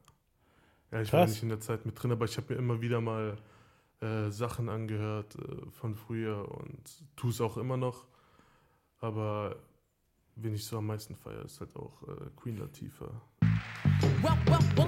Ja, 0.92 1.02
ich 1.02 1.12
war 1.12 1.22
Krass. 1.22 1.32
nicht 1.32 1.44
in 1.44 1.50
der 1.50 1.60
Zeit 1.60 1.86
mit 1.88 2.02
drin, 2.02 2.12
aber 2.12 2.26
ich 2.26 2.38
habe 2.38 2.54
mir 2.54 2.60
immer 2.60 2.80
wieder 2.82 3.02
mal 3.02 3.38
äh, 4.02 4.30
Sachen 4.30 4.70
angehört 4.70 5.36
äh, 5.36 5.72
von 5.72 5.96
früher 5.96 6.48
und 6.56 7.04
tue 7.16 7.32
es 7.32 7.42
auch 7.42 7.58
immer 7.58 7.78
noch. 7.78 8.06
Aber 9.00 9.56
wen 10.36 10.54
ich 10.54 10.66
so 10.66 10.78
am 10.78 10.86
meisten 10.88 11.16
feiere, 11.16 11.46
ist 11.46 11.60
halt 11.60 11.76
auch 11.76 12.04
äh, 12.04 12.30
Queen 12.36 12.58
Latifah. 12.58 13.10
Well, 14.22 14.38
well, 14.46 14.60
well, 14.76 14.88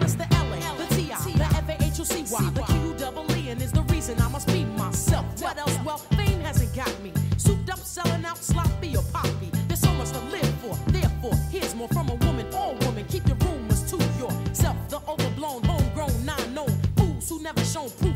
TI, 1.06 1.32
the 1.34 1.44
FAHOCY, 1.44 2.54
the 2.56 2.62
Q-double-E, 2.62 3.50
and 3.50 3.62
is 3.62 3.72
the 3.72 3.82
reason 3.84 4.20
I 4.22 4.28
must 4.30 4.48
be 4.48 4.65
myself. 4.65 5.26
What 5.41 5.58
else? 5.58 5.78
Well, 5.86 5.98
fame 6.18 6.39
hasn't 6.41 6.74
got 6.76 7.00
me. 7.02 7.13
Souped 7.38 7.70
up, 7.70 7.80
selling 7.80 8.26
out, 8.26 8.38
sloppy 8.38 8.98
or 8.98 9.04
poppy. 9.13 9.52
There's 9.68 9.82
so 9.82 9.94
much 9.94 10.12
to 10.12 10.20
live 10.20 10.54
for. 10.62 10.76
Therefore, 10.91 11.36
here's 11.52 11.76
more 11.76 11.88
from 11.89 12.10
a 12.10 12.15
woman 12.15 12.48
or 12.54 12.76
woman. 12.86 13.06
Keep 13.06 13.28
your 13.28 13.38
rumors 13.38 13.84
to 13.91 13.98
yourself. 14.20 14.78
The 14.89 15.00
overblown, 15.08 15.63
homegrown, 15.63 16.26
non-known 16.26 16.74
fools 16.98 17.30
who 17.30 17.41
never 17.41 17.63
shown 17.63 17.89
proof, 17.91 18.14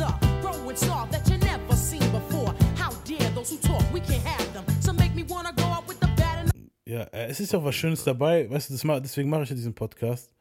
up. 0.00 0.20
Growing 0.40 0.76
star 0.76 1.06
that 1.10 1.28
you 1.28 1.38
never 1.38 1.76
seen 1.76 2.00
before. 2.10 2.54
How 2.76 2.92
dare 3.04 3.30
those 3.34 3.50
who 3.50 3.58
talk, 3.58 3.82
we 3.92 4.00
can't 4.00 4.24
have 4.26 4.52
them. 4.54 4.64
So 4.80 4.92
make 4.92 5.14
me 5.14 5.24
wanna 5.28 5.52
go 5.56 5.64
out 5.64 5.86
with 5.88 6.00
the 6.00 6.08
bad 6.16 6.38
and 6.38 6.52
Ja, 6.86 7.02
äh, 7.12 7.26
es 7.28 7.40
ist 7.40 7.54
auch 7.54 7.64
was 7.64 7.74
Schönes 7.74 8.04
dabei, 8.04 8.48
weißt 8.50 8.70
du, 8.70 8.74
das 8.74 9.02
deswegen 9.02 9.30
mache 9.30 9.44
ich 9.44 9.50
ja 9.50 9.56
diesen 9.56 9.74
Podcast. 9.74 10.32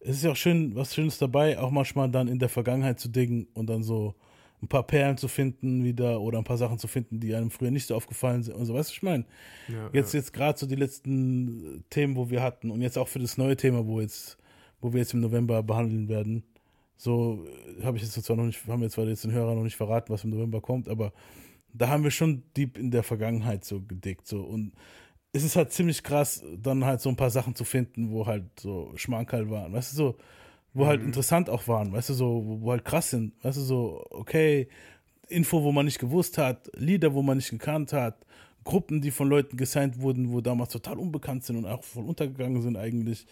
Es 0.00 0.16
ist 0.16 0.24
ja 0.24 0.30
auch 0.32 0.36
schön, 0.36 0.74
was 0.74 0.94
Schönes 0.94 1.18
dabei, 1.18 1.58
auch 1.58 1.70
manchmal 1.70 2.10
dann 2.10 2.28
in 2.28 2.38
der 2.38 2.48
Vergangenheit 2.48 3.00
zu 3.00 3.08
dingen 3.08 3.48
und 3.54 3.66
dann 3.66 3.82
so 3.82 4.14
ein 4.62 4.68
paar 4.68 4.84
Perlen 4.84 5.16
zu 5.18 5.28
finden 5.28 5.84
wieder 5.84 6.20
oder 6.20 6.38
ein 6.38 6.44
paar 6.44 6.56
Sachen 6.56 6.78
zu 6.78 6.88
finden, 6.88 7.20
die 7.20 7.34
einem 7.34 7.50
früher 7.50 7.70
nicht 7.70 7.86
so 7.86 7.94
aufgefallen 7.94 8.42
sind 8.42 8.54
und 8.54 8.64
so, 8.66 8.74
weißt 8.74 8.90
du, 8.90 8.94
ich 8.94 9.02
meine? 9.02 9.24
Ja, 9.68 9.90
Jetzt, 9.92 10.14
ja. 10.14 10.20
jetzt 10.20 10.32
gerade 10.32 10.58
so 10.58 10.66
die 10.66 10.76
letzten 10.76 11.78
äh, 11.78 11.80
Themen, 11.90 12.16
wo 12.16 12.30
wir 12.30 12.42
hatten 12.42 12.70
und 12.70 12.80
jetzt 12.80 12.96
auch 12.98 13.08
für 13.08 13.18
das 13.18 13.36
neue 13.36 13.56
Thema, 13.56 13.86
wo 13.86 14.00
jetzt, 14.00 14.38
wo 14.80 14.92
wir 14.92 15.00
jetzt 15.00 15.12
im 15.12 15.20
November 15.20 15.62
behandeln 15.62 16.08
werden. 16.08 16.42
So 16.96 17.44
äh, 17.78 17.84
habe 17.84 17.96
ich 17.96 18.02
jetzt 18.02 18.12
zwar 18.22 18.36
noch 18.36 18.44
nicht, 18.44 18.66
haben 18.66 18.80
wir 18.80 18.90
zwar 18.90 19.06
jetzt 19.06 19.24
den 19.24 19.32
Hörern 19.32 19.56
noch 19.56 19.64
nicht 19.64 19.76
verraten, 19.76 20.12
was 20.12 20.24
im 20.24 20.30
November 20.30 20.60
kommt, 20.60 20.88
aber 20.88 21.12
da 21.72 21.88
haben 21.88 22.04
wir 22.04 22.10
schon 22.10 22.42
deep 22.56 22.78
in 22.78 22.90
der 22.90 23.02
Vergangenheit 23.02 23.64
so 23.64 23.80
gedickt. 23.80 24.26
So. 24.26 24.40
Und 24.40 24.72
es 25.32 25.44
ist 25.44 25.56
halt 25.56 25.72
ziemlich 25.72 26.02
krass, 26.02 26.42
dann 26.56 26.84
halt 26.84 27.00
so 27.00 27.10
ein 27.10 27.16
paar 27.16 27.30
Sachen 27.30 27.54
zu 27.54 27.64
finden, 27.64 28.10
wo 28.10 28.26
halt 28.26 28.44
so 28.58 28.92
Schmankerl 28.96 29.50
waren, 29.50 29.72
weißt 29.72 29.92
du, 29.92 29.96
so, 29.96 30.16
wo 30.72 30.86
halt 30.86 31.02
interessant 31.02 31.50
auch 31.50 31.68
waren, 31.68 31.92
weißt 31.92 32.10
du, 32.10 32.14
so, 32.14 32.42
wo, 32.44 32.60
wo 32.62 32.70
halt 32.70 32.84
krass 32.84 33.10
sind, 33.10 33.32
weißt 33.44 33.58
du, 33.58 33.62
so, 33.62 34.06
okay, 34.10 34.68
Info, 35.28 35.62
wo 35.62 35.72
man 35.72 35.86
nicht 35.86 35.98
gewusst 35.98 36.38
hat, 36.38 36.70
Lieder, 36.76 37.12
wo 37.12 37.22
man 37.22 37.36
nicht 37.36 37.50
gekannt 37.50 37.92
hat, 37.92 38.24
Gruppen, 38.64 39.00
die 39.00 39.10
von 39.10 39.28
Leuten 39.28 39.56
gesigned 39.56 40.00
wurden, 40.00 40.32
wo 40.32 40.40
damals 40.40 40.70
total 40.70 40.98
unbekannt 40.98 41.44
sind 41.44 41.56
und 41.56 41.66
auch 41.66 41.84
voll 41.84 42.04
untergegangen 42.04 42.62
sind 42.62 42.76
eigentlich, 42.76 43.26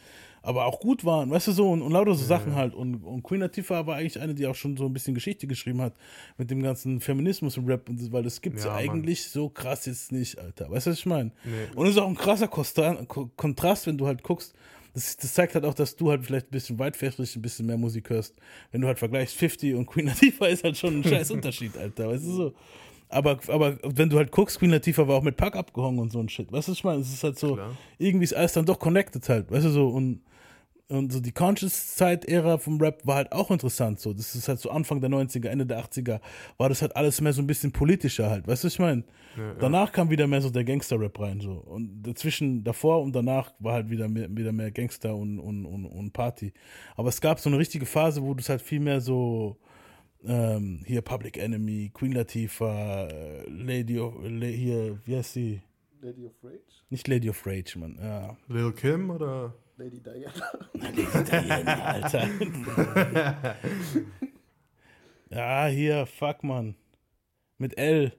aber 0.47 0.67
auch 0.67 0.79
gut 0.79 1.07
waren, 1.07 1.31
weißt 1.31 1.49
du 1.49 1.53
so, 1.53 1.71
und, 1.71 1.81
und 1.81 1.91
lauter 1.91 2.15
so 2.15 2.23
Sachen 2.25 2.55
halt. 2.55 2.75
Und, 2.75 2.97
und 2.97 3.23
Queen 3.23 3.41
Latifah 3.41 3.87
war 3.87 3.97
eigentlich 3.97 4.21
eine, 4.21 4.35
die 4.35 4.47
auch 4.47 4.55
schon 4.55 4.77
so 4.77 4.85
ein 4.85 4.93
bisschen 4.93 5.15
Geschichte 5.15 5.47
geschrieben 5.47 5.81
hat 5.81 5.95
mit 6.37 6.51
dem 6.51 6.63
ganzen 6.63 7.01
Feminismus 7.01 7.57
im 7.57 7.65
Rap, 7.65 7.89
und 7.89 7.99
das, 7.99 8.13
weil 8.13 8.23
das 8.23 8.41
gibt's 8.43 8.63
Ja, 8.65 8.79
ja, 8.79 8.87
Mann. 8.87 8.99
eigentlich 8.99 9.25
so 9.29 9.49
krass 9.49 9.87
jetzt 9.87 10.13
nicht, 10.13 10.39
Alter. 10.39 10.71
Weißt 10.71 10.87
du, 10.87 10.91
was 10.91 10.99
ich 10.99 11.07
meine? 11.07 11.31
Nee. 11.45 11.53
Und 11.75 11.87
es 11.87 11.93
ist 11.93 11.99
auch 11.99 12.09
ein 12.09 12.15
krasser 12.15 12.49
Kontrast, 12.49 13.87
wenn 13.87 13.99
du 13.99 14.07
halt 14.07 14.23
guckst. 14.23 14.55
Das, 14.93 15.17
das 15.17 15.35
zeigt 15.35 15.55
halt 15.55 15.65
auch, 15.65 15.75
dass 15.75 15.97
du 15.97 16.11
halt 16.11 16.25
vielleicht 16.25 16.49
ein 16.49 16.53
bisschen 16.53 16.79
weitfächrig 16.79 17.35
ein 17.35 17.43
bisschen 17.43 17.67
mehr 17.67 17.77
Musik 17.79 18.11
hörst. 18.11 18.37
Wenn 18.71 18.81
du 18.81 18.87
halt 18.87 18.99
vergleichst 18.99 19.35
50 19.37 19.75
und 19.75 19.87
Queen 19.87 20.07
Latifah 20.09 20.47
ist 20.47 20.63
halt 20.63 20.77
schon 20.77 21.01
ein 21.01 21.05
scheiß 21.05 21.31
Unterschied, 21.33 21.77
Alter. 21.77 22.09
Weißt 22.09 22.25
du 22.25 22.31
so? 22.33 22.55
Aber, 23.09 23.39
aber 23.49 23.79
wenn 23.83 24.09
du 24.11 24.19
halt 24.19 24.31
guckst, 24.31 24.59
Queen 24.59 24.71
Latifah 24.71 25.09
war 25.09 25.17
auch 25.17 25.23
mit 25.23 25.37
Pack 25.37 25.57
abgehangen 25.57 25.99
und 26.01 26.13
so 26.13 26.21
ein 26.21 26.29
Shit. 26.29 26.53
Weißt 26.53 26.69
du, 26.69 26.73
was 26.73 26.79
ich 26.79 26.85
meine? 26.85 27.01
Es 27.01 27.13
ist 27.13 27.25
halt 27.25 27.39
so, 27.39 27.55
Klar. 27.55 27.77
irgendwie 27.99 28.25
ist 28.25 28.35
alles 28.35 28.53
dann 28.53 28.67
doch 28.67 28.79
connected 28.79 29.29
halt. 29.29 29.51
Weißt 29.51 29.65
du 29.65 29.71
so? 29.71 29.89
Und, 29.89 30.21
und 30.89 31.13
so 31.13 31.21
die 31.21 31.33
Conscious-Zeit-Ära 31.33 32.59
vom 32.59 32.81
Rap 32.81 33.07
war 33.07 33.17
halt 33.17 33.33
auch 33.33 33.51
interessant. 33.51 34.01
So, 34.01 34.13
das 34.13 34.35
ist 34.35 34.49
halt 34.49 34.61
so 34.61 34.71
Anfang 34.71 35.01
der 35.01 35.09
90er, 35.09 35.49
Ende 35.49 35.65
der 35.65 35.83
80er, 35.83 36.21
war 36.59 36.69
das 36.69 36.83
halt 36.83 36.95
alles 36.95 37.21
mehr 37.21 37.33
so 37.33 37.41
ein 37.41 37.47
bisschen 37.47 37.73
politischer 37.73 38.29
halt. 38.29 38.47
Weißt 38.47 38.65
du, 38.65 38.67
was 38.67 38.75
ich 38.75 38.79
meine? 38.79 39.05
Danach 39.59 39.93
kam 39.93 40.11
wieder 40.11 40.27
mehr 40.27 40.41
so 40.41 40.51
der 40.51 40.65
Gangster-Rap 40.65 41.19
rein. 41.19 41.41
So. 41.41 41.53
Und 41.53 42.03
dazwischen, 42.03 42.63
davor 42.63 43.03
und 43.03 43.17
danach 43.17 43.53
war 43.59 43.75
halt 43.75 43.91
wieder 43.91 44.09
mehr, 44.09 44.29
wieder 44.31 44.53
mehr 44.53 44.71
Gangster 44.71 45.17
und, 45.17 45.39
und, 45.39 45.65
und, 45.65 45.87
und 45.87 46.13
Party. 46.13 46.53
Aber 46.97 47.09
es 47.09 47.21
gab 47.21 47.41
so 47.41 47.49
eine 47.49 47.59
richtige 47.59 47.87
Phase, 47.87 48.23
wo 48.23 48.35
das 48.35 48.49
halt 48.49 48.61
viel 48.63 48.81
mehr 48.81 49.01
so 49.01 49.57
ähm, 50.27 50.83
hier 50.87 51.03
Public 51.03 51.39
Enemy, 51.39 51.91
Queen 51.95 52.13
Latifah, 52.13 53.07
äh, 53.07 53.49
Lady 53.49 53.99
of, 53.99 54.15
La, 54.23 54.47
hier, 54.47 55.01
wie 55.05 55.17
heißt 55.17 55.33
sie? 55.33 55.63
Lady 56.01 56.27
of 56.27 56.33
Rage? 56.43 56.61
Nicht 56.91 57.09
Lady 57.09 57.31
of 57.31 57.47
Rage, 57.47 57.79
Mann. 57.79 57.99
Ja. 58.01 58.37
Lil 58.49 58.73
Kim 58.73 59.11
oder? 59.11 59.55
Lady 59.77 60.01
Diana. 60.01 60.33
Italiener, 60.75 61.85
Alter. 61.85 62.29
ja, 65.31 65.67
hier, 65.67 66.07
fuck, 66.07 66.43
Mann. 66.45 66.75
Mit 67.59 67.77
L. 67.79 68.13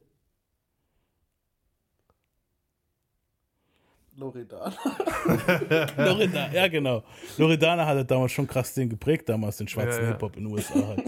Loredana. 4.17 4.73
Loredana, 5.97 6.53
ja 6.53 6.67
genau. 6.69 7.03
Loredana 7.37 7.85
hat 7.85 7.97
halt 7.97 8.09
damals 8.11 8.31
schon 8.31 8.47
krass 8.47 8.73
den 8.73 8.89
geprägt, 8.89 9.27
damals 9.27 9.57
den 9.57 9.67
schwarzen 9.67 10.03
Ja, 10.03 10.07
ja. 10.07 10.13
Hip-Hop 10.13 10.37
in 10.37 10.45
den 10.45 10.53
USA 10.53 10.73
halt. 10.87 11.03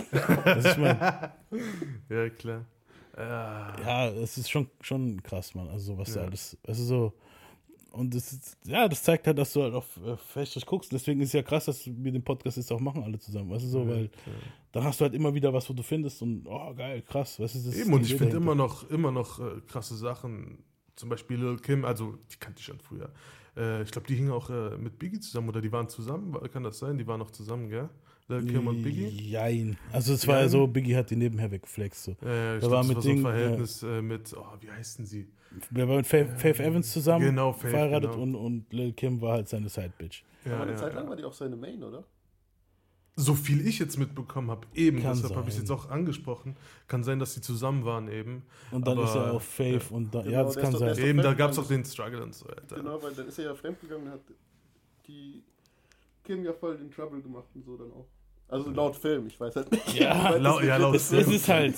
Was 0.45 0.65
ich 0.65 0.77
mein, 0.77 0.97
Ja, 2.09 2.29
klar. 2.31 2.65
Ja, 3.17 3.75
ja, 3.81 4.07
es 4.09 4.37
ist 4.37 4.49
schon, 4.51 4.69
schon 4.81 5.23
krass, 5.23 5.55
Mann. 5.55 5.69
Also, 5.69 5.97
was 5.97 6.13
da 6.13 6.19
Ja. 6.21 6.25
alles, 6.27 6.57
also 6.67 6.83
so. 6.83 7.13
Und 7.97 8.13
das 8.13 8.31
ist, 8.31 8.57
ja, 8.65 8.87
das 8.87 9.01
zeigt 9.01 9.25
halt, 9.25 9.37
dass 9.39 9.53
du 9.53 9.63
halt 9.63 9.73
auf 9.73 9.99
äh, 10.05 10.59
guckst. 10.65 10.91
Deswegen 10.91 11.19
ist 11.19 11.29
es 11.29 11.33
ja 11.33 11.41
krass, 11.41 11.65
dass 11.65 11.85
wir 11.85 12.11
den 12.11 12.23
Podcast 12.23 12.57
jetzt 12.57 12.71
auch 12.71 12.79
machen, 12.79 13.03
alle 13.03 13.17
zusammen. 13.17 13.49
Weißt 13.49 13.65
du 13.65 13.69
so, 13.69 13.87
weil 13.87 14.09
dann 14.71 14.83
hast 14.83 15.01
du 15.01 15.05
halt 15.05 15.15
immer 15.15 15.33
wieder 15.33 15.51
was, 15.51 15.67
wo 15.67 15.73
du 15.73 15.81
findest 15.81 16.21
und, 16.21 16.45
oh, 16.45 16.73
geil, 16.75 17.01
krass. 17.01 17.39
Weißt 17.39 17.55
du, 17.55 17.59
das 17.59 17.67
ist 17.67 17.81
Eben, 17.81 17.93
und 17.93 18.03
ich 18.03 18.15
finde 18.15 18.37
immer 18.37 18.53
noch, 18.53 18.87
immer 18.91 19.11
noch 19.11 19.39
äh, 19.39 19.61
krasse 19.67 19.95
Sachen. 19.95 20.59
Zum 20.95 21.09
Beispiel 21.09 21.37
Lil 21.37 21.57
Kim, 21.57 21.85
also 21.85 22.17
die 22.31 22.37
kannte 22.37 22.59
ich 22.59 22.65
schon 22.65 22.79
früher. 22.79 23.11
Äh, 23.55 23.81
ich 23.81 23.91
glaube, 23.91 24.07
die 24.07 24.15
hingen 24.15 24.31
auch 24.31 24.49
äh, 24.49 24.77
mit 24.77 24.99
Biggie 24.99 25.19
zusammen 25.19 25.49
oder 25.49 25.61
die 25.61 25.71
waren 25.71 25.89
zusammen. 25.89 26.37
Kann 26.53 26.63
das 26.63 26.77
sein? 26.77 26.97
Die 26.97 27.07
waren 27.07 27.19
noch 27.19 27.31
zusammen, 27.31 27.69
gell? 27.69 27.89
Lil 28.27 28.45
Kim 28.45 28.67
und 28.67 28.83
Biggie? 28.83 29.07
Jein. 29.07 29.77
Also 29.91 30.13
es 30.13 30.27
war 30.27 30.39
ja 30.41 30.49
so, 30.49 30.67
Biggie 30.67 30.95
hat 30.95 31.09
die 31.09 31.15
nebenher 31.15 31.49
weggeflext. 31.49 32.03
So. 32.03 32.11
Äh, 32.23 32.57
ich 32.57 32.61
Da 32.61 32.67
glaub, 32.67 32.71
war 32.71 32.77
das 32.79 32.87
mit 32.87 32.95
war 32.97 33.01
so 33.01 33.09
ein 33.09 33.15
Ding, 33.15 33.23
Verhältnis 33.23 33.83
äh, 33.83 34.01
mit, 34.01 34.35
oh, 34.37 34.45
wie 34.59 34.69
heißen 34.69 35.05
sie? 35.05 35.27
Wir 35.71 35.87
waren 35.87 35.97
mit 35.97 36.07
Faith, 36.07 36.27
Faith 36.37 36.59
Evans 36.59 36.91
zusammen 36.93 37.25
Genau, 37.25 37.53
Faith, 37.53 37.71
verheiratet 37.71 38.11
genau. 38.11 38.23
und, 38.23 38.35
und 38.35 38.73
Lil 38.73 38.93
Kim 38.93 39.21
war 39.21 39.33
halt 39.33 39.49
seine 39.49 39.69
Side-Bitch. 39.69 40.23
Ja, 40.45 40.53
Aber 40.53 40.63
eine 40.63 40.71
ja, 40.73 40.77
Zeit 40.77 40.93
lang 40.93 41.03
ja. 41.05 41.09
war 41.09 41.15
die 41.15 41.23
auch 41.23 41.33
seine 41.33 41.55
Main, 41.55 41.83
oder? 41.83 42.03
So 43.19 43.33
viel 43.33 43.65
ich 43.67 43.79
jetzt 43.79 43.97
mitbekommen 43.97 44.51
habe, 44.51 44.67
eben, 44.75 45.01
Kann 45.01 45.15
deshalb 45.15 45.35
habe 45.35 45.49
ich 45.49 45.55
es 45.55 45.61
jetzt 45.61 45.71
auch 45.71 45.89
angesprochen. 45.89 46.55
Kann 46.87 47.03
sein, 47.03 47.17
dass 47.17 47.33
sie 47.33 47.41
zusammen 47.41 47.83
waren 47.83 48.07
eben. 48.09 48.43
Und 48.69 48.85
dann 48.85 48.99
Aber, 48.99 49.07
ist 49.07 49.15
er 49.15 49.33
auf 49.33 49.43
Faith 49.43 49.89
und 49.89 50.13
dann, 50.13 50.25
ja, 50.25 50.29
Genau, 50.31 50.43
das 50.43 50.53
der 50.53 50.63
kann 50.63 50.71
doch- 50.73 50.79
sein. 50.79 50.97
Eben, 50.99 51.17
da 51.23 51.33
gab 51.33 51.49
es 51.51 51.57
auch 51.57 51.67
den 51.67 51.83
Struggle 51.83 52.21
und 52.21 52.35
so, 52.35 52.45
Alter. 52.45 52.75
Genau, 52.75 53.01
weil 53.01 53.13
dann 53.15 53.27
ist 53.27 53.39
er 53.39 53.45
ja 53.45 53.55
fremdgegangen 53.55 54.05
und 54.05 54.11
hat 54.13 54.21
die 55.07 55.41
Kim 56.23 56.43
ja 56.43 56.53
voll 56.53 56.77
den 56.77 56.91
Trouble 56.91 57.19
gemacht 57.21 57.47
und 57.55 57.65
so 57.65 57.75
dann 57.75 57.91
auch. 57.91 58.05
Also 58.49 58.69
laut 58.69 58.95
Film, 58.95 59.25
ich 59.27 59.39
weiß 59.39 59.55
halt 59.55 59.71
nicht. 59.71 59.99
Ja, 59.99 60.31
Weil 60.31 60.41
Lau- 60.41 60.59
das- 60.59 60.67
ja, 60.67 60.77
laut 60.77 60.95
Es, 60.95 61.11
es 61.11 61.27
ist 61.27 61.49
halt, 61.49 61.75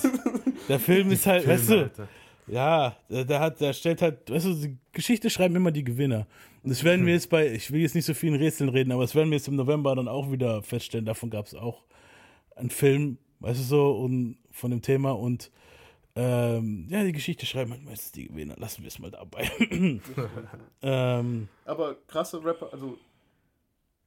der 0.68 0.80
Film 0.80 1.10
ist 1.12 1.26
halt, 1.26 1.44
Film, 1.46 1.56
weißt 1.58 1.70
du, 1.70 1.78
Alter. 1.80 2.08
Ja, 2.50 2.96
der, 3.10 3.26
der 3.26 3.40
hat, 3.40 3.62
der 3.62 3.74
stellt 3.74 4.02
halt, 4.02 4.30
weißt 4.30 4.46
du, 4.46 4.54
die 4.54 4.78
Geschichte 4.92 5.30
schreiben 5.30 5.56
immer 5.56 5.72
die 5.72 5.84
Gewinner. 5.84 6.28
Und 6.64 6.72
das 6.72 6.84
werden 6.84 7.06
wir 7.06 7.14
jetzt 7.14 7.30
bei, 7.30 7.52
ich 7.52 7.72
will 7.72 7.82
jetzt 7.82 7.96
nicht 7.96 8.06
so 8.06 8.14
viel 8.14 8.34
in 8.34 8.40
Rätseln 8.40 8.70
reden, 8.70 8.92
aber 8.92 9.04
das 9.04 9.16
werden 9.16 9.30
wir 9.30 9.38
jetzt 9.38 9.48
im 9.48 9.56
November 9.56 9.96
dann 9.96 10.08
auch 10.08 10.32
wieder 10.32 10.62
feststellen. 10.62 11.06
Davon 11.06 11.30
gab 11.30 11.46
es 11.46 11.56
auch 11.56 11.84
einen 12.56 12.70
Film, 12.70 13.18
weißt 13.40 13.60
du 13.60 13.64
so, 13.64 13.92
und 13.92 14.38
von 14.52 14.72
dem 14.72 14.82
Thema 14.82 15.12
und 15.12 15.52
ähm, 16.16 16.88
ja, 16.90 17.04
die 17.04 17.14
Geschichte 17.14 17.46
schreiben 17.46 17.72
halt 17.72 17.86
meistens 17.86 18.12
die 18.12 18.28
Gewinner. 18.28 18.56
Lassen 18.58 18.82
wir 18.82 18.90
es 18.90 19.00
mal 19.00 19.12
dabei. 19.12 19.50
ähm, 20.82 21.48
Aber 21.64 21.96
krasse 22.08 22.44
Rapper, 22.44 22.70
also 22.74 22.98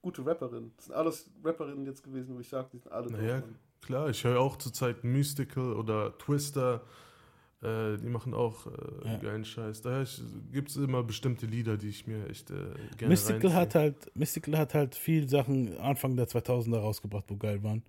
gute 0.02 0.26
Rapperinnen. 0.26 0.72
Das 0.76 0.86
sind 0.86 0.94
alles 0.94 1.30
Rapperinnen 1.42 1.86
jetzt 1.86 2.02
gewesen, 2.02 2.34
wo 2.34 2.40
ich 2.40 2.48
sage, 2.48 2.68
die 2.72 2.78
sind 2.78 2.92
alle 2.92 3.10
Naja, 3.10 3.42
klar, 3.80 4.10
ich 4.10 4.24
höre 4.24 4.40
auch 4.40 4.56
zurzeit 4.56 5.04
Mystical 5.04 5.72
oder 5.72 6.18
Twister. 6.18 6.82
Äh, 7.62 7.96
die 7.98 8.08
machen 8.08 8.34
auch 8.34 8.66
äh, 8.66 8.70
Ja. 9.08 9.16
geilen 9.18 9.44
Scheiß. 9.44 9.82
Daher 9.82 10.04
gibt 10.50 10.70
es 10.70 10.76
immer 10.76 11.02
bestimmte 11.04 11.46
Lieder, 11.46 11.76
die 11.76 11.88
ich 11.90 12.06
mir 12.06 12.28
echt 12.28 12.50
äh, 12.50 12.54
gerne 12.96 13.08
Mystical 13.08 13.34
reinziehe. 13.40 13.54
hat 13.54 13.74
halt, 13.76 14.16
Mystical 14.16 14.58
hat 14.58 14.74
halt 14.74 14.94
viel 14.96 15.28
Sachen 15.28 15.76
Anfang 15.78 16.16
der 16.16 16.26
2000er 16.26 16.78
rausgebracht, 16.78 17.24
wo 17.28 17.36
geil 17.36 17.62
waren. 17.62 17.82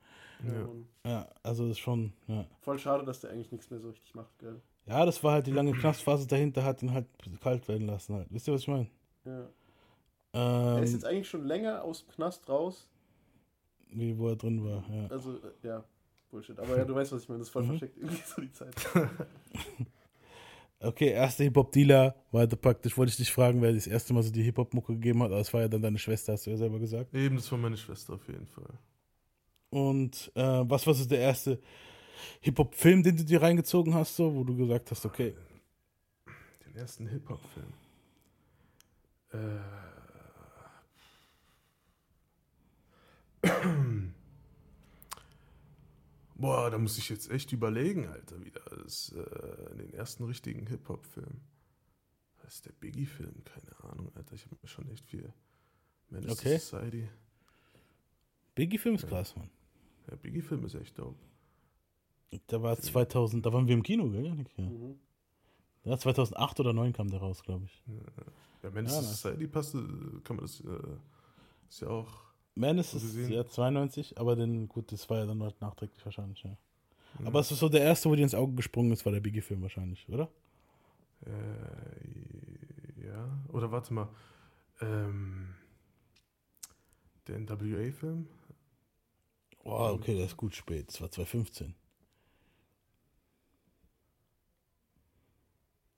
Ja, 1.03 1.09
Ja. 1.09 1.27
Also 1.41 1.63
das 1.63 1.73
ist 1.73 1.79
schon, 1.79 2.13
ja. 2.27 2.45
Voll 2.61 2.77
schade, 2.77 3.03
dass 3.03 3.21
der 3.21 3.31
eigentlich 3.31 3.51
nichts 3.51 3.69
mehr 3.71 3.79
so 3.79 3.89
richtig 3.89 4.13
macht, 4.13 4.37
gell? 4.39 4.61
Ja, 4.85 5.05
das 5.05 5.23
war 5.23 5.31
halt 5.33 5.47
die 5.47 5.51
lange 5.51 5.71
Knastphase 5.71 6.27
dahinter, 6.27 6.63
hat 6.65 6.83
ihn 6.83 6.91
halt 6.93 7.07
kalt 7.41 7.67
werden 7.69 7.87
lassen 7.87 8.15
halt. 8.15 8.27
Wisst 8.29 8.47
ihr, 8.47 8.53
was 8.53 8.61
ich 8.61 8.67
meine? 8.67 8.87
Ja. 9.25 9.47
Er 10.33 10.83
ist 10.83 10.89
Ähm, 10.89 10.95
jetzt 10.95 11.05
eigentlich 11.05 11.29
schon 11.29 11.45
länger 11.45 11.83
aus 11.83 12.05
dem 12.05 12.11
Knast 12.13 12.49
raus. 12.49 12.87
wie 13.89 14.17
wo 14.17 14.27
er 14.29 14.35
drin 14.35 14.63
war, 14.63 14.83
ja. 14.91 15.07
Also, 15.07 15.37
äh, 15.37 15.67
ja, 15.67 15.83
Bullshit. 16.33 16.59
Aber 16.59 16.75
ja, 16.77 16.83
du 16.83 16.95
weißt, 16.95 17.11
was 17.11 17.21
ich 17.21 17.29
meine. 17.29 17.39
Das 17.39 17.47
ist 17.47 17.53
voll 17.53 17.63
Mhm. 17.63 17.67
versteckt 17.67 17.97
irgendwie 17.97 18.21
so 18.25 18.41
die 18.41 18.51
Zeit. 18.51 18.73
Okay, 20.79 21.11
erster 21.11 21.45
Hip-Hop-Dealer 21.45 22.13
war 22.31 22.39
halt 22.41 22.59
praktisch, 22.61 22.97
wollte 22.97 23.11
ich 23.11 23.15
dich 23.15 23.31
fragen, 23.31 23.61
wer 23.61 23.71
das 23.71 23.87
erste 23.87 24.13
Mal 24.13 24.21
so 24.21 24.31
die 24.33 24.43
Hip-Hop-Mucke 24.43 24.91
gegeben 24.91 25.23
hat, 25.23 25.31
aber 25.31 25.39
es 25.39 25.53
war 25.53 25.61
ja 25.61 25.69
dann 25.69 25.81
deine 25.81 25.97
Schwester, 25.97 26.33
hast 26.33 26.45
du 26.45 26.49
ja 26.49 26.57
selber 26.57 26.77
gesagt. 26.77 27.13
Eben, 27.13 27.37
das 27.37 27.49
war 27.53 27.57
meine 27.57 27.77
Schwester 27.77 28.15
auf 28.15 28.27
jeden 28.27 28.45
Fall. 28.47 28.67
Und 29.69 30.29
äh, 30.35 30.41
was 30.69 30.85
war 30.85 30.93
so 30.93 31.05
der 31.05 31.19
erste 31.19 31.57
Hip-Hop-Film, 32.41 33.01
den 33.01 33.15
du 33.15 33.23
dir 33.23 33.41
reingezogen 33.41 33.93
hast, 33.93 34.17
so, 34.17 34.35
wo 34.35 34.43
du 34.43 34.57
gesagt 34.57 34.91
hast, 34.91 35.05
okay, 35.05 35.33
Den 36.65 36.75
ersten 36.75 37.07
Hip-Hop-Film. 37.07 37.73
Äh. 39.31 39.61
Boah, 46.43 46.69
da 46.69 46.77
muss 46.77 46.97
ich 46.97 47.07
jetzt 47.07 47.31
echt 47.31 47.53
überlegen, 47.53 48.05
Alter, 48.09 48.43
wieder. 48.43 48.59
Das, 48.83 49.13
äh, 49.13 49.75
den 49.77 49.93
ersten 49.93 50.25
richtigen 50.25 50.67
Hip-Hop-Film. 50.67 51.39
Das 52.41 52.55
ist 52.55 52.65
der 52.65 52.73
Biggie-Film, 52.73 53.45
keine 53.45 53.79
Ahnung, 53.89 54.11
Alter. 54.13 54.35
Ich 54.35 54.43
habe 54.45 54.57
mir 54.61 54.67
schon 54.67 54.89
echt 54.89 55.05
viel. 55.05 55.31
Man 56.09 56.29
Okay. 56.29 56.57
Society. 56.57 57.07
Biggie-Film 58.55 58.95
ist 58.95 59.07
krass, 59.07 59.37
Mann. 59.37 59.49
Der 60.09 60.17
Biggie-Film 60.17 60.65
ist 60.65 60.75
echt 60.75 60.99
dope. 60.99 61.17
Da 62.47 62.61
war 62.61 62.77
2000, 62.77 63.45
da 63.45 63.53
waren 63.53 63.65
wir 63.65 63.75
im 63.75 63.83
Kino, 63.83 64.09
gell, 64.09 64.25
Janik? 64.25 64.49
Ja. 64.57 64.65
Mhm. 64.65 64.99
ja 65.85 65.97
2008 65.97 66.59
oder 66.59 66.71
2009 66.71 66.91
kam 66.91 67.09
der 67.09 67.21
raus, 67.21 67.41
glaube 67.41 67.67
ich. 67.67 67.83
Ja, 67.87 68.69
Ja, 68.69 68.81
nice. 68.81 69.21
Society 69.21 69.47
passt, 69.47 69.75
äh, 69.75 69.79
kann 70.25 70.35
man 70.35 70.45
das, 70.45 70.59
äh, 70.59 70.97
ist 71.69 71.79
ja 71.79 71.87
auch. 71.87 72.32
Menace 72.55 72.93
ist 72.93 73.01
gesehen. 73.03 73.31
ja 73.31 73.45
92, 73.45 74.17
aber 74.19 74.35
den, 74.35 74.67
gut, 74.67 74.91
das 74.91 75.09
war 75.09 75.19
ja 75.19 75.25
dann 75.25 75.41
halt 75.41 75.59
nachträglich 75.61 76.03
wahrscheinlich, 76.05 76.43
ja. 76.43 76.55
Aber 77.25 77.39
es 77.39 77.51
ist 77.51 77.59
so 77.59 77.69
der 77.69 77.81
erste, 77.81 78.09
wo 78.09 78.15
dir 78.15 78.23
ins 78.23 78.35
Auge 78.35 78.53
gesprungen 78.53 78.91
ist, 78.91 79.05
war 79.05 79.11
der 79.11 79.19
Biggie-Film 79.19 79.61
wahrscheinlich, 79.61 80.07
oder? 80.09 80.29
Äh, 81.25 83.05
ja, 83.05 83.29
oder 83.49 83.71
warte 83.71 83.93
mal. 83.93 84.09
Ähm, 84.81 85.53
der 87.27 87.37
NWA-Film? 87.37 88.27
Oh, 89.63 89.91
okay, 89.93 90.15
der 90.15 90.25
ist 90.25 90.35
gut 90.37 90.55
spät. 90.55 90.89
Das 90.89 90.99
war 91.01 91.09
2015. 91.09 91.67
Oder 91.67 91.75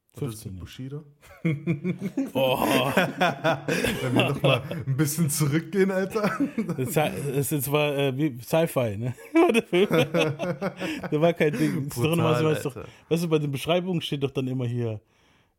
ist 0.03 0.04
15, 0.19 0.51
mit 0.51 0.59
ja. 0.59 0.63
Bushido? 0.63 1.03
Oh, 2.33 2.57
Wenn 2.65 4.15
wir 4.15 4.29
nochmal 4.29 4.61
ein 4.69 4.97
bisschen 4.97 5.29
zurückgehen, 5.29 5.91
Alter. 5.91 6.39
das, 6.77 6.93
das, 6.93 7.49
das 7.49 7.71
war 7.71 7.95
äh, 7.97 8.17
wie 8.17 8.37
Sci-Fi, 8.41 8.97
ne? 8.97 9.13
Da 11.11 11.21
war 11.21 11.33
kein 11.33 11.53
Ding. 11.53 11.87
Das 11.87 11.97
ist 11.97 12.03
doch 12.03 12.09
Brutal, 12.09 12.45
weißt, 12.45 12.65
doch, 12.65 12.75
weißt 13.09 13.23
du, 13.23 13.29
bei 13.29 13.39
den 13.39 13.51
Beschreibungen 13.51 14.01
steht 14.01 14.23
doch 14.23 14.31
dann 14.31 14.47
immer 14.47 14.65
hier 14.65 14.99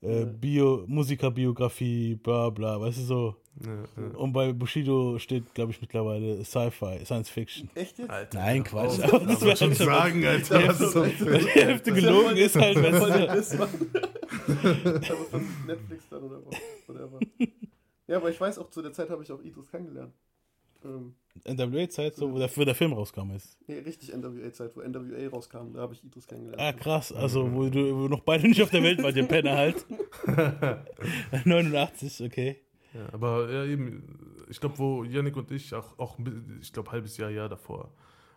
äh, 0.03 0.25
Bio, 0.27 0.85
Musikerbiografie, 0.87 2.15
bla 2.17 2.51
bla, 2.51 2.81
weißt 2.81 2.99
du 2.99 3.03
so. 3.03 3.37
Ja, 3.65 3.73
ja. 3.73 4.19
Und 4.19 4.35
bei 4.35 4.53
Bushido 4.53 5.19
steht, 5.19 5.55
glaube 5.55 5.73
ich, 5.73 5.81
mittlerweile 5.81 6.45
Sci-Fi, 6.45 7.05
Science 7.07 7.31
Fiction. 7.31 7.71
Echt 7.75 7.99
jetzt? 7.99 8.11
Alter, 8.11 8.39
Nein, 8.39 8.63
Quatsch. 8.65 9.01
Aber 9.01 9.21
das 9.21 9.41
wäre 9.43 9.57
schon 9.57 9.73
sagen, 9.73 10.27
Alter. 10.27 10.69
Was 10.69 10.81
ist 10.81 10.95
das 10.95 11.09
Die 11.19 11.49
Hälfte 11.61 11.93
gelogen 11.93 12.37
ist 12.37 12.55
halt, 12.57 12.77
wenn 12.83 12.95
es. 12.95 13.53
Also 13.53 15.25
von 15.31 15.47
Netflix 15.67 16.05
dann 16.11 16.23
oder 16.23 16.41
was- 16.45 16.57
whatever. 16.87 17.19
Ja, 18.07 18.19
aber 18.19 18.31
ich 18.31 18.41
weiß 18.41 18.59
auch, 18.59 18.71
zu 18.71 18.83
der 18.83 18.93
Zeit 18.93 19.09
habe 19.11 19.23
ich 19.23 19.33
auch 19.33 19.43
Idris 19.43 19.71
kennengelernt. 19.71 20.13
Ähm, 20.85 21.15
NWA-Zeit, 21.47 22.15
so, 22.17 22.33
wo 22.33 22.39
der, 22.39 22.49
wo 22.57 22.65
der 22.65 22.75
Film 22.75 22.93
rauskam 22.95 23.31
ist. 23.33 23.59
nee, 23.67 23.79
richtig 23.79 24.13
NWA-Zeit, 24.15 24.75
wo 24.77 24.81
NWA 24.83 25.29
rauskam, 25.29 25.73
da 25.75 25.81
habe 25.81 25.93
ich 25.95 26.03
Idris 26.05 26.27
kennengelernt. 26.27 26.61
Ah, 26.63 26.73
krass. 26.73 27.13
Also, 27.13 27.53
wo 27.53 27.69
du 27.69 27.95
wo 27.95 28.09
noch 28.09 28.21
beide 28.21 28.49
nicht 28.49 28.63
auf 28.63 28.71
der 28.71 28.83
Welt 28.83 29.03
wart, 29.03 29.17
ihr 29.17 29.27
Penner 29.27 29.55
halt. 29.57 29.85
89, 31.45 32.23
okay. 32.25 32.61
Ja, 32.95 33.13
aber 33.13 33.51
ja, 33.53 33.65
eben, 33.65 34.45
ich 34.49 34.59
glaube, 34.61 34.79
wo 34.79 35.05
Yannick 35.05 35.37
und 35.37 35.51
ich 35.51 35.75
auch, 35.75 35.99
auch 35.99 36.19
ich 36.61 36.73
glaube, 36.73 36.91
halbes 36.93 37.17
Jahr, 37.17 37.31
Jahr 37.31 37.49
davor, 37.49 37.93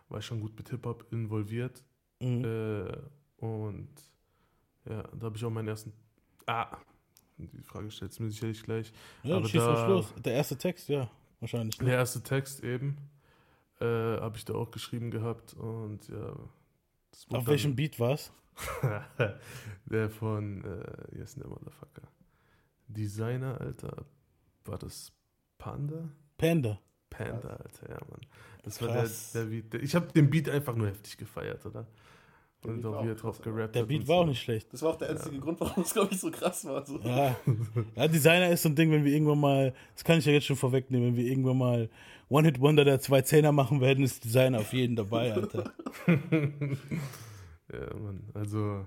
war 0.08 0.18
ich 0.18 0.24
schon 0.26 0.40
gut 0.40 0.56
mit 0.56 0.68
Hip-Hop 0.68 1.06
involviert. 1.12 1.82
Mhm. 2.20 2.44
Äh, 2.44 3.44
und 3.44 3.88
ja, 4.88 5.02
da 5.18 5.26
habe 5.26 5.36
ich 5.36 5.44
auch 5.44 5.50
meinen 5.50 5.68
ersten. 5.68 5.92
Ah, 6.46 6.76
die 7.38 7.62
Frage 7.62 7.90
stellt 7.90 8.18
mir 8.20 8.30
sicherlich 8.30 8.62
gleich. 8.62 8.92
Ja, 9.22 9.36
aber 9.36 9.48
schieß 9.48 9.60
da- 9.62 9.72
was 9.72 9.88
los. 9.88 10.14
Der 10.22 10.34
erste 10.34 10.58
Text, 10.58 10.88
ja, 10.90 11.10
wahrscheinlich. 11.40 11.76
Der 11.78 11.86
Ne? 11.86 11.92
erste 11.94 12.22
Text 12.22 12.62
eben 12.62 12.96
äh, 13.80 13.84
habe 13.84 14.36
ich 14.36 14.44
da 14.44 14.54
auch 14.54 14.70
geschrieben 14.70 15.10
gehabt 15.10 15.54
und 15.54 16.08
ja. 16.08 16.36
Auf 17.30 17.46
welchem 17.46 17.74
Beat 17.74 17.98
war's? 17.98 18.32
der 19.86 20.10
von, 20.10 20.62
äh, 20.64 21.18
yes, 21.18 21.34
der 21.34 21.48
Motherfucker. 21.48 22.02
Designer, 22.88 23.60
Alter. 23.60 24.04
War 24.64 24.78
das 24.78 25.12
Panda? 25.58 26.08
Panda. 26.38 26.78
Panda, 27.08 27.48
Alter, 27.48 27.88
ja, 27.90 27.98
Mann. 28.08 28.20
Das 28.62 28.80
war 28.80 28.88
der, 28.88 29.02
Krass. 29.02 29.32
der 29.32 29.44
Beat. 29.46 29.72
Der, 29.72 29.82
ich 29.82 29.94
habe 29.94 30.12
den 30.12 30.30
Beat 30.30 30.48
einfach 30.48 30.76
nur 30.76 30.86
heftig 30.88 31.16
gefeiert, 31.16 31.64
oder? 31.66 31.86
Der 32.62 32.70
Und 32.72 32.76
Beat 32.82 32.86
auch 32.86 32.92
war 32.92 33.02
wie 33.04 33.06
auch 33.06 33.10
er 33.10 33.14
drauf 33.14 33.40
gerappt 33.40 33.74
Der 33.74 33.84
Beat 33.84 34.00
war 34.08 34.16
so. 34.16 34.22
auch 34.22 34.26
nicht 34.26 34.42
schlecht. 34.42 34.72
Das 34.72 34.82
war 34.82 34.90
auch 34.90 34.96
der 34.98 35.10
einzige 35.10 35.38
Grund, 35.38 35.60
warum 35.60 35.82
es, 35.82 35.92
glaube 35.94 36.08
ich, 36.12 36.20
so 36.20 36.30
krass 36.30 36.64
war. 36.66 36.84
So. 36.84 36.98
Ja. 37.00 37.34
ja, 37.96 38.08
Designer 38.08 38.50
ist 38.50 38.62
so 38.62 38.68
ein 38.68 38.76
Ding, 38.76 38.90
wenn 38.92 39.04
wir 39.04 39.12
irgendwann 39.12 39.40
mal, 39.40 39.74
das 39.94 40.04
kann 40.04 40.18
ich 40.18 40.26
ja 40.26 40.32
jetzt 40.32 40.46
schon 40.46 40.56
vorwegnehmen, 40.56 41.08
wenn 41.08 41.16
wir 41.16 41.24
irgendwann 41.24 41.56
mal 41.58 41.88
One-Hit-Wonder 42.28 42.84
der 42.84 43.00
zwei 43.00 43.22
Zehner 43.22 43.50
machen 43.52 43.80
werden, 43.80 44.04
ist 44.04 44.24
Designer 44.24 44.58
auf 44.60 44.72
jeden 44.72 44.94
dabei, 44.96 45.32
Alter. 45.32 45.72
Ja, 47.72 47.94
Mann. 47.96 48.24
Also, 48.34 48.86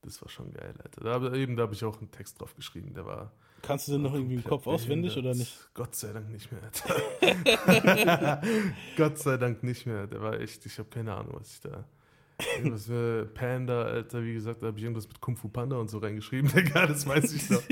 das 0.00 0.20
war 0.22 0.28
schon 0.28 0.50
geil, 0.52 0.74
Alter. 0.82 1.00
Da, 1.04 1.12
hab- 1.20 1.34
eben, 1.34 1.56
da 1.56 1.64
habe 1.64 1.74
ich 1.74 1.84
auch 1.84 1.98
einen 1.98 2.10
Text 2.10 2.40
drauf 2.40 2.54
geschrieben, 2.56 2.94
der 2.94 3.04
war. 3.06 3.32
Kannst 3.60 3.86
du 3.86 3.92
den 3.92 4.02
noch 4.02 4.14
irgendwie 4.14 4.34
im 4.36 4.44
Kopf 4.44 4.66
auswendig 4.66 5.16
oder 5.16 5.34
nicht? 5.34 5.68
Gott 5.74 5.94
sei 5.94 6.12
Dank 6.12 6.30
nicht 6.30 6.50
mehr, 6.50 6.62
Alter. 6.62 8.42
Gott 8.96 9.18
sei 9.18 9.36
Dank 9.36 9.62
nicht 9.62 9.86
mehr. 9.86 10.06
Der 10.06 10.20
war 10.20 10.40
echt, 10.40 10.64
ich 10.66 10.78
habe 10.78 10.88
keine 10.88 11.14
Ahnung, 11.14 11.34
was 11.38 11.52
ich 11.54 11.60
da. 11.60 11.84
Irgendwas 12.56 12.86
für 12.86 13.26
Panda, 13.26 13.82
Alter, 13.82 14.24
wie 14.24 14.34
gesagt, 14.34 14.62
da 14.62 14.68
habe 14.68 14.78
ich 14.78 14.84
irgendwas 14.84 15.08
mit 15.08 15.20
Kung 15.20 15.36
Fu 15.36 15.48
Panda 15.48 15.76
und 15.76 15.90
so 15.90 15.98
reingeschrieben. 15.98 16.50
Digga, 16.56 16.86
das 16.86 17.06
weiß 17.06 17.32
ich 17.32 17.50
noch. 17.50 17.62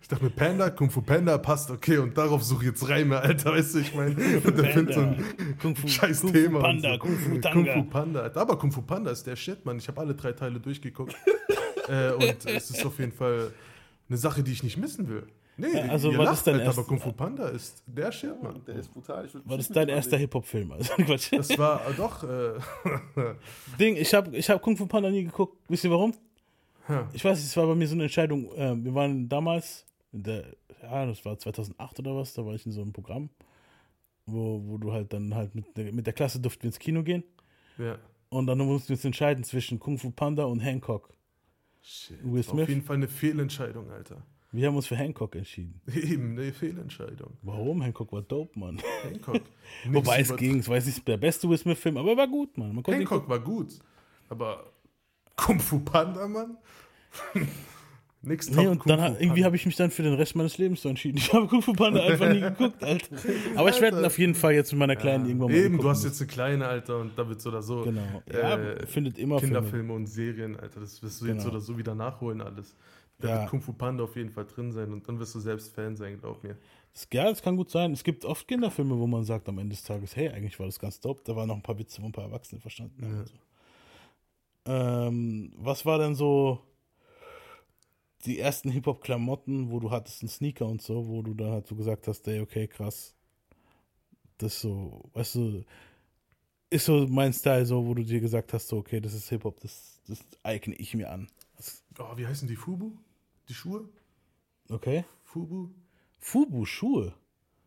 ich 0.00 0.08
dachte 0.08 0.24
mir, 0.24 0.30
Panda, 0.30 0.70
Kung 0.70 0.90
Fu 0.90 1.02
Panda 1.02 1.38
passt, 1.38 1.70
okay, 1.70 1.98
und 1.98 2.16
darauf 2.16 2.42
suche 2.42 2.64
ich 2.64 2.70
jetzt 2.70 2.88
Reime, 2.88 3.18
Alter, 3.18 3.52
weißt 3.52 3.74
du, 3.74 3.78
ich 3.80 3.94
meine, 3.94 4.14
und 4.14 4.58
der 4.58 4.72
findet 4.72 4.94
so 4.94 5.00
ein 5.00 5.24
Kung 5.60 5.76
Fu, 5.76 5.88
scheiß 5.88 6.22
Kung 6.22 6.32
Thema. 6.32 6.60
Fu 6.60 6.64
Panda, 6.66 6.92
so. 6.92 6.98
Kung 6.98 7.16
Fu 7.16 7.30
Kung 7.30 7.40
Tanga. 7.40 7.74
Fu 7.74 7.84
Panda, 7.84 8.20
Alter. 8.20 8.40
aber 8.40 8.58
Kung 8.58 8.72
Fu 8.72 8.82
Panda 8.82 9.10
ist 9.10 9.26
der 9.26 9.36
Shit, 9.36 9.64
Mann. 9.64 9.78
Ich 9.78 9.88
habe 9.88 10.00
alle 10.00 10.14
drei 10.14 10.32
Teile 10.32 10.60
durchgeguckt. 10.60 11.14
äh, 11.88 12.12
und 12.12 12.46
es 12.46 12.70
ist 12.70 12.84
auf 12.84 12.98
jeden 12.98 13.12
Fall 13.12 13.52
eine 14.08 14.18
Sache, 14.18 14.42
die 14.42 14.52
ich 14.52 14.62
nicht 14.62 14.76
missen 14.76 15.08
will. 15.08 15.26
Nee, 15.56 15.68
also 15.82 16.10
ihr 16.10 16.18
war 16.18 16.24
lacht 16.24 16.38
das 16.38 16.44
dein 16.44 16.56
halt, 16.56 16.68
aber 16.68 16.84
Kung 16.84 16.98
Fu 16.98 17.12
Panda 17.12 17.48
ist 17.48 17.82
der 17.86 18.10
Shit, 18.10 18.42
Mann. 18.42 18.62
Der 18.66 18.76
ist 18.76 18.88
brutal. 18.92 19.28
War 19.44 19.56
das 19.58 19.68
dein 19.68 19.88
erster. 19.88 20.16
Hip-Hop-Film? 20.16 20.72
Also. 20.72 20.92
Das 21.36 21.58
war 21.58 21.88
äh, 21.88 21.94
doch, 21.94 22.24
äh, 22.24 22.54
Ding, 23.78 23.96
ich 23.96 24.12
habe 24.14 24.34
ich 24.36 24.48
hab 24.48 24.62
Kung 24.62 24.76
Fu 24.76 24.86
Panda 24.86 25.10
nie 25.10 25.24
geguckt. 25.24 25.58
Wisst 25.68 25.84
ihr 25.84 25.90
warum? 25.90 26.14
Ja. 26.88 27.08
Ich 27.12 27.24
weiß, 27.24 27.38
es 27.38 27.56
war 27.56 27.66
bei 27.66 27.74
mir 27.74 27.86
so 27.86 27.94
eine 27.94 28.04
Entscheidung. 28.04 28.50
äh, 28.54 28.74
wir 28.82 28.94
waren 28.94 29.28
damals, 29.28 29.84
in 30.12 30.22
der, 30.22 30.46
ja, 30.82 31.06
das 31.06 31.24
war 31.24 31.38
2008 31.38 31.98
oder 32.00 32.16
was, 32.16 32.32
da 32.34 32.44
war 32.44 32.54
ich 32.54 32.64
in 32.66 32.72
so 32.72 32.80
einem 32.82 32.92
Programm, 32.92 33.28
wo, 34.26 34.62
wo 34.66 34.78
du 34.78 34.92
halt 34.92 35.12
dann 35.12 35.34
halt 35.34 35.54
mit, 35.54 35.76
der- 35.76 35.92
mit 35.92 36.06
der 36.06 36.12
Klasse 36.14 36.40
durften 36.40 36.62
wir 36.62 36.68
ins 36.68 36.78
Kino 36.78 37.02
gehen. 37.02 37.24
ja. 37.78 37.98
Und 38.30 38.46
dann 38.46 38.56
mussten 38.56 38.88
wir 38.88 38.94
uns 38.96 39.04
entscheiden 39.04 39.44
zwischen 39.44 39.78
Kung 39.78 39.98
Fu 39.98 40.10
Panda 40.10 40.44
und 40.44 40.60
Hancock. 40.60 41.10
Shit. 41.82 42.18
Will 42.24 42.42
Smith? 42.42 42.62
Auf 42.62 42.68
jeden 42.70 42.80
Fall 42.82 42.96
eine 42.96 43.06
Fehlentscheidung, 43.08 43.90
Alter. 43.90 44.22
Wir 44.54 44.68
haben 44.68 44.76
uns 44.76 44.86
für 44.86 44.96
Hancock 44.96 45.34
entschieden. 45.34 45.80
Eben, 45.94 46.38
eine 46.38 46.52
Fehlentscheidung. 46.52 47.32
Warum? 47.42 47.82
Hancock 47.82 48.12
war 48.12 48.22
dope, 48.22 48.58
Mann. 48.58 48.78
Hancock. 49.02 49.40
Wobei 49.90 50.20
es 50.20 50.36
ging, 50.36 50.58
es 50.58 50.68
war 50.68 50.76
jetzt 50.76 50.86
nicht 50.86 51.08
der 51.08 51.16
beste 51.16 51.48
Will 51.48 51.56
Smith-Film, 51.58 51.96
aber 51.96 52.10
er 52.10 52.16
war 52.18 52.28
gut, 52.28 52.56
Mann. 52.58 52.74
Man 52.74 52.84
Hancock 52.84 53.28
war 53.28 53.40
gut, 53.40 53.78
aber 54.28 54.70
Kung 55.36 55.58
Fu 55.58 55.78
Panda, 55.80 56.28
Mann? 56.28 56.58
Nix 58.24 58.48
Nee, 58.50 58.68
und 58.68 58.88
dann 58.88 58.98
Fu 59.00 59.04
ha- 59.04 59.16
irgendwie 59.18 59.44
habe 59.44 59.56
ich 59.56 59.66
mich 59.66 59.74
dann 59.74 59.90
für 59.90 60.04
den 60.04 60.14
Rest 60.14 60.36
meines 60.36 60.56
Lebens 60.56 60.82
so 60.82 60.88
entschieden. 60.88 61.18
Ich 61.18 61.32
habe 61.32 61.48
Kung 61.48 61.60
Fu 61.60 61.72
Panda 61.72 62.00
einfach 62.04 62.28
nie 62.32 62.40
geguckt, 62.40 62.84
Alter. 62.84 63.16
Aber 63.56 63.68
ich 63.70 63.80
werde 63.80 63.98
ihn 63.98 64.04
auf 64.04 64.16
jeden 64.16 64.36
Fall 64.36 64.52
jetzt 64.54 64.70
mit 64.70 64.78
meiner 64.78 64.94
Kleinen 64.94 65.26
irgendwann 65.26 65.50
mal 65.50 65.56
Eben, 65.58 65.78
du 65.78 65.88
hast 65.88 66.04
jetzt 66.04 66.20
eine 66.20 66.28
kleine, 66.28 66.68
Alter, 66.68 66.98
und 67.00 67.18
da 67.18 67.28
wird 67.28 67.40
so 67.40 67.48
oder 67.48 67.62
so. 67.62 67.82
Genau. 67.82 68.22
Ja, 68.32 68.56
äh, 68.58 68.86
findet 68.86 69.18
immer 69.18 69.40
Filme. 69.40 69.54
Kinderfilme 69.56 69.92
und 69.92 70.06
Serien, 70.06 70.54
Alter. 70.60 70.78
Das 70.80 71.02
wirst 71.02 71.20
du 71.20 71.26
jetzt 71.26 71.38
Genau. 71.38 71.48
oder 71.50 71.60
so 71.60 71.76
wieder 71.76 71.96
nachholen, 71.96 72.40
alles. 72.42 72.76
Da 73.22 73.28
Ja. 73.28 73.40
wird 73.40 73.50
Kung 73.50 73.60
Fu 73.62 73.72
Panda 73.72 74.02
auf 74.04 74.16
jeden 74.16 74.30
Fall 74.30 74.46
drin 74.46 74.72
sein 74.72 74.92
und 74.92 75.08
dann 75.08 75.18
wirst 75.20 75.34
du 75.34 75.40
selbst 75.40 75.72
Fan 75.74 75.96
sein, 75.96 76.18
glaub 76.18 76.42
mir. 76.42 76.56
Das, 76.92 77.08
ja, 77.12 77.24
das 77.24 77.40
kann 77.40 77.56
gut 77.56 77.70
sein. 77.70 77.92
Es 77.92 78.02
gibt 78.02 78.24
oft 78.24 78.46
Kinderfilme, 78.48 78.98
wo 78.98 79.06
man 79.06 79.24
sagt 79.24 79.48
am 79.48 79.58
Ende 79.58 79.74
des 79.76 79.84
Tages, 79.84 80.16
hey, 80.16 80.28
eigentlich 80.28 80.58
war 80.58 80.66
das 80.66 80.78
ganz 80.78 81.00
dope. 81.00 81.22
Da 81.24 81.36
waren 81.36 81.48
noch 81.48 81.54
ein 81.56 81.62
paar 81.62 81.78
Witze, 81.78 82.02
wo 82.02 82.06
ein 82.06 82.12
paar 82.12 82.24
Erwachsene 82.24 82.60
verstanden 82.60 83.02
haben. 83.04 83.16
Ja. 83.16 83.24
So. 83.26 83.34
Ähm, 84.64 85.52
was 85.56 85.86
war 85.86 85.98
denn 85.98 86.14
so 86.14 86.60
die 88.24 88.38
ersten 88.38 88.70
Hip-Hop-Klamotten, 88.70 89.70
wo 89.70 89.80
du 89.80 89.90
hattest 89.90 90.22
einen 90.22 90.28
Sneaker 90.28 90.66
und 90.66 90.82
so, 90.82 91.08
wo 91.08 91.22
du 91.22 91.34
dann 91.34 91.52
halt 91.52 91.66
so 91.66 91.74
gesagt 91.74 92.08
hast, 92.08 92.26
ey, 92.28 92.40
okay, 92.40 92.66
krass. 92.66 93.14
Das 94.38 94.60
so, 94.60 95.08
weißt 95.14 95.36
du, 95.36 95.64
ist 96.70 96.84
so 96.86 97.06
mein 97.08 97.32
Style, 97.32 97.66
so, 97.66 97.86
wo 97.86 97.94
du 97.94 98.02
dir 98.02 98.20
gesagt 98.20 98.52
hast, 98.52 98.68
so, 98.68 98.78
okay, 98.78 99.00
das 99.00 99.14
ist 99.14 99.28
Hip-Hop, 99.28 99.60
das, 99.60 100.00
das 100.06 100.20
eigne 100.42 100.74
ich 100.76 100.94
mir 100.94 101.10
an. 101.10 101.28
Oh, 101.98 102.16
wie 102.16 102.26
heißen 102.26 102.48
die 102.48 102.56
Fubu? 102.56 102.92
Die 103.48 103.54
Schuhe? 103.54 103.88
okay? 104.70 105.04
Fubu? 105.24 105.68
Fubu-Schuhe. 106.18 107.12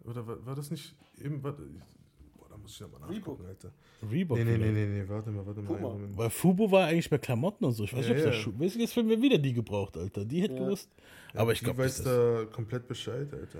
Oder 0.03 0.25
war, 0.27 0.45
war 0.45 0.55
das 0.55 0.71
nicht 0.71 0.95
eben. 1.19 1.43
Warte, 1.43 1.63
boah, 2.37 2.47
da 2.49 2.57
muss 2.57 2.71
ich 2.73 2.79
nochmal 2.81 3.01
nachgucken, 3.01 3.45
Alter. 3.45 3.71
Reebok. 4.09 4.37
Nee, 4.37 4.43
nee, 4.45 4.57
nee, 4.57 4.71
nee, 4.71 4.85
nee, 4.85 5.09
warte 5.09 5.31
mal, 5.31 5.45
warte 5.45 5.61
mal. 5.61 5.75
Puma. 5.75 5.93
einen. 5.93 6.17
Weil 6.17 6.29
Fubo 6.29 6.69
war 6.71 6.87
eigentlich 6.87 7.09
bei 7.09 7.17
Klamotten 7.17 7.65
und 7.65 7.73
so. 7.73 7.83
Ich 7.83 7.93
weiß 7.93 8.07
nicht, 8.07 8.09
Ja, 8.09 8.13
ob 8.13 8.17
es 8.19 8.23
ja. 8.25 8.31
da 8.31 8.37
Schuhe. 8.37 8.59
Weißt 8.59 8.75
du, 8.75 8.79
jetzt 8.79 8.95
werden 8.95 9.09
wir 9.09 9.21
wieder 9.21 9.37
die 9.37 9.53
gebraucht, 9.53 9.97
Alter. 9.97 10.23
Die 10.25 10.41
hätte 10.41 10.53
Ja. 10.53 10.59
gewusst. 10.63 10.89
Aber 11.33 11.51
ich 11.53 11.59
Die 11.59 11.65
glaube 11.65 11.79
weiß 11.83 11.99
nicht. 11.99 12.07
da 12.07 12.45
komplett 12.51 12.87
Bescheid, 12.87 13.33
Alter. 13.33 13.59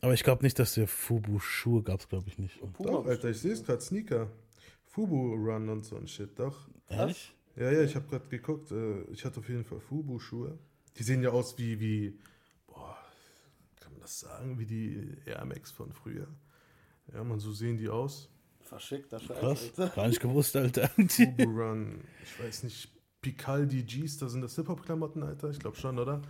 aber 0.00 0.14
ich 0.14 0.22
glaube 0.22 0.42
nicht, 0.44 0.58
dass 0.58 0.74
der 0.74 0.86
Fubu 0.88 1.38
Schuhe 1.40 1.82
gab 1.82 2.00
es, 2.00 2.08
glaube 2.08 2.28
ich 2.28 2.38
nicht. 2.38 2.58
Puma 2.72 2.90
Doch, 2.90 3.06
Alter, 3.06 3.30
ich 3.30 3.38
sehe 3.40 3.52
es 3.52 3.62
gerade, 3.64 3.80
Sneaker. 3.82 4.30
Fubu 4.86 5.34
Run 5.34 5.68
und 5.68 5.84
so 5.84 5.96
ein 5.96 6.06
Shit, 6.06 6.38
doch. 6.38 6.68
Ehrlich? 6.88 7.34
Ja, 7.56 7.70
ja, 7.70 7.82
ich 7.82 7.94
habe 7.96 8.06
gerade 8.08 8.26
geguckt. 8.28 8.70
Äh, 8.70 9.02
ich 9.12 9.24
hatte 9.24 9.40
auf 9.40 9.48
jeden 9.48 9.64
Fall 9.64 9.80
Fubu-Schuhe. 9.80 10.58
Die 10.96 11.02
sehen 11.02 11.22
ja 11.22 11.30
aus 11.30 11.56
wie, 11.58 11.80
wie, 11.80 12.18
boah, 12.66 12.98
kann 13.80 13.92
man 13.92 14.02
das 14.02 14.20
sagen, 14.20 14.58
wie 14.58 14.66
die 14.66 15.16
Air 15.26 15.44
Max 15.44 15.70
von 15.70 15.92
früher. 15.92 16.28
Ja, 17.12 17.24
man, 17.24 17.40
so 17.40 17.52
sehen 17.52 17.78
die 17.78 17.88
aus. 17.88 18.28
Verschickter 18.60 19.20
Scheiß, 19.20 19.38
Krass. 19.38 19.62
Alter. 19.78 19.94
Gar 19.94 20.08
nicht 20.08 20.20
gewusst, 20.20 20.56
Alter. 20.56 20.88
Fubu 21.08 21.44
Run, 21.44 22.00
ich 22.22 22.44
weiß 22.44 22.62
nicht, 22.64 22.88
Picaldi 23.20 23.82
G's, 23.82 24.18
da 24.18 24.28
sind 24.28 24.42
das 24.42 24.54
Hip-Hop-Klamotten, 24.56 25.22
Alter. 25.22 25.50
Ich 25.50 25.58
glaube 25.58 25.76
schon, 25.76 25.98
oder? 25.98 26.22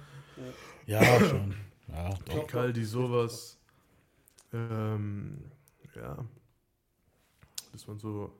ja, 0.86 1.20
schon. 1.20 1.54
Ja, 1.88 2.10
doch. 2.10 2.46
Picaldi, 2.46 2.84
sowas. 2.84 3.58
Ähm, 4.52 5.38
ja. 5.94 6.24
Das 7.72 7.88
waren 7.88 7.98
so 7.98 8.38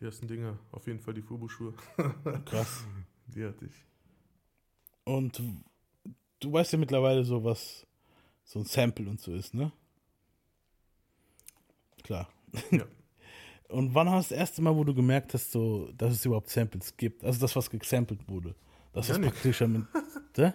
die 0.00 0.04
ersten 0.04 0.26
Dinge. 0.26 0.58
Auf 0.70 0.86
jeden 0.86 1.00
Fall 1.00 1.14
die 1.14 1.22
Fubu-Schuhe. 1.22 1.74
Krass. 2.44 2.84
Die 3.28 3.44
hatte 3.44 3.64
ich. 3.64 3.84
Und 5.04 5.40
du 6.40 6.52
weißt 6.52 6.72
ja 6.72 6.78
mittlerweile 6.78 7.24
so, 7.24 7.42
was 7.44 7.86
so 8.44 8.58
ein 8.58 8.64
Sample 8.64 9.08
und 9.08 9.20
so 9.20 9.32
ist, 9.32 9.54
ne? 9.54 9.72
Klar. 12.02 12.28
Ja. 12.70 12.84
Und 13.68 13.94
wann 13.94 14.10
hast 14.10 14.30
du 14.30 14.34
das 14.34 14.40
erste 14.40 14.60
Mal, 14.60 14.76
wo 14.76 14.84
du 14.84 14.94
gemerkt 14.94 15.32
hast, 15.32 15.50
so, 15.50 15.90
dass 15.96 16.12
es 16.12 16.26
überhaupt 16.26 16.50
Samples 16.50 16.94
gibt? 16.98 17.24
Also 17.24 17.40
das, 17.40 17.56
was 17.56 17.70
gesampelt 17.70 18.28
wurde. 18.28 18.54
Das 18.92 19.08
ist 19.08 19.22
praktisch 19.22 19.60
mit. 19.62 19.86
Hä? 20.36 20.52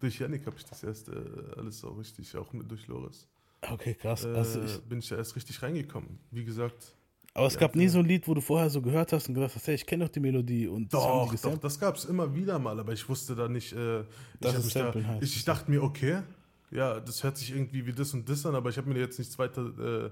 Durch 0.00 0.18
Yannick 0.18 0.44
habe 0.46 0.56
ich 0.56 0.64
das 0.64 0.82
erst 0.82 1.08
äh, 1.08 1.12
alles 1.56 1.78
so 1.78 1.90
richtig, 1.90 2.36
auch 2.36 2.52
mit 2.52 2.68
durch 2.68 2.88
Loris. 2.88 3.28
Okay, 3.60 3.94
krass. 3.94 4.24
Äh, 4.24 4.34
Also 4.34 4.60
ich, 4.62 4.80
bin 4.80 4.98
ich 4.98 5.10
ja 5.10 5.18
erst 5.18 5.36
richtig 5.36 5.62
reingekommen. 5.62 6.18
Wie 6.32 6.44
gesagt, 6.44 6.96
Aber 7.34 7.46
es 7.46 7.56
gab 7.58 7.74
nie 7.74 7.88
so 7.88 8.00
ein 8.00 8.04
Lied, 8.04 8.28
wo 8.28 8.34
du 8.34 8.42
vorher 8.42 8.68
so 8.68 8.82
gehört 8.82 9.12
hast 9.12 9.28
und 9.28 9.34
gedacht 9.34 9.54
hast, 9.54 9.66
hey, 9.66 9.74
ich 9.74 9.86
kenne 9.86 10.04
doch 10.04 10.12
die 10.12 10.20
Melodie 10.20 10.66
und 10.68 10.92
das 10.92 11.00
Doch, 11.00 11.24
doch, 11.24 11.30
gesampelt. 11.32 11.64
das 11.64 11.80
gab 11.80 11.96
es 11.96 12.04
immer 12.04 12.34
wieder 12.34 12.58
mal, 12.58 12.78
aber 12.78 12.92
ich 12.92 13.08
wusste 13.08 13.34
da 13.34 13.48
nicht, 13.48 13.72
äh, 13.72 14.00
ich, 14.00 14.06
es 14.42 14.64
mich 14.64 14.74
da, 14.74 14.92
heißt. 14.92 15.22
ich, 15.22 15.36
ich 15.36 15.44
dachte 15.44 15.70
mir, 15.70 15.82
okay, 15.82 16.22
ja, 16.70 17.00
das 17.00 17.22
hört 17.24 17.38
sich 17.38 17.54
irgendwie 17.54 17.86
wie 17.86 17.92
das 17.92 18.12
und 18.12 18.28
das 18.28 18.44
an, 18.44 18.54
aber 18.54 18.68
ich 18.68 18.76
habe 18.76 18.90
mir 18.90 18.98
jetzt 18.98 19.18
nichts 19.18 19.38
weiter, 19.38 19.62
äh, 19.62 20.10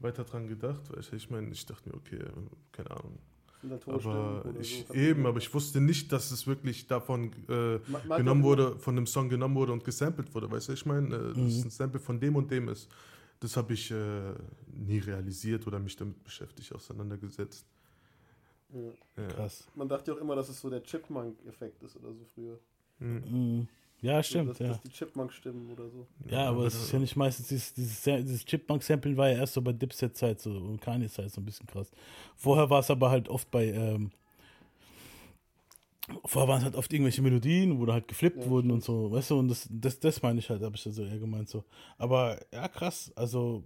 weiter 0.00 0.24
dran 0.24 0.48
gedacht, 0.48 0.80
weil 0.90 1.00
ich, 1.00 1.12
ich 1.12 1.30
meine, 1.30 1.48
ich 1.50 1.64
dachte 1.64 1.88
mir, 1.88 1.94
okay, 1.94 2.24
keine 2.72 2.90
Ahnung. 2.90 3.18
Aber 3.86 4.44
ich, 4.60 4.84
so. 4.86 4.94
eben, 4.94 5.26
aber 5.26 5.38
ich 5.38 5.52
wusste 5.52 5.80
nicht, 5.80 6.12
dass 6.12 6.30
es 6.30 6.46
wirklich 6.46 6.86
davon 6.86 7.32
äh, 7.48 7.78
genommen 8.16 8.42
ja- 8.42 8.46
wurde, 8.46 8.78
von 8.78 8.94
dem 8.94 9.06
Song 9.06 9.28
genommen 9.28 9.56
wurde 9.56 9.72
und 9.72 9.84
gesampelt 9.84 10.32
wurde. 10.32 10.48
Weißt 10.48 10.68
du, 10.68 10.72
ich 10.74 10.86
meine, 10.86 11.08
äh, 11.14 11.34
dass 11.34 11.52
es 11.54 11.64
ein 11.64 11.70
Sample 11.70 11.98
von 11.98 12.20
dem 12.20 12.36
und 12.36 12.50
dem 12.50 12.68
ist. 12.68 12.88
Das 13.40 13.56
habe 13.56 13.72
ich 13.74 13.90
äh, 13.90 14.34
nie 14.66 14.98
realisiert 14.98 15.66
oder 15.66 15.78
mich 15.78 15.96
damit 15.96 16.22
beschäftigt, 16.24 16.74
auseinandergesetzt. 16.74 17.66
Ja. 18.70 19.22
Ja. 19.22 19.28
Krass. 19.28 19.66
Man 19.74 19.88
dachte 19.88 20.10
ja 20.10 20.16
auch 20.16 20.20
immer, 20.20 20.36
dass 20.36 20.48
es 20.48 20.60
so 20.60 20.68
der 20.68 20.82
Chipmunk-Effekt 20.82 21.82
ist 21.82 21.96
oder 21.96 22.12
so 22.12 22.24
früher. 22.34 22.58
Mhm. 22.98 23.68
Ja, 24.00 24.22
So, 24.22 24.28
stimmt, 24.28 24.50
dass, 24.50 24.58
ja. 24.58 24.68
dass 24.68 24.80
die 24.82 24.90
Chipmunk-Stimmen 24.90 25.72
oder 25.72 25.88
so. 25.88 26.06
Ja, 26.28 26.48
aber 26.48 26.66
es 26.66 26.74
ist 26.74 26.92
ja 26.92 26.98
nicht 26.98 27.16
meistens, 27.16 27.48
dieses, 27.48 27.74
dieses, 27.74 28.02
dieses 28.02 28.44
Chipmunk-Sampling 28.44 29.16
war 29.16 29.28
ja 29.28 29.38
erst 29.38 29.54
so 29.54 29.62
bei 29.62 29.72
Dipset-Zeit 29.72 30.40
so, 30.40 30.50
und 30.50 30.80
Kanye-Zeit 30.80 31.30
so 31.32 31.40
ein 31.40 31.44
bisschen 31.44 31.66
krass. 31.66 31.90
Vorher 32.36 32.70
war 32.70 32.80
es 32.80 32.90
aber 32.90 33.10
halt 33.10 33.28
oft 33.28 33.50
bei, 33.50 33.66
ähm, 33.66 34.10
vorher 36.24 36.48
waren 36.48 36.58
es 36.58 36.64
halt 36.64 36.76
oft 36.76 36.92
irgendwelche 36.92 37.22
Melodien, 37.22 37.78
wo 37.78 37.86
da 37.86 37.94
halt 37.94 38.08
geflippt 38.08 38.44
Ja, 38.44 38.48
wurden 38.48 38.70
und 38.70 38.82
so, 38.82 39.10
weißt 39.10 39.30
du, 39.30 39.38
und 39.38 39.48
das, 39.48 39.66
das, 39.70 40.00
das 40.00 40.22
meine 40.22 40.38
ich 40.38 40.48
halt, 40.50 40.62
habe 40.62 40.76
ich 40.76 40.84
da 40.84 40.90
so 40.90 41.04
eher 41.04 41.18
gemeint 41.18 41.48
so. 41.48 41.64
Aber 41.96 42.40
ja, 42.52 42.68
krass, 42.68 43.12
also, 43.16 43.64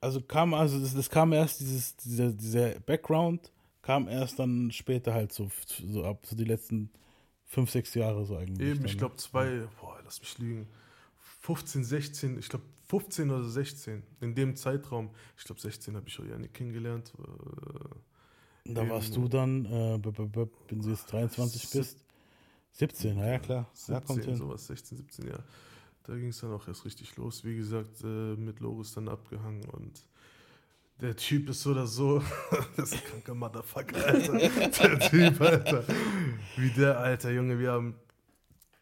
also 0.00 0.20
kam, 0.20 0.54
also 0.54 0.78
das, 0.80 0.94
das 0.94 1.10
kam 1.10 1.32
erst, 1.32 1.60
dieses, 1.60 1.96
dieser, 1.96 2.32
dieser 2.32 2.80
Background 2.80 3.52
kam 3.82 4.08
erst 4.08 4.38
dann 4.38 4.70
später 4.72 5.14
halt 5.14 5.32
so, 5.32 5.48
so 5.86 6.04
ab, 6.04 6.26
so 6.26 6.34
die 6.34 6.44
letzten 6.44 6.90
fünf, 7.44 7.70
sechs 7.70 7.94
Jahre 7.94 8.24
so 8.24 8.36
eigentlich. 8.36 8.68
Eben, 8.68 8.80
dann, 8.80 8.86
ich 8.86 8.98
glaube 8.98 9.16
zwei, 9.16 9.62
boah, 9.80 10.00
lass 10.04 10.20
mich 10.20 10.38
lügen, 10.38 10.66
15, 11.42 11.84
16, 11.84 12.38
ich 12.38 12.48
glaube 12.48 12.64
15 12.88 13.30
oder 13.30 13.44
16, 13.44 14.02
in 14.20 14.34
dem 14.34 14.56
Zeitraum, 14.56 15.10
ich 15.38 15.44
glaube 15.44 15.60
16 15.60 15.94
habe 15.96 16.08
ich 16.08 16.18
auch 16.18 16.24
Janik 16.24 16.54
kennengelernt. 16.54 17.12
Äh, 17.18 17.94
Da 18.74 18.88
warst 18.88 19.16
du 19.16 19.28
dann, 19.28 19.66
äh, 19.66 19.98
wenn 20.02 20.80
du 20.82 20.90
jetzt 20.90 21.12
23 21.12 21.70
bist, 21.70 22.04
17, 22.72 23.16
na 23.16 23.26
ja 23.26 23.38
klar. 23.38 23.70
ja, 23.88 24.00
17, 24.00 24.06
kommt 24.06 24.24
hin. 24.24 24.36
sowas, 24.36 24.66
16, 24.66 24.98
17, 24.98 25.28
ja. 25.28 25.38
Da 26.04 26.14
ging 26.14 26.28
es 26.28 26.40
dann 26.40 26.52
auch 26.52 26.68
erst 26.68 26.84
richtig 26.84 27.16
los. 27.16 27.44
Wie 27.44 27.56
gesagt, 27.56 28.02
äh, 28.04 28.36
mit 28.36 28.60
Loris 28.60 28.94
dann 28.94 29.08
abgehangen 29.08 29.64
und 29.70 30.06
der 31.00 31.16
Typ 31.16 31.48
ist 31.50 31.62
so 31.62 31.72
oder 31.72 31.86
so, 31.86 32.22
das 32.76 32.92
ist 32.92 32.94
ein 32.94 33.04
kranker 33.10 33.34
Motherfucker, 33.34 34.06
Alter. 34.06 34.38
der 34.38 35.00
Typ, 35.00 35.40
Alter. 35.40 35.84
Wie 36.56 36.70
der, 36.70 36.98
Alter, 36.98 37.32
Junge, 37.32 37.58
wir 37.58 37.72
haben 37.72 37.96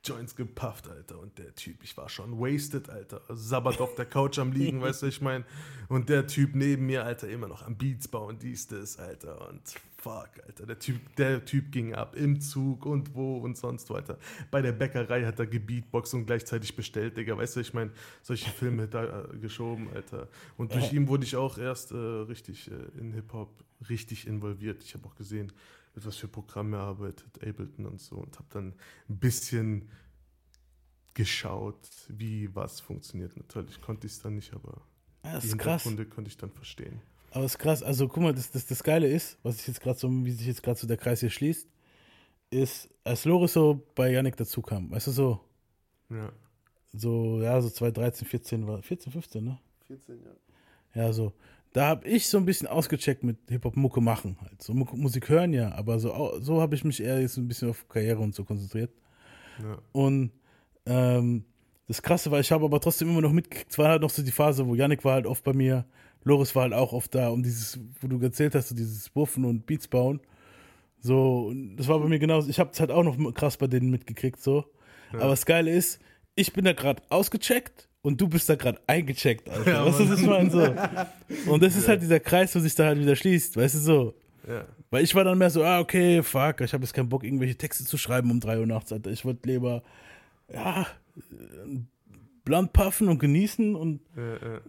Joints 0.05 0.37
gepufft, 0.37 0.89
Alter. 0.89 1.19
Und 1.19 1.39
der 1.39 1.55
Typ, 1.55 1.83
ich 1.83 1.97
war 1.97 2.09
schon 2.09 2.39
wasted, 2.39 2.91
Alter. 2.91 3.23
Sabbat 3.31 3.81
auf 3.81 3.95
der 3.95 4.07
Couch 4.07 4.39
am 4.39 4.53
Liegen, 4.53 4.81
weißt 4.81 5.03
du, 5.03 5.07
ich 5.07 5.21
meine. 5.21 5.45
Und 5.89 6.09
der 6.09 6.27
Typ 6.27 6.55
neben 6.55 6.87
mir, 6.87 7.05
Alter, 7.05 7.29
immer 7.29 7.49
noch 7.49 7.67
am 7.67 7.77
Beats 7.77 8.09
bauen, 8.09 8.39
dies, 8.39 8.67
das, 8.67 8.99
Alter. 8.99 9.49
Und 9.49 9.63
fuck, 9.97 10.31
Alter. 10.47 10.67
Der 10.67 10.79
Typ, 10.79 11.17
der 11.17 11.45
Typ 11.45 11.73
ging 11.73 11.95
ab 11.95 12.15
im 12.17 12.41
Zug 12.41 12.85
und 12.85 13.15
wo 13.15 13.39
und 13.39 13.57
sonst 13.57 13.89
weiter. 13.91 14.19
Bei 14.51 14.61
der 14.61 14.73
Bäckerei 14.73 15.25
hat 15.25 15.39
er 15.39 15.47
gebeatboxt 15.47 16.15
und 16.15 16.27
gleichzeitig 16.27 16.77
bestellt, 16.77 17.17
Digga. 17.17 17.37
Weißt 17.37 17.57
du, 17.57 17.61
ich 17.61 17.73
meine, 17.73 17.91
solche 18.23 18.51
Filme 18.51 18.87
da 18.87 19.25
äh, 19.25 19.39
geschoben, 19.39 19.89
Alter. 19.95 20.29
Und 20.57 20.75
durch 20.75 20.93
ihn 20.93 21.09
wurde 21.09 21.25
ich 21.25 21.37
auch 21.37 21.57
erst 21.57 21.93
äh, 21.93 21.97
richtig 21.97 22.71
äh, 22.71 23.01
in 23.01 23.13
Hip-Hop 23.13 23.65
richtig 23.89 24.27
involviert. 24.27 24.83
Ich 24.83 24.95
habe 24.95 25.07
auch 25.07 25.15
gesehen, 25.15 25.53
mit 25.95 26.05
was 26.07 26.16
für 26.16 26.28
Programme 26.28 26.76
er 26.76 26.82
arbeitet, 26.82 27.42
Ableton 27.47 27.86
und 27.86 28.01
so. 28.01 28.16
Und 28.16 28.36
habe 28.38 28.49
dann 28.51 28.74
ein 29.09 29.18
bisschen 29.18 29.88
geschaut, 31.14 31.88
wie 32.09 32.55
was 32.55 32.80
funktioniert. 32.80 33.36
Natürlich 33.36 33.80
konnte 33.80 34.07
ich 34.07 34.14
es 34.14 34.20
dann 34.22 34.34
nicht, 34.34 34.53
aber 34.53 34.82
Ja, 35.24 35.34
das 35.34 35.42
die 35.42 35.49
ist 35.51 35.59
krass. 35.59 35.82
Hintergründe 35.84 36.12
konnte 36.14 36.28
ich 36.28 36.36
dann 36.36 36.51
verstehen. 36.51 37.01
Aber 37.30 37.42
das 37.42 37.53
ist 37.53 37.59
krass. 37.59 37.82
Also 37.82 38.09
guck 38.09 38.22
mal, 38.22 38.34
das, 38.34 38.51
das, 38.51 38.66
das 38.66 38.82
Geile 38.82 39.09
ist, 39.09 39.38
was 39.42 39.61
ich 39.61 39.66
jetzt 39.68 39.80
gerade 39.80 39.99
so, 39.99 40.09
wie 40.24 40.30
sich 40.32 40.47
jetzt 40.47 40.62
gerade 40.62 40.78
so 40.78 40.86
der 40.86 40.97
Kreis 40.97 41.20
hier 41.20 41.30
schließt, 41.30 41.68
ist, 42.51 42.88
als 43.05 43.24
Loris 43.24 43.53
so 43.53 43.82
bei 43.95 44.11
Yannick 44.11 44.36
dazu 44.36 44.62
kam, 44.62 44.90
weißt 44.90 45.09
du, 45.09 45.11
so, 45.12 45.40
Ja. 46.11 46.32
so, 46.92 47.40
ja, 47.42 47.61
so 47.61 47.70
2013, 47.70 48.26
14 48.26 48.66
war, 48.66 48.82
14, 48.82 49.12
15, 49.12 49.45
ne? 49.45 49.59
14, 49.86 50.20
ja. 50.22 51.03
Ja, 51.03 51.12
so. 51.12 51.32
Da 51.75 51.89
habe 51.89 52.07
ich 52.07 52.29
so 52.29 52.39
ein 52.39 52.45
bisschen 52.45 52.68
ausgecheckt 52.68 53.25
mit 53.25 53.37
Hip-Hop-Mucke 53.49 54.01
machen 54.01 54.37
halt. 54.41 54.62
So 54.62 54.72
Musik 54.72 55.29
hören 55.29 55.53
ja, 55.53 55.75
aber 55.75 55.99
so, 55.99 56.39
so 56.41 56.61
habe 56.61 56.77
ich 56.77 56.85
mich 56.85 57.03
eher 57.03 57.20
jetzt 57.20 57.37
ein 57.37 57.49
bisschen 57.49 57.68
auf 57.68 57.89
Karriere 57.89 58.20
und 58.20 58.33
so 58.33 58.45
konzentriert. 58.45 58.93
Ja. 59.61 59.79
Und 59.91 60.31
ähm, 60.87 61.45
das 61.89 62.01
Krasse 62.01 62.31
war, 62.31 62.39
ich 62.39 62.53
habe 62.53 62.64
aber 62.64 62.81
trotzdem 62.81 63.09
immer 63.09 63.22
noch 63.22 63.33
mitgekriegt, 63.33 63.72
es 63.72 63.79
war 63.79 63.89
halt 63.89 64.03
noch 64.03 64.11
so 64.11 64.22
die 64.22 64.31
Phase, 64.31 64.64
wo 64.68 64.77
Yannick 64.77 65.05
war 65.05 65.14
halt 65.14 65.27
oft 65.27 65.43
bei 65.43 65.53
mir, 65.53 65.85
Loris 66.22 66.55
war 66.55 66.62
halt 66.62 66.75
auch 66.75 66.93
oft 66.93 67.12
da, 67.12 67.31
um 67.31 67.43
dieses, 67.43 67.81
wo 68.01 68.07
du 68.07 68.20
erzählt 68.20 68.55
hast, 68.55 68.68
so 68.68 68.77
dieses 68.77 69.11
Buffen 69.11 69.45
und 69.45 69.66
Beats 69.66 69.89
bauen. 69.89 70.20
So, 71.01 71.53
das 71.75 71.89
war 71.89 71.99
bei 71.99 72.07
mir 72.07 72.20
genauso. 72.20 72.49
Ich 72.49 72.61
habe 72.61 72.70
es 72.72 72.79
halt 72.79 72.93
auch 72.93 73.03
noch 73.03 73.35
krass 73.35 73.57
bei 73.57 73.66
denen 73.66 73.91
mitgekriegt, 73.91 74.41
so. 74.41 74.64
Aber 75.12 75.31
das 75.31 75.45
Geile 75.45 75.72
ist, 75.72 76.01
ich 76.37 76.53
bin 76.53 76.64
da 76.64 76.72
gerade 76.72 77.03
ausgecheckt 77.09 77.89
und 78.05 78.21
du 78.21 78.29
bist 78.29 78.51
da 78.51 78.55
gerade 78.55 78.79
eingecheckt, 78.87 79.49
Alter. 79.49 79.71
Ja, 79.71 79.87
weißt 79.87 80.01
du, 80.01 80.11
was 80.11 80.21
ich 80.21 80.27
meine? 80.27 80.51
So. 80.51 81.51
Und 81.51 81.63
das 81.63 81.75
ist 81.75 81.89
halt 81.89 82.03
dieser 82.03 82.21
Kreis, 82.21 82.55
wo 82.55 82.61
sich 82.61 82.75
da 82.75 82.85
halt 82.85 82.99
wieder 82.99 83.17
schließt, 83.17 83.57
weißt 83.57 83.77
du 83.77 83.79
so. 83.79 84.15
Ja. 84.47 84.67
Weil 84.91 85.05
ich 85.05 85.15
war 85.15 85.25
dann 85.25 85.39
mehr 85.39 85.49
so, 85.49 85.65
ah, 85.65 85.81
okay, 85.81 86.23
fuck, 86.23 86.61
ich 86.61 86.75
habe 86.75 86.85
jetzt 86.85 86.93
keinen 86.93 87.09
Bock, 87.09 87.25
irgendwelche 87.25 87.57
Texte 87.57 87.87
zu 87.87 87.97
schreiben 87.97 88.31
um 88.31 88.41
3 88.41 88.61
Uhr 88.61 88.67
nachts, 88.67 88.93
Alter. 88.93 89.11
Ich 89.11 89.25
wollte 89.25 89.49
lieber, 89.49 89.83
ja, 90.53 90.87
blunt 92.45 92.75
puffen 92.75 93.09
und 93.09 93.21
genießen 93.21 93.75
und 93.75 94.03
ja. 94.15 94.61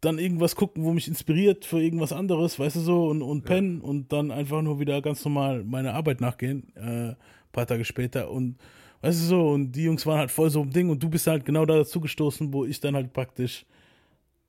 dann 0.00 0.18
irgendwas 0.18 0.56
gucken, 0.56 0.82
wo 0.82 0.92
mich 0.92 1.06
inspiriert 1.06 1.64
für 1.64 1.80
irgendwas 1.80 2.12
anderes, 2.12 2.58
weißt 2.58 2.74
du 2.74 2.80
so, 2.80 3.06
und, 3.06 3.22
und 3.22 3.44
pennen 3.44 3.82
und 3.82 4.12
dann 4.12 4.32
einfach 4.32 4.62
nur 4.62 4.80
wieder 4.80 5.00
ganz 5.00 5.24
normal 5.24 5.62
meiner 5.62 5.94
Arbeit 5.94 6.20
nachgehen, 6.20 6.74
äh, 6.74 7.14
paar 7.52 7.68
Tage 7.68 7.84
später 7.84 8.32
und 8.32 8.56
weißt 9.00 9.20
du 9.20 9.24
so, 9.24 9.50
und 9.50 9.72
die 9.72 9.84
Jungs 9.84 10.04
waren 10.06 10.18
halt 10.18 10.30
voll 10.30 10.50
so 10.50 10.62
im 10.62 10.70
Ding 10.70 10.90
und 10.90 11.02
du 11.02 11.08
bist 11.08 11.26
halt 11.26 11.44
genau 11.44 11.64
da 11.66 11.76
dazu 11.76 12.00
gestoßen, 12.00 12.52
wo 12.52 12.64
ich 12.64 12.80
dann 12.80 12.94
halt 12.94 13.12
praktisch 13.12 13.66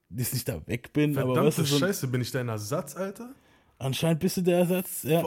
jetzt 0.09 0.33
nicht 0.33 0.47
da 0.47 0.61
weg 0.67 0.91
bin, 0.93 1.17
aber 1.17 1.29
weißt 1.29 1.55
Verdammte 1.57 1.61
du, 1.61 1.67
so, 1.67 1.77
Scheiße, 1.77 2.07
bin 2.07 2.21
ich 2.21 2.31
dein 2.31 2.49
Ersatz, 2.49 2.95
Alter? 2.95 3.33
anscheinend 3.79 4.19
bist 4.19 4.37
du 4.37 4.41
der 4.41 4.59
Ersatz, 4.59 5.03
ja. 5.03 5.23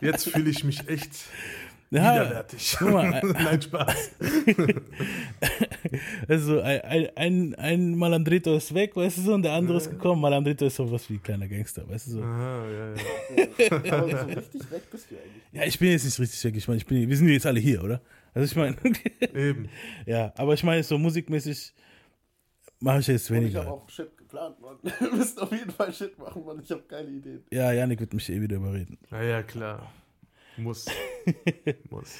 Jetzt 0.00 0.28
fühle 0.28 0.50
ich 0.50 0.64
mich 0.64 0.88
echt 0.88 1.12
ja 2.00 2.14
widerwärtig. 2.14 2.76
guck 2.78 2.90
mal, 2.92 3.12
äh, 3.14 3.26
Nein, 3.26 3.62
Spaß. 3.62 4.10
Also 6.28 6.60
ein, 6.60 7.08
ein, 7.16 7.54
ein, 7.56 7.94
Malandrito 7.96 8.56
ist 8.56 8.72
weg, 8.74 8.96
weißt 8.96 9.18
du 9.18 9.22
so, 9.22 9.34
und 9.34 9.42
der 9.42 9.52
andere 9.52 9.76
ist 9.76 9.90
gekommen. 9.90 10.20
Malandrito 10.22 10.66
ist 10.66 10.76
sowas 10.76 11.08
wie 11.10 11.14
ein 11.14 11.22
kleiner 11.22 11.48
Gangster, 11.48 11.88
weißt 11.88 12.06
du 12.06 12.10
so. 12.12 12.22
Aha, 12.22 12.64
ja, 12.70 12.94
ja. 12.94 13.92
Aber 13.98 14.08
so 14.08 14.26
richtig 14.26 14.70
weg 14.70 14.82
bist 14.90 15.10
du 15.10 15.16
eigentlich. 15.16 15.42
Ja, 15.52 15.64
ich 15.64 15.78
bin 15.78 15.90
jetzt 15.90 16.04
nicht 16.04 16.18
richtig 16.18 16.44
weg. 16.44 16.56
Ich 16.56 16.68
meine, 16.68 16.78
ich 16.78 16.86
bin, 16.86 17.08
wir 17.08 17.16
sind 17.16 17.28
jetzt 17.28 17.46
alle 17.46 17.60
hier, 17.60 17.82
oder? 17.82 18.00
Also 18.34 18.46
ich 18.46 18.56
meine, 18.56 18.76
Eben. 19.34 19.68
ja, 20.06 20.32
aber 20.36 20.54
ich 20.54 20.64
meine, 20.64 20.82
so 20.82 20.96
musikmäßig 20.96 21.74
mache 22.80 23.00
ich 23.00 23.06
jetzt 23.08 23.30
Und 23.30 23.36
ich 23.36 23.42
weniger. 23.42 23.60
habe 23.60 23.72
auch 23.72 23.88
Shit 23.90 24.16
geplant, 24.16 24.58
Mann. 24.60 24.78
Wir 24.82 25.12
müssen 25.12 25.38
auf 25.38 25.52
jeden 25.52 25.70
Fall 25.70 25.92
Shit 25.92 26.18
machen, 26.18 26.44
Mann. 26.44 26.60
Ich 26.62 26.70
habe 26.70 26.82
geile 26.88 27.10
Ideen. 27.10 27.44
Ja, 27.50 27.72
Janik 27.72 28.00
wird 28.00 28.14
mich 28.14 28.30
eh 28.30 28.40
wieder 28.40 28.56
überreden. 28.56 28.96
Na 29.10 29.22
ja, 29.22 29.42
klar. 29.42 29.92
Muss. 30.56 30.86
Muss. 31.90 32.14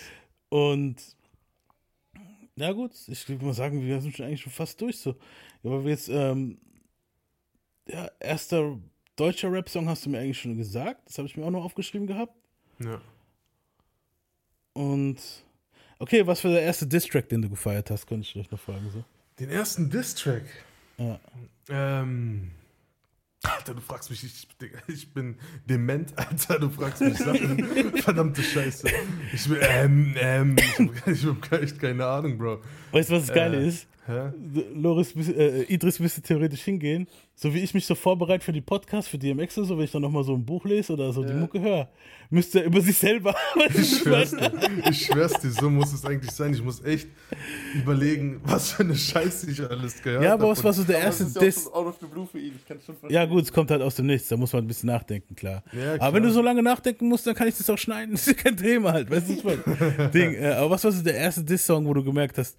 Und 0.48 0.96
ja 2.56 2.72
gut, 2.72 2.92
ich 3.08 3.28
würde 3.28 3.44
mal 3.44 3.54
sagen, 3.54 3.80
wir 3.82 4.00
sind 4.00 4.16
schon 4.16 4.26
eigentlich 4.26 4.42
schon 4.42 4.52
fast 4.52 4.80
durch 4.80 4.98
so. 4.98 5.16
Aber 5.64 5.82
jetzt, 5.88 6.08
ähm, 6.08 6.58
ja, 7.88 8.10
erster 8.20 8.78
deutscher 9.16 9.50
Rap-Song 9.52 9.88
hast 9.88 10.04
du 10.04 10.10
mir 10.10 10.18
eigentlich 10.18 10.40
schon 10.40 10.56
gesagt. 10.56 11.00
Das 11.06 11.18
habe 11.18 11.26
ich 11.28 11.36
mir 11.36 11.44
auch 11.44 11.50
noch 11.50 11.64
aufgeschrieben 11.64 12.06
gehabt. 12.06 12.34
Ja. 12.78 13.00
Und 14.74 15.18
okay, 15.98 16.26
was 16.26 16.40
für 16.40 16.48
der 16.48 16.62
erste 16.62 16.86
Distrack, 16.86 17.28
den 17.28 17.42
du 17.42 17.48
gefeiert 17.48 17.90
hast, 17.90 18.06
könnte 18.06 18.26
ich 18.26 18.32
vielleicht 18.32 18.52
noch 18.52 18.60
fragen. 18.60 18.90
So. 18.90 19.04
Den 19.38 19.50
ersten 19.50 19.90
Diss-Track. 19.90 20.44
Ja. 20.98 21.20
Ähm. 21.68 22.52
Alter, 23.44 23.74
du 23.74 23.80
fragst 23.80 24.08
mich, 24.10 24.22
ich, 24.24 24.46
ich 24.86 25.12
bin 25.12 25.36
dement, 25.68 26.16
Alter, 26.16 26.58
du 26.60 26.70
fragst 26.70 27.00
mich 27.00 27.18
Sachen. 27.18 27.64
Verdammte 28.02 28.42
Scheiße. 28.42 28.88
Ich 29.32 29.48
bin, 29.48 29.58
ähm, 29.62 30.14
ähm, 30.16 30.56
ich 30.56 30.78
hab, 30.78 31.06
ich 31.08 31.26
hab 31.26 31.52
echt 31.62 31.80
keine 31.80 32.06
Ahnung, 32.06 32.38
Bro. 32.38 32.60
Weißt 32.92 33.10
du, 33.10 33.14
was 33.14 33.26
das 33.26 33.34
Geile 33.34 33.58
Äh. 33.58 33.68
ist? 33.68 33.86
Hä? 34.04 34.32
Loris, 34.74 35.14
müß- 35.14 35.32
äh, 35.36 35.62
Idris 35.72 36.00
müsste 36.00 36.20
theoretisch 36.22 36.62
hingehen, 36.62 37.06
so 37.36 37.54
wie 37.54 37.60
ich 37.60 37.72
mich 37.72 37.86
so 37.86 37.94
vorbereite 37.94 38.44
für 38.44 38.52
die 38.52 38.60
Podcasts, 38.60 39.08
für 39.08 39.16
DMX 39.16 39.58
und 39.58 39.66
so, 39.66 39.78
wenn 39.78 39.84
ich 39.84 39.92
dann 39.92 40.02
nochmal 40.02 40.24
so 40.24 40.34
ein 40.34 40.44
Buch 40.44 40.64
lese 40.64 40.94
oder 40.94 41.12
so 41.12 41.22
die 41.22 41.32
Mucke 41.32 41.60
höre, 41.60 41.88
müsste 42.28 42.60
er 42.60 42.66
über 42.66 42.80
sich 42.80 42.98
selber 42.98 43.32
Ich 43.74 43.98
schwör's 44.00 44.32
dir, 44.32 44.50
ich 44.90 45.06
schwör's 45.06 45.34
dir, 45.40 45.50
so 45.50 45.70
muss 45.70 45.92
es 45.92 46.04
eigentlich 46.04 46.32
sein. 46.32 46.52
Ich 46.52 46.64
muss 46.64 46.82
echt 46.84 47.06
überlegen, 47.74 48.40
was 48.44 48.72
für 48.72 48.82
eine 48.82 48.96
Scheiße 48.96 49.50
ich 49.50 49.60
alles 49.70 50.02
gehört 50.02 50.24
Ja, 50.24 50.34
aber 50.34 50.48
was 50.48 50.62
war 50.64 50.72
so 50.72 50.82
der 50.82 50.98
erste 50.98 51.24
das 51.24 51.30
ist 51.30 51.36
ja 51.36 51.40
auch 51.40 51.44
Diss? 51.44 51.62
schon 51.64 51.72
out 51.72 51.86
of 51.86 51.96
the 52.00 52.06
blue 52.06 52.26
für 52.26 52.38
ihn. 52.40 52.54
Ich 52.56 52.66
kann 52.66 52.78
schon 52.84 52.96
verstehen. 52.96 53.14
Ja, 53.14 53.24
gut, 53.26 53.44
es 53.44 53.52
kommt 53.52 53.70
halt 53.70 53.82
aus 53.82 53.94
dem 53.94 54.06
Nichts, 54.06 54.28
da 54.28 54.36
muss 54.36 54.52
man 54.52 54.64
ein 54.64 54.66
bisschen 54.68 54.88
nachdenken, 54.88 55.36
klar. 55.36 55.62
Ja, 55.72 55.94
Aber 55.94 56.14
wenn 56.14 56.22
klar. 56.22 56.28
du 56.28 56.30
so 56.32 56.42
lange 56.42 56.62
nachdenken 56.62 57.08
musst, 57.08 57.26
dann 57.26 57.34
kann 57.34 57.46
ich 57.48 57.56
das 57.56 57.70
auch 57.70 57.78
schneiden. 57.78 58.12
Das 58.22 58.26
ist 58.26 58.36
ja 58.36 58.42
kein 58.42 58.56
Thema 58.56 58.92
halt, 58.92 59.10
weißt 59.10 59.28
du, 59.28 59.44
was 59.44 59.54
ich 59.58 59.66
meine? 59.66 60.08
Ding. 60.14 60.34
Äh, 60.34 60.48
aber 60.54 60.70
was 60.70 60.82
war 60.84 60.92
so 60.92 61.02
der 61.04 61.14
erste 61.14 61.44
Diss-Song, 61.44 61.86
wo 61.86 61.94
du 61.94 62.02
gemerkt 62.02 62.36
hast, 62.38 62.58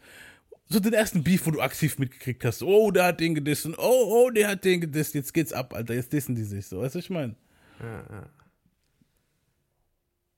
so 0.73 0.79
den 0.79 0.93
ersten 0.93 1.23
Beef, 1.23 1.45
wo 1.45 1.51
du 1.51 1.61
aktiv 1.61 1.99
mitgekriegt 1.99 2.43
hast, 2.43 2.63
oh, 2.63 2.91
der 2.91 3.05
hat 3.05 3.19
den 3.19 3.35
gedisst 3.35 3.65
und 3.65 3.77
oh, 3.77 4.25
oh, 4.25 4.29
der 4.31 4.49
hat 4.49 4.65
den 4.65 4.81
gedisst, 4.81 5.13
jetzt 5.13 5.33
geht's 5.33 5.53
ab, 5.53 5.73
Alter, 5.73 5.93
jetzt 5.93 6.11
dissen 6.11 6.35
die 6.35 6.43
sich 6.43 6.65
so, 6.65 6.81
weißt 6.81 6.95
du, 6.95 6.99
ich 6.99 7.09
meine? 7.09 7.35
Ja, 7.79 8.03
ja. 8.09 8.29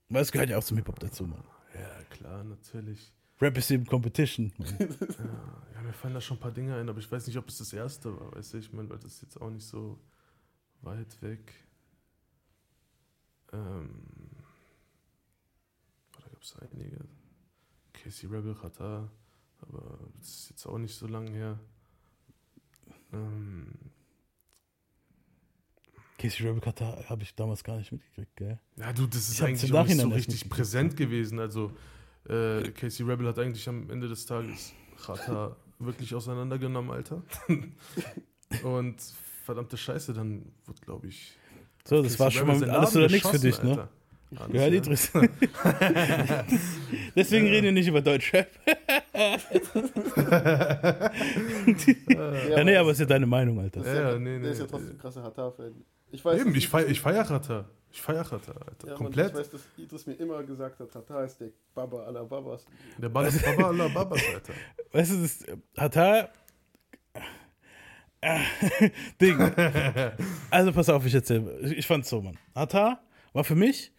Weil 0.09 0.21
es 0.21 0.31
gehört 0.31 0.49
ja 0.49 0.57
auch 0.57 0.63
zum 0.63 0.77
Hip-Hop 0.77 0.99
dazu, 0.99 1.25
Mann. 1.25 1.43
ja, 1.73 2.03
klar, 2.09 2.43
natürlich. 2.43 3.11
Rap 3.41 3.57
ist 3.57 3.71
eben 3.71 3.85
Competition. 3.85 4.53
Mann. 4.57 4.77
Ja, 5.73 5.81
mir 5.81 5.93
fallen 5.93 6.13
da 6.13 6.21
schon 6.21 6.37
ein 6.37 6.39
paar 6.39 6.51
Dinge 6.51 6.75
ein, 6.75 6.87
aber 6.87 6.99
ich 6.99 7.11
weiß 7.11 7.27
nicht, 7.27 7.37
ob 7.37 7.49
es 7.49 7.57
das 7.57 7.73
erste 7.73 8.17
war, 8.17 8.33
weißt 8.35 8.53
du, 8.53 8.57
ich 8.57 8.71
meine, 8.71 8.89
weil 8.89 8.97
das 8.97 9.13
ist 9.15 9.21
jetzt 9.23 9.41
auch 9.41 9.49
nicht 9.49 9.65
so 9.65 9.99
weit 10.81 11.21
weg. 11.21 11.53
Ähm, 13.51 14.01
da 16.13 16.27
gab 16.29 16.41
es 16.41 16.55
einige. 16.61 17.05
Casey 17.93 18.29
Rebel 18.29 18.55
Qatar, 18.55 19.09
aber 19.67 19.99
das 20.19 20.29
ist 20.29 20.49
jetzt 20.51 20.65
auch 20.65 20.77
nicht 20.77 20.95
so 20.95 21.07
lange 21.07 21.31
her. 21.31 21.59
Ähm, 23.13 23.67
Casey 26.17 26.47
Rebel 26.47 26.61
Qatar 26.61 27.09
habe 27.09 27.23
ich 27.23 27.35
damals 27.35 27.63
gar 27.63 27.77
nicht 27.77 27.91
mitgekriegt, 27.91 28.35
gell? 28.35 28.59
ja, 28.77 28.93
du, 28.93 29.05
das 29.05 29.29
Ich 29.29 29.35
ist 29.35 29.41
hab's 29.41 29.49
eigentlich 29.49 29.73
auch 29.73 29.85
nicht 29.85 29.99
so 29.99 30.09
richtig 30.09 30.49
präsent 30.49 30.97
gewesen. 30.97 31.39
Also, 31.39 31.71
äh, 32.27 32.69
Casey 32.71 33.05
Rebel 33.05 33.27
hat 33.27 33.39
eigentlich 33.39 33.67
am 33.67 33.89
Ende 33.89 34.07
des 34.07 34.25
Tages 34.25 34.73
Qatar 35.03 35.57
wirklich 35.79 36.15
auseinandergenommen, 36.15 36.91
Alter. 36.91 37.21
Und 38.63 39.01
verdammte 39.43 39.77
Scheiße, 39.77 40.13
dann 40.13 40.51
wird, 40.65 40.81
glaube 40.81 41.07
ich. 41.07 41.37
So, 41.83 42.01
das 42.01 42.13
Casey 42.13 42.19
war 42.19 42.31
schon 42.31 42.49
Rebel 42.49 42.67
mal 42.67 42.77
alles 42.77 42.95
oder 42.95 43.09
nichts 43.09 43.29
für 43.29 43.39
dich, 43.39 43.61
ne? 43.61 43.71
Alter. 43.71 43.89
Alles, 44.37 44.51
Gehört 44.51 44.71
ja. 44.71 44.77
Idris. 44.77 45.11
Deswegen 47.15 47.47
reden 47.47 47.65
wir 47.65 47.71
nicht 47.71 47.87
über 47.87 48.01
Deutschrap. 48.01 48.47
ja, 52.49 52.63
nee, 52.63 52.75
aber 52.75 52.91
ist 52.91 52.99
ja 52.99 53.05
deine 53.05 53.25
Meinung, 53.25 53.59
Alter. 53.59 53.81
Ja, 53.85 54.11
Ja, 54.11 54.19
nee, 54.19 54.31
der 54.31 54.39
nee. 54.39 54.49
ist 54.49 54.59
ja 54.59 54.67
trotzdem 54.67 54.91
ein 54.91 54.97
krasser 54.97 55.23
Hatar-Fan. 55.23 55.73
Ich 56.11 56.23
weiß, 56.23 56.41
Eben, 56.41 56.55
ich 56.55 56.67
feier, 56.67 56.87
ich 56.87 57.01
feier 57.01 57.23
Qatar. 57.23 57.65
Ich 57.91 58.01
feier 58.01 58.23
Qatar, 58.23 58.55
Alter. 58.67 58.87
Ja, 58.87 58.93
Mann, 58.93 59.03
Komplett. 59.03 59.31
Ich 59.31 59.39
weiß, 59.39 59.49
dass 59.51 59.61
Idris 59.77 60.05
mir 60.05 60.13
immer 60.13 60.43
gesagt 60.43 60.79
hat, 60.79 60.93
Hatar 60.93 61.25
ist 61.25 61.39
der 61.39 61.49
Baba 61.73 62.03
aller 62.03 62.25
Babas. 62.25 62.65
Der 62.97 63.09
Ball 63.09 63.27
ist 63.27 63.43
Baba 63.43 63.69
Allah 63.69 63.87
Babas, 63.87 64.21
Alter. 64.33 64.53
Weißt 64.91 65.11
du, 65.11 65.21
das 65.21 65.45
Hatar. 65.77 66.29
Äh, 68.21 68.39
Ding. 69.21 69.37
Also 70.49 70.71
pass 70.71 70.89
auf, 70.89 71.05
ich 71.05 71.13
erzähle. 71.13 71.59
Ich, 71.61 71.79
ich 71.79 71.87
fand's 71.87 72.09
so, 72.09 72.21
Mann. 72.21 72.37
Hatar 72.53 73.01
war 73.33 73.43
für 73.43 73.55
mich, 73.55 73.91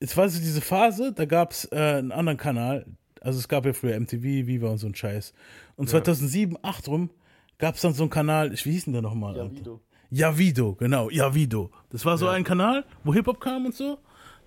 es 0.00 0.16
war 0.16 0.28
so 0.28 0.38
diese 0.38 0.60
Phase, 0.60 1.12
da 1.12 1.24
gab's 1.24 1.64
äh, 1.70 1.76
einen 1.76 2.12
anderen 2.12 2.38
Kanal. 2.38 2.86
Also 3.28 3.40
es 3.40 3.46
gab 3.48 3.66
ja 3.66 3.74
früher 3.74 4.00
MTV, 4.00 4.22
Viva 4.22 4.68
und 4.70 4.78
so 4.78 4.86
ein 4.86 4.94
Scheiß. 4.94 5.34
Und 5.76 5.90
2007, 5.90 6.52
2008 6.56 6.88
rum, 6.88 7.10
gab's 7.58 7.82
dann 7.82 7.92
so 7.92 8.04
einen 8.04 8.08
Kanal, 8.10 8.54
ich, 8.54 8.64
wie 8.64 8.72
hieß 8.72 8.84
denn 8.84 8.94
der 8.94 9.02
nochmal? 9.02 9.36
Ja, 9.36 9.42
Alter? 9.42 9.54
Vido. 9.54 9.80
Javido, 10.10 10.74
genau, 10.76 11.10
Javido. 11.10 11.70
Das 11.90 12.06
war 12.06 12.16
so 12.16 12.24
Ja. 12.24 12.32
ein 12.32 12.42
Kanal, 12.44 12.86
wo 13.04 13.12
Hip-Hop 13.12 13.38
kam 13.38 13.66
und 13.66 13.74
so. 13.74 13.98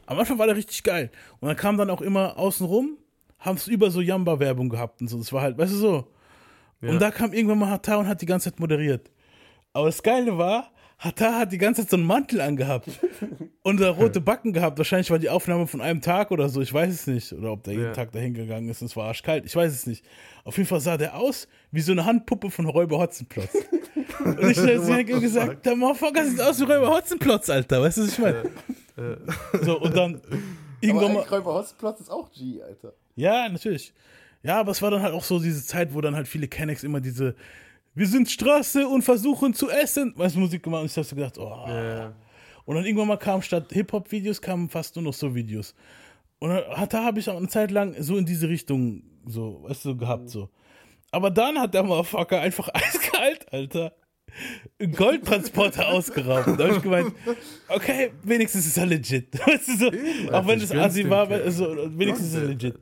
Am 0.08 0.18
Anfang 0.18 0.40
war 0.40 0.48
der 0.48 0.56
richtig 0.56 0.82
geil. 0.82 1.12
Und 1.40 1.48
dann 1.48 1.56
kam 1.56 1.78
dann 1.78 1.92
auch 1.92 2.02
immer 2.02 2.40
außenrum, 2.40 2.98
haben 3.38 3.58
es 3.58 3.68
über 3.68 3.92
so 3.92 4.02
Jamba-Werbung 4.02 4.70
gehabt 4.70 5.00
und 5.02 5.10
so. 5.10 5.20
Das 5.20 5.32
war 5.32 5.44
halt, 5.44 5.60
weißt 5.60 5.74
du 5.74 5.78
so. 5.78 6.08
Ja. 6.82 6.90
Und 6.90 7.00
da 7.00 7.12
kam 7.12 7.34
irgendwann 7.34 7.60
mal 7.60 7.70
Hatar 7.70 8.00
und 8.00 8.08
hat 8.08 8.20
die 8.24 8.26
ganze 8.26 8.50
Zeit 8.50 8.60
moderiert. 8.60 9.12
Aber 9.74 9.86
das 9.86 10.02
Geile 10.02 10.40
war, 10.40 10.72
Hatar 11.02 11.40
hat 11.40 11.52
die 11.52 11.58
ganze 11.58 11.82
Zeit 11.82 11.90
so 11.90 11.98
einen 11.98 12.06
Mantel 12.06 12.42
angehabt 12.42 12.88
und 13.64 13.82
da 13.82 13.90
rote 13.90 14.22
Backen 14.22 14.54
gehabt. 14.54 14.78
Wahrscheinlich 14.78 15.10
war 15.10 15.18
die 15.18 15.30
Aufnahme 15.30 15.66
von 15.66 15.82
einem 15.82 16.00
Tag 16.00 16.30
oder 16.30 16.48
so, 16.48 16.62
ich 16.62 16.72
weiß 16.72 16.94
es 16.94 17.08
nicht. 17.08 17.34
Oder 17.34 17.52
ob 17.54 17.64
der 17.64 17.74
jeden 17.74 17.86
Ja. 17.88 17.92
Tag 17.94 18.12
dahin 18.12 18.36
gegangen 18.36 18.70
ist 18.70 18.82
und 18.84 18.86
es 18.86 18.96
war 18.96 19.08
arschkalt, 19.08 19.44
ich 19.46 19.56
weiß 19.56 19.74
es 19.74 19.88
nicht. 19.88 20.06
Auf 20.44 20.58
jeden 20.58 20.70
Fall 20.70 20.80
sah 20.80 20.98
der 20.98 21.18
aus 21.18 21.48
wie 21.72 21.82
so 21.82 21.92
eine 21.92 22.06
Handpuppe 22.06 22.52
von 22.52 22.68
Räuber 22.68 23.00
Hotzenplotz. 23.00 23.50
und 24.26 24.50
ich 24.52 24.58
habe 24.60 25.04
gesagt, 25.06 25.66
der 25.66 25.76
Motherfucker 25.76 26.24
sieht 26.24 26.40
aus 26.40 26.60
wie 26.60 26.66
Räuber 26.66 26.92
Hotzenplotz, 26.96 27.50
Alter. 27.50 27.82
Weißt 27.82 27.98
du, 27.98 28.02
was 28.04 28.12
ich 28.14 28.20
meine? 28.20 28.44
So, 29.64 29.80
und 29.80 29.98
dann 29.98 30.22
irgendwann 30.82 31.14
mal. 31.14 31.24
Räuber 31.24 31.56
Hotzenplatz 31.56 32.00
ist 32.02 32.12
auch 32.12 32.32
G, 32.32 32.62
Alter. 32.62 32.94
Ja, 33.16 33.50
natürlich. 33.50 33.92
Ja, 34.44 34.60
aber 34.60 34.72
es 34.72 34.82
war 34.84 34.92
dann 34.92 35.02
halt 35.02 35.14
auch 35.14 35.24
so 35.24 35.40
diese 35.40 35.66
Zeit, 35.66 35.96
wo 35.96 36.02
dann 36.02 36.16
halt 36.16 36.28
viele 36.28 36.48
Kennex 36.48 36.84
immer 36.84 37.00
diese 37.02 37.36
Wir 37.94 38.08
sind 38.08 38.30
Straße 38.30 38.88
und 38.88 39.02
versuchen 39.02 39.54
zu 39.54 39.70
essen, 39.70 40.14
weißt 40.16 40.36
du, 40.36 40.40
Musik 40.40 40.64
gemacht 40.64 40.82
und 40.82 40.92
ich 40.92 40.98
hab 40.98 41.06
so 41.06 41.16
gedacht, 41.16 41.38
oh. 41.38 41.66
Ja. 41.68 42.14
Und 42.66 42.76
dann 42.76 42.86
irgendwann 42.86 43.08
mal 43.08 43.18
kam 43.18 43.42
statt 43.42 43.66
Hip-Hop-Videos 43.72 44.42
kamen 44.42 44.70
fast 44.70 44.96
nur 44.96 45.04
noch 45.04 45.14
so 45.14 45.34
Videos. 45.34 45.76
Und 46.40 46.50
da 46.50 47.04
habe 47.04 47.20
ich 47.20 47.30
auch 47.30 47.38
eine 47.38 47.48
Zeit 47.48 47.72
lang 47.72 47.96
so 48.00 48.18
in 48.18 48.26
diese 48.26 48.48
Richtung 48.48 49.04
so, 49.26 49.64
weißt 49.64 49.86
du, 49.86 49.98
gehabt 49.98 50.30
so. 50.30 50.50
Aber 51.12 51.30
dann 51.30 51.60
hat 51.60 51.74
der 51.74 51.84
Motherfucker 51.84 52.40
einfach 52.40 52.70
eiskalt, 52.74 53.52
Alter, 53.52 53.94
einen 54.80 54.94
Goldtransporter 54.94 55.88
ausgeraubt. 55.90 56.60
Da 56.60 56.66
habe 56.66 56.78
ich 56.78 56.82
gemeint, 56.82 57.14
okay, 57.68 58.12
wenigstens 58.24 58.66
ist 58.66 58.78
er 58.78 58.86
legit. 58.86 59.28
Weißt 59.46 59.68
du, 59.68 59.78
so, 59.78 59.88
auch 60.32 60.48
wenn 60.48 60.62
es 60.62 60.72
Asi 60.72 61.10
war, 61.10 61.28
Kerl. 61.28 61.44
also, 61.44 61.76
wenigstens 61.98 62.30
ist 62.30 62.36
er 62.36 62.46
legit. 62.46 62.80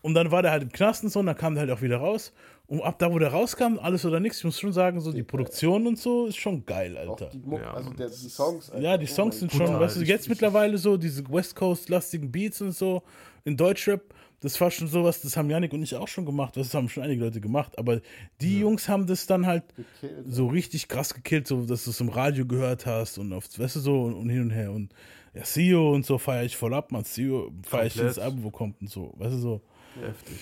Und 0.00 0.14
dann 0.14 0.30
war 0.30 0.40
der 0.42 0.52
halt 0.52 0.62
im 0.62 0.72
Knast 0.72 1.04
und 1.04 1.10
so, 1.10 1.20
und 1.20 1.26
dann 1.26 1.36
kam 1.36 1.54
der 1.54 1.62
halt 1.62 1.70
auch 1.70 1.82
wieder 1.82 1.98
raus. 1.98 2.32
Und 2.68 2.82
ab 2.82 2.98
da, 2.98 3.12
wo 3.12 3.18
der 3.20 3.28
rauskam, 3.30 3.78
alles 3.80 4.04
oder 4.04 4.18
nichts, 4.18 4.38
ich 4.38 4.44
muss 4.44 4.58
schon 4.58 4.72
sagen, 4.72 5.00
so 5.00 5.12
die 5.12 5.22
Produktion 5.22 5.86
und 5.86 5.98
so 5.98 6.26
ist 6.26 6.36
schon 6.36 6.66
geil, 6.66 6.96
Auch 6.98 7.10
Alter. 7.12 7.26
die, 7.32 7.38
Muck, 7.38 7.60
Ja, 7.60 7.74
also 7.74 7.90
der, 7.90 8.08
die 8.08 8.28
Songs. 8.28 8.70
Alter. 8.70 8.82
Ja, 8.82 8.96
die 8.98 9.04
Oh 9.04 9.14
Songs 9.14 9.38
sind 9.38 9.52
schon, 9.52 9.60
Brutal, 9.66 9.80
weißt 9.80 9.96
du, 9.98 10.00
jetzt 10.02 10.22
ich- 10.24 10.28
mittlerweile 10.30 10.76
so, 10.76 10.96
diese 10.96 11.28
West 11.30 11.54
Coast-lastigen 11.54 12.32
Beats 12.32 12.60
und 12.60 12.72
so 12.72 13.02
in 13.44 13.56
Deutschrap, 13.56 14.02
das 14.40 14.60
war 14.60 14.70
schon 14.72 14.88
sowas, 14.88 15.20
das 15.22 15.36
haben 15.36 15.48
Janik 15.48 15.72
und 15.72 15.82
ich 15.82 15.94
auch 15.94 16.08
schon 16.08 16.26
gemacht, 16.26 16.56
das 16.56 16.74
haben 16.74 16.88
schon 16.88 17.04
einige 17.04 17.24
Leute 17.24 17.40
gemacht, 17.40 17.78
aber 17.78 18.00
die 18.40 18.58
Jungs 18.58 18.88
haben 18.88 19.06
das 19.06 19.26
dann 19.26 19.46
halt 19.46 19.62
Gekillt. 19.76 20.24
so 20.28 20.48
richtig 20.48 20.88
krass 20.88 21.14
gekillt, 21.14 21.46
so 21.46 21.64
dass 21.64 21.84
du 21.84 21.90
es 21.90 22.00
im 22.00 22.08
Radio 22.08 22.44
gehört 22.46 22.84
hast 22.84 23.18
und 23.18 23.32
auf, 23.32 23.44
weißt 23.56 23.76
du, 23.76 23.80
so 23.80 24.02
und, 24.02 24.14
und 24.14 24.28
hin 24.28 24.42
und 24.42 24.50
her 24.50 24.72
und 24.72 24.92
ja, 25.34 25.42
CEO 25.44 25.94
und 25.94 26.04
so 26.04 26.18
feiere 26.18 26.44
ich 26.44 26.56
voll 26.56 26.74
ab, 26.74 26.90
man, 26.90 27.04
CEO 27.04 27.52
feiere 27.64 27.86
ich 27.86 27.94
jedes 27.94 28.18
Album, 28.18 28.42
wo 28.42 28.50
kommt 28.50 28.80
und 28.80 28.90
so, 28.90 29.14
weißt 29.16 29.34
du, 29.34 29.38
so. 29.38 29.60
Heftig. 30.02 30.36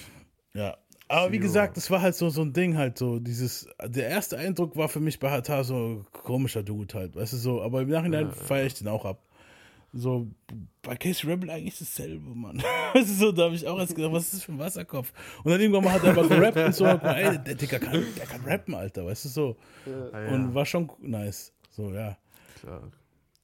Ja. 0.55 0.77
Aber 1.09 1.33
wie 1.33 1.39
gesagt, 1.39 1.77
das 1.77 1.91
war 1.91 2.01
halt 2.01 2.15
so, 2.15 2.31
so 2.31 2.43
ein 2.43 2.53
Ding 2.53 2.77
halt 2.77 2.99
so, 2.99 3.19
dieses, 3.19 3.69
der 3.85 4.09
erste 4.09 4.39
Eindruck 4.39 4.77
war 4.77 4.89
für 4.89 5.01
mich 5.01 5.21
bei 5.21 5.31
Hatar 5.31 5.63
so 5.65 6.05
komischer 6.13 6.63
Dude 6.63 6.95
halt, 6.95 7.15
weißt 7.15 7.35
du 7.35 7.37
so, 7.37 7.63
aber 7.63 7.83
im 7.83 7.91
Nachhinein 7.91 8.33
feiere 8.33 8.67
ich 8.67 8.75
den 8.75 8.89
auch 8.89 9.05
ab. 9.05 9.21
So, 9.97 10.27
bei 10.83 10.97
Casey 10.97 11.31
Rebel 11.31 11.51
eigentlich 11.51 11.79
dasselbe, 11.79 12.35
Mann. 12.35 12.61
Weißt 12.95 13.11
du 13.11 13.15
so, 13.15 13.31
da 13.31 13.45
habe 13.45 13.55
ich 13.55 13.65
auch 13.65 13.79
erst 13.79 13.95
gedacht, 13.95 14.13
was 14.13 14.25
ist 14.25 14.35
das 14.35 14.43
für 14.43 14.51
ein 14.51 14.59
Wasserkopf? 14.59 15.13
Und 15.45 15.53
dann 15.53 15.61
irgendwann 15.61 15.85
mal 15.85 15.93
hat 15.93 16.03
er 16.03 16.11
aber 16.11 16.27
gerappt 16.27 16.57
und 16.57 16.75
so, 16.75 16.85
und, 16.85 17.01
ey, 17.05 17.39
der 17.39 17.55
Digga 17.55 17.79
kann, 17.79 18.05
der 18.17 18.27
kann 18.27 18.41
rappen, 18.41 18.75
Alter, 18.75 19.07
weißt 19.07 19.27
du 19.27 19.29
so. 19.29 19.57
Ja, 19.87 20.35
Und 20.35 20.53
war 20.53 20.67
schon 20.67 20.91
nice. 21.01 21.53
So, 21.71 21.93
ja. 21.93 22.19
klar. 22.59 22.91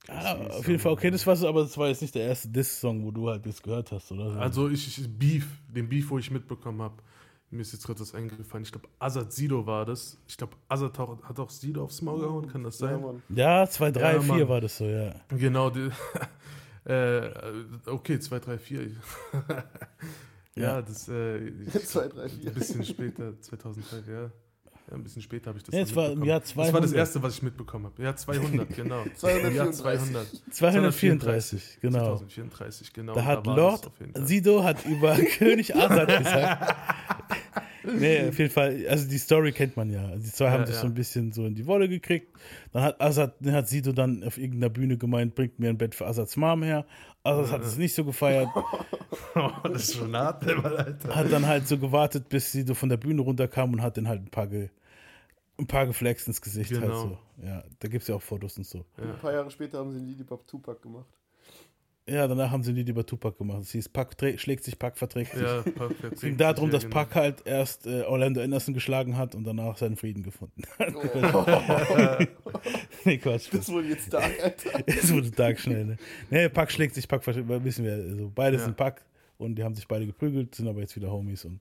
Ah, 0.08 0.34
auf 0.58 0.66
jeden 0.66 0.80
Fall, 0.80 0.90
okay, 0.90 1.12
das 1.12 1.24
war 1.24 1.36
so, 1.36 1.46
aber 1.46 1.62
das 1.62 1.78
war 1.78 1.86
jetzt 1.86 2.02
nicht 2.02 2.16
der 2.16 2.22
erste 2.26 2.48
Diss-Song, 2.48 3.04
wo 3.04 3.12
du 3.12 3.28
halt 3.28 3.46
das 3.46 3.62
gehört 3.62 3.92
hast, 3.92 4.10
oder 4.10 4.32
so. 4.32 4.38
Also 4.40 4.68
ich, 4.68 4.98
ich 4.98 5.08
Beef, 5.08 5.46
den 5.68 5.88
Beef, 5.88 6.10
wo 6.10 6.18
ich 6.18 6.32
mitbekommen 6.32 6.82
habe, 6.82 7.00
mir 7.50 7.62
ist 7.62 7.72
jetzt 7.72 7.84
gerade 7.86 7.98
das 7.98 8.14
eingefallen. 8.14 8.64
Ich 8.64 8.72
glaube, 8.72 8.88
Azad 8.98 9.32
Sido 9.32 9.66
war 9.66 9.84
das. 9.84 10.18
Ich 10.28 10.36
glaube, 10.36 10.56
Azad 10.68 10.96
hat 10.98 11.38
auch 11.40 11.50
Sido 11.50 11.82
aufs 11.84 12.00
Maul 12.02 12.20
gehauen, 12.20 12.46
kann 12.48 12.62
das 12.62 12.78
sein? 12.78 13.02
Ja, 13.28 13.66
2, 13.68 13.90
3, 13.90 14.00
Ja, 14.14 14.20
4 14.20 14.32
Mann. 14.34 14.48
war 14.48 14.60
das 14.60 14.76
so, 14.78 14.84
ja. 14.84 15.14
Genau, 15.28 15.68
die, 15.70 15.90
äh, 16.90 17.30
okay, 17.86 18.18
2, 18.20 18.38
3, 18.38 18.58
4. 18.58 18.90
Ja. 20.56 20.82
Das 20.82 21.08
äh, 21.08 21.38
ich- 21.38 21.70
Zwei, 21.86 22.08
drei, 22.08 22.28
vier. 22.28 22.48
ein 22.50 22.54
bisschen 22.54 22.84
später, 22.84 23.40
2003, 23.40 24.12
ja. 24.12 24.22
ja. 24.22 24.30
Ein 24.92 25.04
bisschen 25.04 25.22
später 25.22 25.50
habe 25.50 25.58
ich 25.58 25.64
das 25.64 25.72
Ja, 25.74 25.96
war 25.96 26.10
im 26.10 26.18
mitbekommen. 26.20 26.28
Jahr 26.28 26.40
Das 26.40 26.56
war 26.56 26.64
das 26.64 26.72
200. 26.72 26.94
erste, 26.96 27.22
was 27.22 27.34
ich 27.34 27.42
mitbekommen 27.42 27.84
habe. 27.86 28.02
Ja, 28.02 28.16
200, 28.16 28.68
genau. 28.76 29.02
Im 29.02 29.54
Jahr 29.54 29.70
200. 29.70 30.26
234, 30.50 31.78
genau. 31.80 32.16
2034, 32.16 32.92
genau. 32.92 33.14
Da 33.14 33.24
hat 33.24 33.46
war 33.46 33.56
Lord. 33.56 33.90
Sido 34.14 34.64
hat 34.64 34.84
über 34.86 35.14
König 35.16 35.74
Azad 35.76 36.08
gesagt. 36.18 36.76
Nee, 37.98 38.28
auf 38.28 38.38
jeden 38.38 38.50
Fall, 38.50 38.86
also 38.88 39.08
die 39.08 39.18
Story 39.18 39.52
kennt 39.52 39.76
man 39.76 39.90
ja. 39.90 40.14
Die 40.16 40.30
zwei 40.30 40.50
haben 40.50 40.60
Ja, 40.60 40.66
sich 40.66 40.76
ja. 40.76 40.80
so 40.82 40.86
ein 40.86 40.94
bisschen 40.94 41.32
so 41.32 41.44
in 41.46 41.54
die 41.54 41.66
Wolle 41.66 41.88
gekriegt. 41.88 42.28
Dann 42.72 42.82
hat 42.82 43.00
Azad, 43.00 43.34
dann 43.40 43.54
hat 43.54 43.68
Sido 43.68 43.92
dann 43.92 44.22
auf 44.24 44.38
irgendeiner 44.38 44.70
Bühne 44.70 44.96
gemeint, 44.96 45.34
bringt 45.34 45.58
mir 45.58 45.68
ein 45.70 45.78
Bett 45.78 45.94
für 45.94 46.06
Azads 46.06 46.36
Mom 46.36 46.62
her. 46.62 46.84
Azad 47.24 47.50
hat 47.52 47.62
es 47.62 47.76
nicht 47.76 47.94
so 47.94 48.04
gefeiert, 48.04 48.48
Oh, 49.34 49.50
das 49.64 49.88
ist 49.90 49.96
schon 49.96 50.16
hart, 50.16 50.46
Alter. 50.46 51.14
hat 51.14 51.30
dann 51.32 51.46
halt 51.46 51.66
so 51.68 51.78
gewartet, 51.78 52.28
bis 52.28 52.52
Sido 52.52 52.74
von 52.74 52.88
der 52.88 52.96
Bühne 52.96 53.22
runterkam 53.22 53.72
und 53.72 53.82
hat 53.82 53.96
den 53.96 54.08
halt 54.08 54.22
ein 54.22 54.30
paar 54.30 54.46
ge 54.46 54.68
ein 55.58 55.66
paar 55.66 55.86
geflext 55.86 56.26
ins 56.26 56.40
Gesicht 56.40 56.70
halt 56.72 56.82
Genau. 56.82 57.02
so. 57.02 57.18
Ja, 57.44 57.62
da 57.80 57.88
gibt 57.88 58.02
es 58.02 58.08
ja 58.08 58.14
auch 58.14 58.22
Fotos 58.22 58.56
und 58.56 58.64
so. 58.66 58.86
Ein 58.96 59.18
paar 59.20 59.32
Jahre 59.32 59.50
später 59.50 59.78
haben 59.78 59.90
sie 59.92 59.98
einen 59.98 60.06
Lili 60.08 60.24
Bob 60.24 60.46
Tupac 60.46 60.80
gemacht. 60.80 61.04
Ja, 62.08 62.26
danach 62.26 62.50
haben 62.50 62.62
sie 62.64 62.72
ein 62.72 62.76
Lied 62.76 62.88
über 62.88 63.06
Tupac 63.06 63.38
gemacht. 63.38 63.62
Es 63.62 63.70
hieß 63.70 63.88
Pac 63.90 64.16
schlägt 64.36 64.64
sich, 64.64 64.78
Pac 64.78 64.98
verträgt 64.98 65.32
sich. 65.32 65.42
Ja, 65.42 65.62
Pac 65.62 65.74
verträgt 65.94 66.14
Es 66.14 66.20
ging 66.20 66.30
sich, 66.30 66.38
darum, 66.38 66.66
ja, 66.66 66.72
dass 66.72 66.82
genau. 66.84 66.94
Pac 66.94 67.14
halt 67.14 67.46
erst 67.46 67.86
äh, 67.86 68.02
Orlando 68.02 68.40
Anderson 68.40 68.74
geschlagen 68.74 69.16
hat 69.16 69.34
und 69.34 69.44
danach 69.44 69.76
seinen 69.76 69.96
Frieden 69.96 70.22
gefunden 70.22 70.62
hat. 70.78 70.92
nee, 73.04 73.18
Quatsch. 73.18 73.48
Das 73.52 73.68
wurde 73.70 73.88
jetzt 73.88 74.12
Dark, 74.12 74.32
Alter. 74.42 74.82
Es 74.86 75.12
wurde 75.12 75.30
dark 75.30 75.60
schnell, 75.60 75.84
ne? 75.84 75.96
Nee, 76.30 76.48
Pac 76.48 76.72
schlägt 76.72 76.94
sich, 76.94 77.06
Pac 77.06 77.22
verträgt, 77.22 77.48
wissen 77.48 77.84
wir, 77.84 77.92
also 77.92 78.30
beide 78.34 78.56
Ja. 78.56 78.64
sind 78.64 78.76
Pac 78.76 79.04
und 79.38 79.54
die 79.56 79.62
haben 79.62 79.74
sich 79.74 79.86
beide 79.86 80.06
geprügelt, 80.06 80.54
sind 80.54 80.66
aber 80.68 80.80
jetzt 80.80 80.96
wieder 80.96 81.10
Homies 81.12 81.44
und 81.44 81.60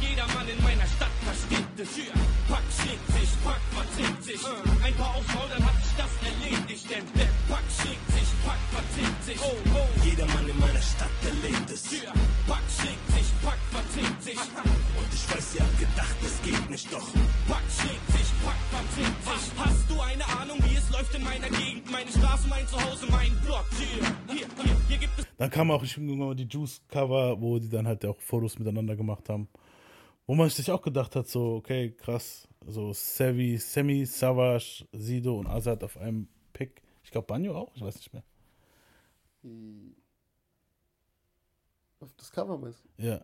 Jeder 0.00 0.26
Mann 0.28 0.48
in 0.48 0.62
meiner 0.62 0.86
Stadt 0.86 1.10
versteht 1.22 1.66
es. 1.78 1.98
Pack 2.48 2.62
schlägt 2.70 3.06
sich, 3.12 3.30
Pack 3.44 3.60
verträgt 3.72 4.22
sich. 4.24 4.40
Ein 4.84 4.94
paar 4.94 5.16
aufs 5.16 5.34
Maul, 5.34 5.48
dann 5.50 5.64
hat 5.66 5.73
Verträgt 8.94 9.24
sich. 9.24 9.40
Oh, 9.42 9.56
oh. 9.74 10.06
Jeder 10.06 10.26
Mann 10.26 10.48
in 10.48 10.58
meiner 10.60 10.80
Stadt 10.80 11.10
erlebt 11.24 11.70
es. 11.70 11.82
Pack 12.46 12.62
schlägt 12.78 13.06
sich, 13.10 13.28
Pack 13.42 13.58
verträgt 13.72 14.22
sich. 14.22 14.38
Und 14.38 15.10
ich 15.12 15.34
weiß, 15.34 15.54
ihr 15.56 15.60
habt 15.62 15.78
gedacht, 15.80 16.16
es 16.22 16.42
geht 16.42 16.70
nicht 16.70 16.92
doch. 16.92 17.08
Pack 17.48 17.66
schlägt 17.74 18.06
sich, 18.14 18.28
Pack 18.44 18.60
verträgt 18.70 19.24
sich. 19.24 19.58
Hast 19.58 19.90
du 19.90 20.00
eine 20.00 20.24
Ahnung, 20.38 20.58
wie 20.68 20.76
es 20.76 20.90
läuft 20.90 21.14
in 21.14 21.24
meiner 21.24 21.48
Gegend? 21.48 21.90
Meine 21.90 22.10
Straße, 22.10 22.46
mein 22.48 22.68
Zuhause, 22.68 23.06
mein 23.10 23.36
Block. 23.44 23.66
Hier, 23.78 24.36
hier, 24.36 24.46
hier, 24.62 24.76
hier 24.88 24.98
gibt 24.98 25.18
es 25.18 25.24
dann 25.36 25.50
kam 25.50 25.72
auch 25.72 25.82
ich 25.82 25.98
mal 25.98 26.34
die 26.36 26.46
Juice-Cover, 26.46 27.40
wo 27.40 27.58
die 27.58 27.68
dann 27.68 27.88
halt 27.88 28.06
auch 28.06 28.20
Fotos 28.20 28.56
miteinander 28.58 28.94
gemacht 28.94 29.28
haben. 29.28 29.48
Wo 30.26 30.36
man 30.36 30.48
sich 30.48 30.70
auch 30.70 30.80
gedacht 30.80 31.16
hat, 31.16 31.26
so, 31.26 31.56
okay, 31.56 31.90
krass, 31.90 32.46
so 32.64 32.92
Sevi, 32.92 33.58
Semi, 33.58 34.06
Savage, 34.06 34.86
Sido 34.92 35.36
und 35.36 35.48
Azad 35.48 35.82
auf 35.82 35.96
einem 35.98 36.28
Pick. 36.52 36.80
Ich 37.02 37.10
glaube 37.10 37.26
Banjo 37.26 37.56
auch, 37.56 37.74
ich 37.74 37.82
weiß 37.82 37.96
nicht 37.96 38.12
mehr. 38.12 38.22
Die- 39.44 39.94
Auf 42.00 42.12
das 42.16 42.30
Cover 42.32 42.58
meinst 42.58 42.82
du? 42.98 43.02
Ja. 43.02 43.20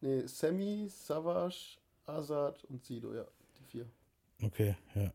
Nee, 0.00 0.26
Sammy, 0.26 0.88
Savage, 0.88 1.76
Azad 2.06 2.64
und 2.64 2.84
Sido, 2.84 3.14
ja. 3.14 3.24
Die 3.58 3.64
vier. 3.64 3.86
Okay, 4.42 4.74
ja. 4.94 5.12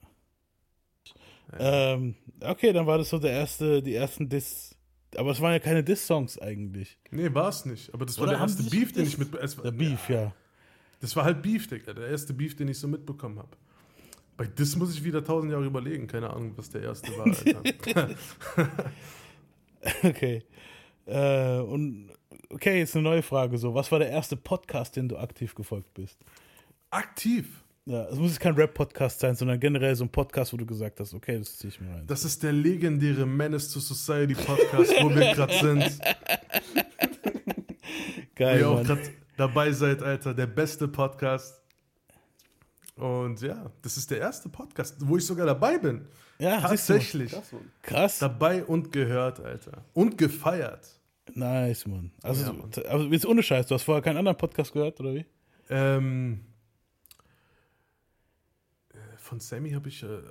Ähm, 1.60 2.16
okay, 2.42 2.72
dann 2.74 2.86
war 2.86 2.98
das 2.98 3.10
so 3.10 3.20
der 3.20 3.32
erste, 3.32 3.82
die 3.82 3.96
ersten 3.96 4.28
Diss. 4.30 4.76
Aber 5.16 5.32
es 5.32 5.40
waren 5.42 5.54
ja 5.54 5.60
keine 5.60 5.84
Diss-Songs 5.84 6.38
eigentlich. 6.40 6.98
Nee, 7.12 7.34
war 7.34 7.50
es 7.50 7.66
nicht. 7.66 7.94
Aber 7.94 8.06
das 8.06 8.18
war 8.18 8.24
Oder 8.24 8.32
der 8.34 8.40
haben 8.42 8.50
erste 8.50 8.64
Beef, 8.64 8.92
den 8.92 9.06
ich 9.06 9.14
gedisst? 9.18 9.32
mit. 9.34 9.42
Es, 9.42 9.58
war- 9.58 9.64
Der 9.64 9.72
Beef, 9.72 10.10
ja. 10.10 10.34
Das 11.00 11.16
war 11.16 11.24
halt 11.26 11.42
Beef, 11.42 11.68
Digga. 11.68 11.94
Der 11.94 12.08
erste 12.08 12.34
Beef, 12.34 12.56
den 12.56 12.68
ich 12.68 12.78
so 12.80 12.88
mitbekommen 12.88 13.40
habe. 13.40 13.56
Bei 14.36 14.46
Diss 14.46 14.76
muss 14.76 14.94
ich 14.94 15.04
wieder 15.04 15.24
tausend 15.24 15.52
Jahre 15.52 15.66
überlegen. 15.66 16.08
Keine 16.08 16.30
Ahnung, 16.30 16.54
was 16.58 16.70
der 16.70 16.84
erste 16.84 17.12
war, 17.18 17.26
Alter. 17.64 18.16
Okay. 20.04 20.44
Äh, 21.06 21.60
und 21.60 22.10
okay, 22.50 22.80
jetzt 22.80 22.96
eine 22.96 23.04
neue 23.04 23.22
Frage. 23.22 23.58
So, 23.58 23.74
was 23.74 23.92
war 23.92 24.00
der 24.00 24.10
erste 24.10 24.36
Podcast, 24.36 24.96
den 24.96 25.08
du 25.08 25.18
aktiv 25.18 25.56
gefolgt 25.56 25.94
bist? 25.94 26.18
Aktiv. 26.90 27.64
Ja, 27.86 28.04
es 28.10 28.18
muss 28.18 28.32
jetzt 28.32 28.42
kein 28.42 28.56
Rap-Podcast 28.56 29.22
sein, 29.22 29.34
sondern 29.36 29.62
generell 29.62 29.96
so 29.96 30.04
ein 30.04 30.10
Podcast, 30.10 30.52
wo 30.52 30.58
du 30.58 30.66
gesagt 30.66 31.00
hast, 31.00 31.14
okay, 31.14 31.38
das 31.40 31.58
ziehe 31.58 31.70
ich 31.70 31.80
mir 31.80 31.90
rein. 31.90 32.04
Das 32.06 32.26
ist 32.26 32.44
der 32.44 32.52
legendäre 32.52 33.26
Menace 33.26 33.72
to 33.72 33.80
Society 33.80 34.36
Podcast, 34.36 34.94
wo 35.02 35.10
wir 35.10 35.34
gerade 35.34 35.54
sind. 35.54 35.84
Wo 38.38 38.44
Geil, 38.44 38.60
ihr 38.60 38.70
auch 38.70 38.84
gerade 38.84 39.02
dabei 39.38 39.72
seid, 39.72 40.04
Alter. 40.04 40.34
Der 40.34 40.46
beste 40.46 40.88
Podcast. 40.88 41.60
Und 42.98 43.42
ja, 43.42 43.72
das 43.84 43.96
ist 43.98 44.10
der 44.12 44.20
erste 44.20 44.50
Podcast, 44.50 44.96
wo 45.00 45.18
ich 45.18 45.26
sogar 45.26 45.46
dabei 45.46 45.78
bin. 45.78 46.08
Ja. 46.40 46.60
Tatsächlich. 46.62 47.36
Krass. 47.84 48.20
Dabei 48.20 48.64
und 48.66 48.92
gehört, 48.92 49.40
Alter. 49.40 49.86
Und 49.94 50.18
gefeiert. 50.18 51.00
Nice, 51.34 51.86
Mann. 51.86 52.12
Also, 52.24 52.46
Ja, 52.46 52.54
Mann. 52.54 52.72
also 52.90 53.06
jetzt 53.08 53.26
ohne 53.26 53.44
Scheiß, 53.44 53.68
du 53.68 53.76
hast 53.76 53.84
vorher 53.84 54.02
keinen 54.02 54.18
anderen 54.18 54.38
Podcast 54.38 54.74
gehört, 54.74 55.00
oder 55.00 55.14
wie? 55.14 55.26
Ähm, 55.70 56.46
äh, 58.94 58.98
von 59.18 59.40
Sammy 59.40 59.72
habe 59.72 59.90
ich 59.90 60.04
äh, 60.04 60.22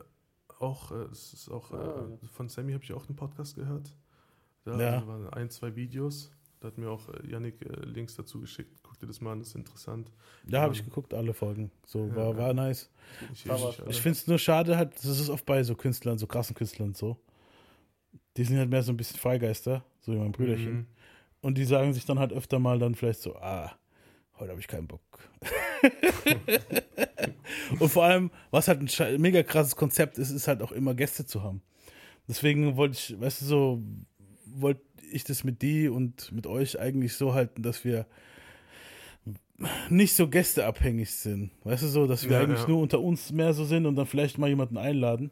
auch, 0.58 0.90
äh, 0.92 1.04
es 1.12 1.32
ist 1.34 1.48
auch 1.50 1.72
äh, 1.72 1.76
Ah. 1.76 2.08
von 2.32 2.48
Sammy 2.48 2.72
habe 2.72 2.82
ich 2.84 2.92
auch 2.92 3.06
einen 3.06 3.16
Podcast 3.16 3.54
gehört. 3.56 3.94
Da 4.64 4.80
Ja. 4.80 5.06
waren 5.06 5.28
ein, 5.30 5.50
zwei 5.50 5.76
Videos. 5.76 6.32
Da 6.60 6.68
hat 6.68 6.78
mir 6.78 6.90
auch 6.90 7.08
äh, 7.10 7.28
Yannick 7.30 7.62
äh, 7.62 7.84
Links 7.84 8.16
dazu 8.16 8.40
geschickt. 8.40 8.82
Guck 8.96 9.00
dir 9.00 9.06
das 9.08 9.20
mal 9.20 9.32
an, 9.32 9.40
das 9.40 9.48
ist 9.48 9.56
interessant. 9.56 10.10
Ja, 10.46 10.62
habe 10.62 10.72
Ähm, 10.72 10.78
ich 10.78 10.84
geguckt, 10.84 11.12
alle 11.12 11.34
Folgen. 11.34 11.70
So, 11.84 12.16
war, 12.16 12.30
ja. 12.30 12.38
war 12.38 12.54
nice. 12.54 12.88
Ich, 13.34 13.44
ich, 13.44 13.52
Ich 13.88 14.00
finde 14.00 14.18
es 14.18 14.26
nur 14.26 14.38
schade, 14.38 14.78
halt, 14.78 14.94
das 14.94 15.04
ist 15.04 15.28
oft 15.28 15.44
bei 15.44 15.62
so 15.64 15.74
Künstlern, 15.74 16.16
so 16.16 16.26
krassen 16.26 16.56
Künstlern 16.56 16.94
so. 16.94 17.18
Die 18.38 18.44
sind 18.44 18.56
halt 18.56 18.70
mehr 18.70 18.82
so 18.82 18.90
ein 18.90 18.96
bisschen 18.96 19.18
Freigeister, 19.18 19.84
so 20.00 20.14
wie 20.14 20.16
mein 20.16 20.32
Brüderchen. 20.32 20.72
Mhm. 20.72 20.86
Und 21.42 21.58
die 21.58 21.64
sagen 21.64 21.92
sich 21.92 22.06
dann 22.06 22.18
halt 22.18 22.32
öfter 22.32 22.58
mal 22.58 22.78
dann 22.78 22.94
vielleicht 22.94 23.20
so, 23.20 23.36
ah, 23.36 23.70
heute 24.38 24.52
habe 24.52 24.60
ich 24.60 24.66
keinen 24.66 24.86
Bock. 24.86 25.02
und 27.78 27.90
vor 27.90 28.04
allem, 28.04 28.30
was 28.50 28.68
halt 28.68 28.80
ein 28.80 29.20
mega 29.20 29.42
krasses 29.42 29.76
Konzept 29.76 30.16
ist, 30.16 30.30
ist 30.30 30.48
halt 30.48 30.62
auch 30.62 30.72
immer 30.72 30.94
Gäste 30.94 31.26
zu 31.26 31.42
haben. 31.42 31.60
Deswegen 32.28 32.78
wollte 32.78 32.94
ich, 32.94 33.20
weißt 33.20 33.42
du, 33.42 33.44
so, 33.44 33.82
wollte 34.46 34.80
ich 35.12 35.24
das 35.24 35.44
mit 35.44 35.60
die 35.60 35.90
und 35.90 36.32
mit 36.32 36.46
euch 36.46 36.80
eigentlich 36.80 37.14
so 37.14 37.34
halten, 37.34 37.62
dass 37.62 37.84
wir 37.84 38.06
nicht 39.88 40.14
so 40.14 40.28
gästeabhängig 40.28 41.10
sind. 41.10 41.50
Weißt 41.64 41.82
du 41.82 41.88
so, 41.88 42.06
dass 42.06 42.24
wir 42.24 42.32
Ja, 42.32 42.40
eigentlich 42.40 42.60
ja. 42.62 42.68
nur 42.68 42.80
unter 42.80 43.00
uns 43.00 43.32
mehr 43.32 43.52
so 43.54 43.64
sind 43.64 43.86
und 43.86 43.96
dann 43.96 44.06
vielleicht 44.06 44.38
mal 44.38 44.48
jemanden 44.48 44.76
einladen. 44.76 45.30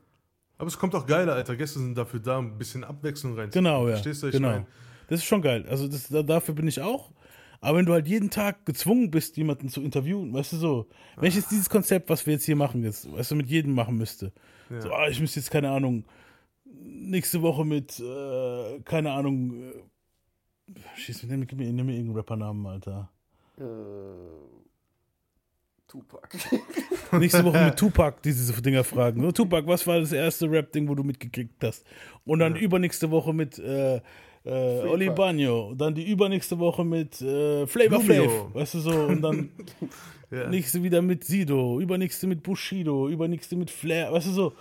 Aber 0.57 0.69
es 0.69 0.79
kommt 0.79 0.95
auch 0.95 1.07
geiler, 1.07 1.35
Alter. 1.35 1.57
Gäste 1.57 1.81
sind 1.81 1.97
dafür 1.97 2.21
da, 2.21 2.39
ein 2.39 2.57
bisschen 2.57 2.85
Abwechslung 2.85 3.35
reinzubringen. 3.35 3.73
Genau, 3.73 3.87
ja. 3.87 3.95
Verstehst 3.95 4.23
du, 4.23 4.31
genau. 4.31 4.49
ich 4.49 4.55
meine? 4.55 4.67
Das 5.09 5.21
ist 5.21 5.27
schon 5.27 5.43
geil. 5.43 5.67
Also 5.69 5.89
das, 5.89 6.09
da, 6.09 6.23
dafür 6.23 6.55
bin 6.55 6.67
ich 6.69 6.81
auch. 6.81 7.11
Aber 7.61 7.79
wenn 7.79 7.87
du 7.87 7.93
halt 7.93 8.07
jeden 8.07 8.31
Tag 8.31 8.67
gezwungen 8.67 9.11
bist, 9.11 9.37
jemanden 9.37 9.69
zu 9.69 9.81
interviewen, 9.81 10.33
weißt 10.33 10.53
du 10.53 10.57
so, 10.57 10.87
jetzt 11.21 11.51
dieses 11.51 11.71
Konzept, 11.71 12.11
was 12.11 12.27
wir 12.27 12.35
jetzt 12.35 12.45
hier 12.45 12.57
machen, 12.57 12.83
jetzt, 12.83 13.11
weißt 13.11 13.31
du, 13.31 13.37
mit 13.37 13.49
jedem 13.49 13.75
machen 13.75 13.97
müsste. 13.97 14.33
Ja. 14.71 14.81
So, 14.83 14.93
ah, 14.93 15.09
ich 15.09 15.19
müsste 15.19 15.41
jetzt, 15.41 15.51
keine 15.51 15.71
Ahnung, 15.71 16.05
nächste 16.65 17.41
Woche 17.41 17.65
mit, 17.65 17.99
äh, 18.01 18.81
keine 18.81 19.13
Ahnung, 19.13 19.55
äh, 19.63 20.81
schieß, 20.97 21.23
nimm, 21.25 21.41
mir, 21.41 21.73
nimm 21.73 21.87
mir 21.87 21.93
irgendeinen 21.93 22.17
Rappernamen, 22.17 22.67
Alter. 22.67 23.11
Äh, 23.59 23.63
Tupac. 25.87 26.29
Nächste 27.19 27.45
Woche 27.45 27.65
mit 27.67 27.77
Tupac 27.77 28.21
diese 28.23 28.61
Dinger 28.61 28.83
fragen. 28.83 29.23
So, 29.23 29.33
Tupac, 29.33 29.67
was 29.67 29.87
war 29.87 30.01
das 30.01 30.13
erste 30.13 30.51
Rap-Ding, 30.51 30.89
wo 30.89 30.95
du 30.95 31.05
mitgekriegt 31.05 31.63
hast? 31.63 31.85
Und 32.25 32.41
dann 32.41 32.57
übernächste 32.57 33.11
Woche 33.11 33.33
mit 33.33 33.59
äh, 33.59 34.01
äh, 34.45 34.51
Oli. 34.89 35.11
Bagno. 35.11 35.75
Dann 35.75 35.95
die 35.95 36.11
übernächste 36.11 36.59
Woche 36.59 36.85
mit 36.85 37.21
äh, 37.23 37.67
Flavor. 37.67 38.01
Flav. 38.01 38.55
Weißt 38.55 38.75
du 38.75 38.79
so? 38.81 38.91
Und 38.91 39.23
dann 39.23 39.51
Ja. 40.31 40.49
nächste 40.49 40.83
wieder 40.83 41.01
mit 41.01 41.25
Sido. 41.25 41.81
Übernächste 41.81 42.27
mit 42.27 42.43
Bushido. 42.43 43.09
Übernächste 43.09 43.57
mit 43.57 43.71
Flair. 43.71 44.13
Weißt 44.13 44.27
du 44.27 44.33
so? 44.33 44.53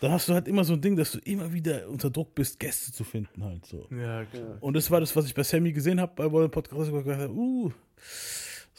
Dann 0.00 0.10
hast 0.10 0.28
du 0.28 0.34
halt 0.34 0.48
immer 0.48 0.64
so 0.64 0.74
ein 0.74 0.80
Ding, 0.80 0.96
dass 0.96 1.12
du 1.12 1.18
immer 1.20 1.52
wieder 1.52 1.88
unter 1.88 2.10
Druck 2.10 2.34
bist, 2.34 2.58
Gäste 2.58 2.92
zu 2.92 3.04
finden 3.04 3.44
halt 3.44 3.64
so. 3.64 3.86
Ja, 3.90 4.24
klar. 4.24 4.58
Und 4.60 4.74
das 4.74 4.90
war 4.90 4.98
das, 5.00 5.14
was 5.14 5.26
ich 5.26 5.34
bei 5.34 5.44
Sammy 5.44 5.72
gesehen 5.72 6.00
habe 6.00 6.12
bei 6.16 6.30
Wollen 6.30 6.50
Podcast. 6.50 6.88
Ich 6.88 6.92
gedacht 6.92 7.20
habe, 7.20 7.32
uh, 7.32 7.70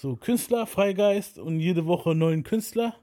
so 0.03 0.17
Künstler, 0.17 0.67
Freigeist 0.67 1.39
und 1.39 1.61
jede 1.61 1.85
Woche 1.85 2.13
neuen 2.13 2.43
Künstler. 2.43 2.93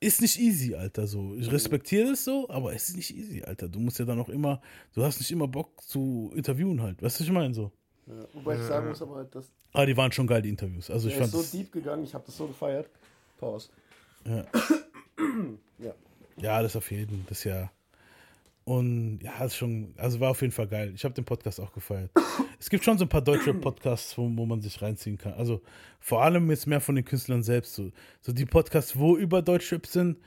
Ist 0.00 0.20
nicht 0.20 0.40
easy, 0.40 0.74
Alter. 0.74 1.06
So. 1.06 1.36
Ich 1.36 1.50
respektiere 1.52 2.10
das 2.10 2.24
so, 2.24 2.50
aber 2.50 2.74
es 2.74 2.88
ist 2.88 2.96
nicht 2.96 3.16
easy, 3.16 3.44
Alter. 3.44 3.68
Du 3.68 3.78
musst 3.78 4.00
ja 4.00 4.04
dann 4.04 4.18
auch 4.18 4.28
immer, 4.28 4.60
du 4.94 5.04
hast 5.04 5.20
nicht 5.20 5.30
immer 5.30 5.46
Bock 5.46 5.80
zu 5.82 6.32
interviewen 6.34 6.82
halt. 6.82 7.00
Weißt 7.00 7.20
du, 7.20 7.20
was 7.20 7.28
ich 7.28 7.32
meine? 7.32 7.54
So. 7.54 7.70
Ja, 8.08 8.14
wobei 8.34 8.56
ich 8.56 8.62
sagen 8.62 8.88
muss, 8.88 9.00
aber 9.00 9.14
halt, 9.14 9.34
das 9.36 9.52
Aber 9.72 9.86
die 9.86 9.96
waren 9.96 10.10
schon 10.10 10.26
geil, 10.26 10.42
die 10.42 10.48
Interviews. 10.48 10.90
Also 10.90 11.06
ich 11.06 11.14
ist 11.14 11.20
fand 11.20 11.30
so 11.30 11.56
deep 11.56 11.70
gegangen, 11.70 12.02
ich 12.02 12.12
habe 12.12 12.24
das 12.26 12.36
so 12.36 12.48
gefeiert. 12.48 12.90
Pause. 13.38 13.68
ja. 14.26 14.44
Ja, 16.38 16.60
das 16.60 16.74
auf 16.74 16.90
jeden. 16.90 17.24
Das 17.28 17.44
ja. 17.44 17.70
Und 18.68 19.20
ja, 19.22 19.44
ist 19.44 19.54
schon, 19.54 19.94
also 19.96 20.18
war 20.18 20.32
auf 20.32 20.40
jeden 20.40 20.52
Fall 20.52 20.66
geil. 20.66 20.90
Ich 20.92 21.04
habe 21.04 21.14
den 21.14 21.24
Podcast 21.24 21.60
auch 21.60 21.72
gefeiert. 21.72 22.10
Es 22.58 22.68
gibt 22.68 22.82
schon 22.82 22.98
so 22.98 23.04
ein 23.04 23.08
paar 23.08 23.22
deutsche 23.22 23.54
Podcasts, 23.54 24.18
wo, 24.18 24.28
wo 24.34 24.44
man 24.44 24.60
sich 24.60 24.82
reinziehen 24.82 25.18
kann. 25.18 25.34
Also 25.34 25.62
vor 26.00 26.24
allem 26.24 26.50
jetzt 26.50 26.66
mehr 26.66 26.80
von 26.80 26.96
den 26.96 27.04
Künstlern 27.04 27.44
selbst. 27.44 27.74
So, 27.76 27.92
so 28.20 28.32
die 28.32 28.44
Podcasts, 28.44 28.98
wo 28.98 29.16
über 29.16 29.40
Deutschrap 29.40 29.86
sind, 29.86 30.18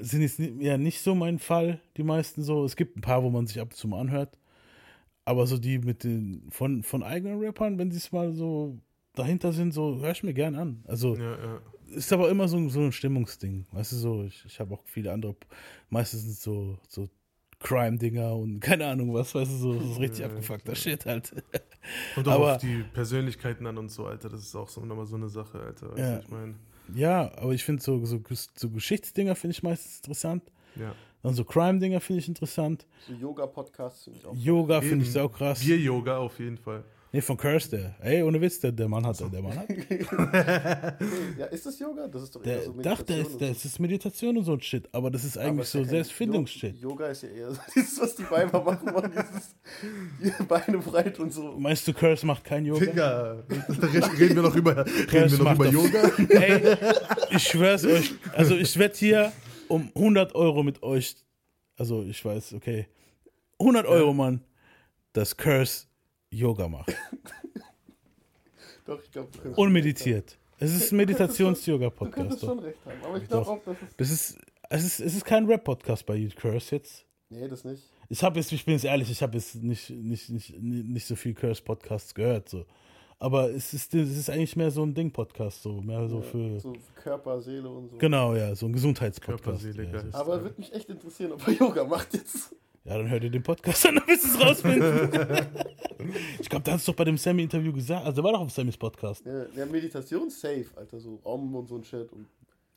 sind 0.00 0.20
jetzt 0.20 0.38
ni- 0.38 0.62
ja 0.62 0.76
nicht 0.76 1.00
so 1.00 1.14
mein 1.14 1.38
Fall, 1.38 1.80
die 1.96 2.02
meisten 2.02 2.42
so. 2.42 2.62
Es 2.66 2.76
gibt 2.76 2.98
ein 2.98 3.00
paar, 3.00 3.22
wo 3.22 3.30
man 3.30 3.46
sich 3.46 3.58
ab 3.58 3.68
und 3.70 3.76
zu 3.76 3.88
mal 3.88 4.00
anhört. 4.00 4.36
Aber 5.24 5.46
so 5.46 5.56
die 5.56 5.78
mit 5.78 6.04
den, 6.04 6.42
von, 6.50 6.82
von 6.82 7.02
eigenen 7.02 7.40
Rappern, 7.42 7.78
wenn 7.78 7.90
sie 7.90 7.96
es 7.98 8.12
mal 8.12 8.34
so 8.34 8.78
dahinter 9.14 9.52
sind, 9.52 9.72
so 9.72 9.98
höre 9.98 10.10
ich 10.10 10.22
mir 10.22 10.34
gern 10.34 10.56
an. 10.56 10.84
Also 10.86 11.16
Ja, 11.16 11.38
ja. 11.38 11.60
ist 11.86 12.12
aber 12.12 12.28
immer 12.28 12.48
so, 12.48 12.68
so 12.68 12.80
ein 12.80 12.92
Stimmungsding. 12.92 13.64
Weißt 13.72 13.92
du, 13.92 13.96
so, 13.96 14.24
ich, 14.24 14.44
ich 14.44 14.60
habe 14.60 14.74
auch 14.74 14.82
viele 14.84 15.10
andere, 15.10 15.36
meistens 15.88 16.24
sind 16.24 16.36
so, 16.36 16.78
so 16.86 17.08
Crime-Dinger 17.60 18.34
und 18.36 18.60
keine 18.60 18.86
Ahnung 18.86 19.12
was, 19.14 19.34
weißt 19.34 19.50
du, 19.50 19.56
so, 19.56 19.72
so 19.80 20.00
richtig 20.00 20.20
Ja, 20.20 20.26
abgefuckter 20.26 20.74
Shit 20.74 21.06
halt. 21.06 21.32
Und 22.16 22.28
auch 22.28 22.32
Aber- 22.32 22.54
auf 22.56 22.58
die 22.60 22.84
Persönlichkeiten 22.92 23.66
an 23.66 23.78
und 23.78 23.90
so, 23.90 24.06
Alter. 24.06 24.28
Das 24.28 24.40
ist 24.40 24.54
auch 24.54 24.68
so 24.68 24.84
nochmal 24.84 25.06
so 25.06 25.16
eine 25.16 25.28
Sache, 25.28 25.58
Alter. 25.60 25.88
Weißt 25.90 25.98
Ja. 25.98 26.16
du, 26.16 26.22
ich 26.22 26.28
meine. 26.30 26.54
Ja, 26.94 27.32
aber 27.36 27.52
ich 27.52 27.64
finde 27.64 27.82
so, 27.82 28.04
so, 28.04 28.20
so 28.54 28.70
Geschichtsdinger 28.70 29.34
finde 29.34 29.52
ich 29.52 29.62
meistens 29.62 29.96
interessant. 29.96 30.42
Ja. 30.76 30.94
Dann 31.22 31.34
so 31.34 31.44
Crime-Dinger 31.44 32.00
finde 32.00 32.20
ich 32.20 32.28
interessant. 32.28 32.86
So 33.08 33.12
Yoga-Podcasts 33.14 34.04
finde 34.04 34.18
ich 34.20 34.26
auch. 34.26 34.34
Yoga 34.36 34.80
finde 34.80 35.04
ich 35.04 35.12
sau 35.12 35.28
krass. 35.28 35.58
Bier-Yoga 35.60 36.16
auf 36.18 36.38
jeden 36.38 36.56
Fall. 36.58 36.84
Nee, 37.10 37.22
von 37.22 37.36
Curse 37.38 37.70
der. 37.70 37.94
Ey, 38.02 38.22
ohne 38.22 38.38
Witz, 38.40 38.60
der, 38.60 38.70
der 38.70 38.86
Mann 38.86 39.06
hat, 39.06 39.18
der 39.20 39.40
Mann 39.42 39.58
hat. 39.58 39.68
Ja, 41.38 41.46
ist 41.46 41.64
das 41.64 41.78
Yoga? 41.78 42.06
Das 42.08 42.22
ist 42.24 42.36
doch 42.36 42.42
Der, 42.42 42.56
eher 42.58 42.62
so 42.64 42.70
ist, 42.72 42.76
und 42.76 43.08
der 43.08 43.18
ist, 43.20 43.40
das 43.40 43.64
ist 43.64 43.78
Meditation 43.78 44.36
und 44.36 44.44
so 44.44 44.52
ein 44.52 44.60
Shit, 44.60 44.88
aber 44.92 45.10
das 45.10 45.24
ist 45.24 45.38
eigentlich 45.38 45.68
so 45.68 45.78
ja 45.78 45.84
Selbstfindungsshit. 45.84 46.76
Yo- 46.76 46.90
Yoga 46.90 47.06
ist 47.06 47.22
ja 47.22 47.28
eher 47.30 47.52
so 47.52 47.60
dieses, 47.74 48.00
was 48.00 48.14
die 48.16 48.30
Weiber 48.30 48.62
machen, 48.62 48.92
man, 48.92 49.10
dieses 49.10 49.54
die 50.38 50.42
Beine 50.44 50.78
breit 50.78 51.18
und 51.18 51.32
so. 51.32 51.54
Meinst 51.58 51.88
du, 51.88 51.94
Curse 51.94 52.26
macht 52.26 52.44
kein 52.44 52.66
Yoga? 52.66 52.84
Digga, 52.84 53.44
reden 54.18 54.36
wir 54.36 54.42
noch 54.42 54.54
über, 54.56 54.84
reden 54.86 55.30
wir 55.32 55.38
noch 55.38 55.54
über 55.54 55.64
doch- 55.64 55.72
Yoga? 55.72 56.12
Ey, 56.28 56.76
ich 57.30 57.42
schwör's 57.48 57.84
euch. 57.84 58.12
Also 58.34 58.54
ich 58.56 58.78
wette 58.78 58.98
hier 58.98 59.32
um 59.68 59.90
100 59.94 60.34
Euro 60.34 60.62
mit 60.62 60.82
euch. 60.82 61.16
Also 61.76 62.02
ich 62.02 62.22
weiß, 62.24 62.52
okay. 62.54 62.86
100 63.60 63.86
Euro, 63.86 64.12
Mann, 64.12 64.42
dass 65.14 65.36
Curse 65.36 65.86
Yoga 66.30 66.68
macht. 66.68 66.94
Doch, 68.86 69.02
ich 69.02 69.10
glaube, 69.10 69.28
Und 69.56 69.72
meditiert. 69.72 70.38
Es 70.58 70.72
ist 70.74 70.92
ein 70.92 70.98
Du 70.98 71.04
könntest 71.04 71.20
Meditations-Yoga-Podcast. 71.20 72.40
schon 72.40 72.58
recht 72.58 72.78
haben. 72.84 73.04
Aber 73.04 73.18
ich 73.18 73.28
glaube 73.28 73.46
auch, 73.48 73.62
dass 73.64 73.76
es. 73.82 73.96
Das 73.96 74.10
ist, 74.10 74.38
es 74.70 74.84
ist, 74.84 75.00
es 75.00 75.14
ist 75.14 75.24
kein 75.24 75.46
Rap-Podcast 75.46 76.04
bei 76.06 76.16
You 76.16 76.30
Curse 76.34 76.76
jetzt. 76.76 77.04
Nee, 77.30 77.46
das 77.46 77.64
nicht. 77.64 77.82
Ich 78.08 78.22
habe 78.22 78.38
jetzt, 78.38 78.50
ich 78.52 78.64
bin 78.64 78.74
jetzt 78.74 78.84
ehrlich, 78.84 79.10
ich 79.10 79.22
habe 79.22 79.36
jetzt 79.36 79.56
nicht, 79.56 79.90
nicht, 79.90 80.30
nicht, 80.30 80.58
nicht 80.58 81.06
so 81.06 81.14
viel 81.14 81.34
Curse-Podcasts 81.34 82.14
gehört. 82.14 82.48
So. 82.48 82.64
Aber 83.18 83.50
es 83.50 83.74
ist, 83.74 83.94
es 83.94 84.16
ist 84.16 84.30
eigentlich 84.30 84.56
mehr 84.56 84.70
so 84.70 84.82
ein 84.82 84.94
Ding-Podcast, 84.94 85.62
so 85.62 85.80
mehr 85.82 86.08
so 86.08 86.22
für. 86.22 86.58
So 86.58 86.72
Körper, 86.94 87.40
Seele 87.40 87.68
und 87.68 87.90
so. 87.90 87.98
Genau, 87.98 88.34
ja, 88.34 88.54
so 88.54 88.66
ein 88.66 88.72
Gesundheitspodcast. 88.72 89.44
Körper, 89.44 89.58
Seele, 89.58 89.90
ja, 89.92 90.18
Aber 90.18 90.42
würde 90.42 90.54
mich 90.58 90.72
echt 90.72 90.88
interessieren, 90.88 91.32
ob 91.32 91.46
er 91.46 91.54
Yoga 91.54 91.84
macht 91.84 92.14
jetzt. 92.14 92.54
Ja, 92.88 92.96
dann 92.96 93.10
hört 93.10 93.22
ihr 93.22 93.28
den 93.30 93.42
Podcast 93.42 93.84
an, 93.86 93.96
dann 93.96 94.06
wirst 94.08 94.24
du 94.24 94.28
es 94.28 94.40
rausfinden. 94.40 95.10
ich 96.40 96.48
glaube, 96.48 96.64
da 96.64 96.72
hast 96.72 96.88
du 96.88 96.92
doch 96.92 96.96
bei 96.96 97.04
dem 97.04 97.18
Sammy-Interview 97.18 97.70
gesagt. 97.72 98.06
Also, 98.06 98.16
der 98.16 98.24
war 98.24 98.32
doch 98.32 98.40
auf 98.40 98.50
Sammys 98.50 98.78
Podcast. 98.78 99.26
Ja, 99.26 99.44
ja, 99.54 99.66
Meditation 99.66 100.30
safe, 100.30 100.66
Alter. 100.74 100.98
So 100.98 101.20
Om 101.22 101.54
und 101.54 101.68
so 101.68 101.76
ein 101.76 101.84
Shit. 101.84 102.10
Und, 102.10 102.26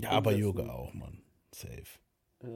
Ja, 0.02 0.10
aber. 0.12 0.34
Yoga 0.34 0.68
auch, 0.70 0.94
Mann. 0.94 1.22
Safe. 1.54 1.84
ja. 2.44 2.50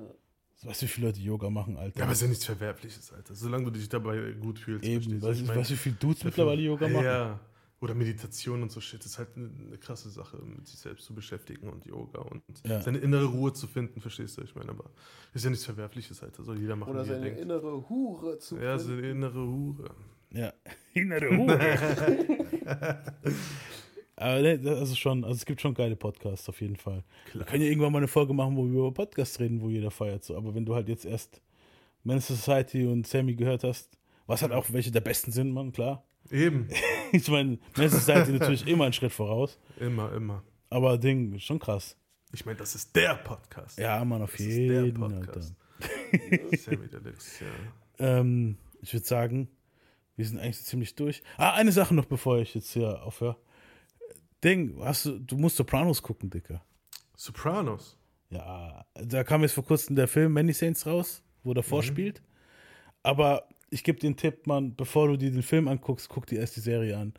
Weißt 0.64 0.82
du, 0.82 0.86
wie 0.86 0.90
viele 0.90 1.08
Leute 1.08 1.20
Yoga 1.20 1.50
machen, 1.50 1.78
Alter? 1.78 1.98
Ja, 2.00 2.04
aber 2.06 2.14
es 2.14 2.18
ist 2.18 2.22
ja 2.24 2.28
nichts 2.30 2.46
Verwerfliches, 2.46 3.14
Alter. 3.14 3.36
Solange 3.36 3.66
du 3.66 3.72
dich 3.72 3.88
dabei 3.88 4.32
gut 4.34 4.58
fühlst. 4.60 4.86
Eben, 4.86 5.22
weißt 5.22 5.42
du, 5.42 5.46
mein, 5.46 5.58
weißt 5.58 5.70
du, 5.70 5.74
wie 5.74 5.78
viele 5.78 5.96
Dudes 5.96 6.24
mittlerweile 6.24 6.62
Yoga 6.62 6.88
machen? 6.88 7.06
Ja. 7.06 7.40
Oder 7.82 7.94
Meditation 7.94 8.62
und 8.64 8.72
so 8.72 8.80
Shit. 8.80 9.02
Das 9.02 9.08
ist 9.08 9.18
halt 9.20 9.30
eine, 9.36 9.50
eine 9.68 9.78
krasse 9.78 10.10
Sache, 10.10 10.38
mit 10.38 10.66
sich 10.66 10.80
selbst 10.80 11.06
zu 11.06 11.14
beschäftigen 11.14 11.68
und 11.70 11.86
Yoga 11.86 12.22
und 12.22 12.42
Ja. 12.66 12.82
seine 12.82 13.00
innere 13.00 13.26
Ruhe 13.26 13.52
zu 13.54 13.68
finden, 13.68 14.00
verstehst 14.02 14.38
du? 14.38 14.44
Ich 14.44 14.56
meine, 14.56 14.70
aber 14.70 14.86
ist 15.34 15.44
ja 15.44 15.50
nichts 15.50 15.66
Verwerfliches, 15.66 16.24
Alter. 16.24 16.44
Soll 16.44 16.60
jeder 16.60 16.76
machen, 16.78 16.92
Oder 16.92 17.06
wie 17.06 17.10
er 17.10 17.16
seine 17.16 17.26
denkt. 17.26 17.42
innere 17.42 17.90
Hure 17.90 18.38
zu. 18.40 18.58
Ja, 18.58 18.80
seine 18.80 19.10
innere 19.10 19.46
Hure. 19.46 19.90
Ja. 20.32 20.54
Innere 20.94 21.38
Hure. 21.38 21.60
Aber 24.18 24.42
ne, 24.42 24.58
das 24.58 24.90
ist 24.92 24.98
schon, 24.98 25.24
also 25.26 25.36
es 25.36 25.46
gibt 25.46 25.60
schon 25.60 25.74
geile 25.74 25.96
Podcasts 25.98 26.48
auf 26.48 26.62
jeden 26.62 26.78
Fall. 26.78 27.04
Wir 27.34 27.44
können 27.44 27.62
ja 27.64 27.68
irgendwann 27.70 27.92
mal 27.92 27.98
eine 28.00 28.08
Folge 28.08 28.34
machen, 28.34 28.56
wo 28.56 28.64
wir 28.64 28.72
über 28.80 28.94
Podcasts 28.94 29.40
reden, 29.40 29.60
wo 29.62 29.70
jeder 29.70 29.92
feiert. 29.92 30.24
So. 30.24 30.38
Aber 30.38 30.56
wenn 30.56 30.66
du 30.66 30.74
halt 30.74 30.88
jetzt 30.88 31.06
erst 31.06 31.42
Men's 32.04 32.28
Society 32.28 32.86
und 32.88 33.06
Sammy 33.06 33.36
gehört 33.36 33.64
hast, 33.66 33.98
was 34.26 34.42
halt 34.42 34.54
auch 34.54 34.72
welche 34.72 34.92
der 34.92 35.02
besten 35.02 35.32
sind, 35.34 35.52
Mann, 35.52 35.72
klar. 35.74 36.04
Eben. 36.32 36.68
Ich 37.12 37.30
meine, 37.30 37.60
Men's 37.78 37.94
Society 37.94 38.34
natürlich 38.34 38.68
immer 38.68 38.84
einen 38.86 38.92
Schritt 38.94 39.14
voraus. 39.14 39.58
Immer, 39.80 40.12
immer. 40.12 40.44
Aber 40.70 40.98
Ding, 40.98 41.40
schon 41.40 41.60
krass. 41.60 41.96
Ich 42.34 42.46
meine, 42.46 42.58
das 42.58 42.76
ist 42.76 42.94
der 42.94 43.16
Podcast. 43.16 43.80
Ja, 43.80 44.04
Mann, 44.04 44.22
auf 44.22 44.32
Das 44.32 44.42
ist 44.42 44.48
jeden 44.48 44.98
Fall. 44.98 45.42
Sammy 46.58 46.88
Deluxe, 46.92 47.46
ja. 47.46 48.20
Ähm, 48.20 48.58
ich 48.82 48.92
würde 48.94 49.06
sagen, 49.06 49.48
wir 50.18 50.26
sind 50.26 50.40
eigentlich 50.40 50.58
so 50.58 50.64
ziemlich 50.66 50.96
durch. 50.96 51.22
Ah, 51.38 51.54
eine 51.54 51.72
Sache 51.72 51.96
noch, 51.96 52.06
bevor 52.06 52.40
ich 52.40 52.54
jetzt 52.54 52.72
hier 52.72 53.02
aufhöre. 53.04 53.38
Ding, 54.44 54.76
hast 54.84 55.06
du, 55.06 55.20
du 55.20 55.38
musst 55.38 55.56
Sopranos 55.56 56.02
gucken, 56.02 56.30
Dicker. 56.30 56.66
Sopranos. 57.16 57.98
Ja, 58.30 58.86
da 58.96 59.24
kam 59.24 59.42
jetzt 59.44 59.54
vor 59.54 59.64
kurzem 59.66 59.96
der 59.96 60.08
Film 60.10 60.34
Many 60.34 60.52
Saints 60.52 60.86
raus, 60.86 61.24
wo 61.44 61.54
der 61.54 61.64
vorspielt. 61.64 62.22
Aber 63.04 63.48
ich 63.70 63.84
gebe 63.84 64.00
dir 64.00 64.08
einen 64.08 64.18
Tipp, 64.18 64.48
Mann, 64.48 64.76
bevor 64.76 65.08
du 65.08 65.18
dir 65.18 65.32
den 65.32 65.44
Film 65.44 65.68
anguckst, 65.68 66.10
guck 66.10 66.26
dir 66.28 66.40
erst 66.40 66.56
die 66.56 66.62
Serie 66.62 66.98
an. 66.98 67.14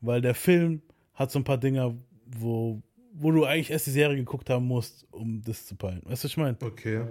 Weil 0.00 0.20
der 0.20 0.34
Film 0.34 0.82
hat 1.14 1.30
so 1.30 1.38
ein 1.38 1.44
paar 1.44 1.58
Dinger, 1.58 1.94
wo, 2.26 2.82
wo 3.14 3.30
du 3.30 3.44
eigentlich 3.44 3.70
erst 3.70 3.86
die 3.86 3.90
Serie 3.90 4.16
geguckt 4.16 4.50
haben 4.50 4.66
musst, 4.66 5.06
um 5.12 5.42
das 5.42 5.66
zu 5.66 5.76
peilen. 5.76 6.02
Weißt 6.04 6.24
du, 6.24 6.26
was 6.26 6.32
ich 6.32 6.36
meine? 6.36 6.56
Okay. 6.60 7.04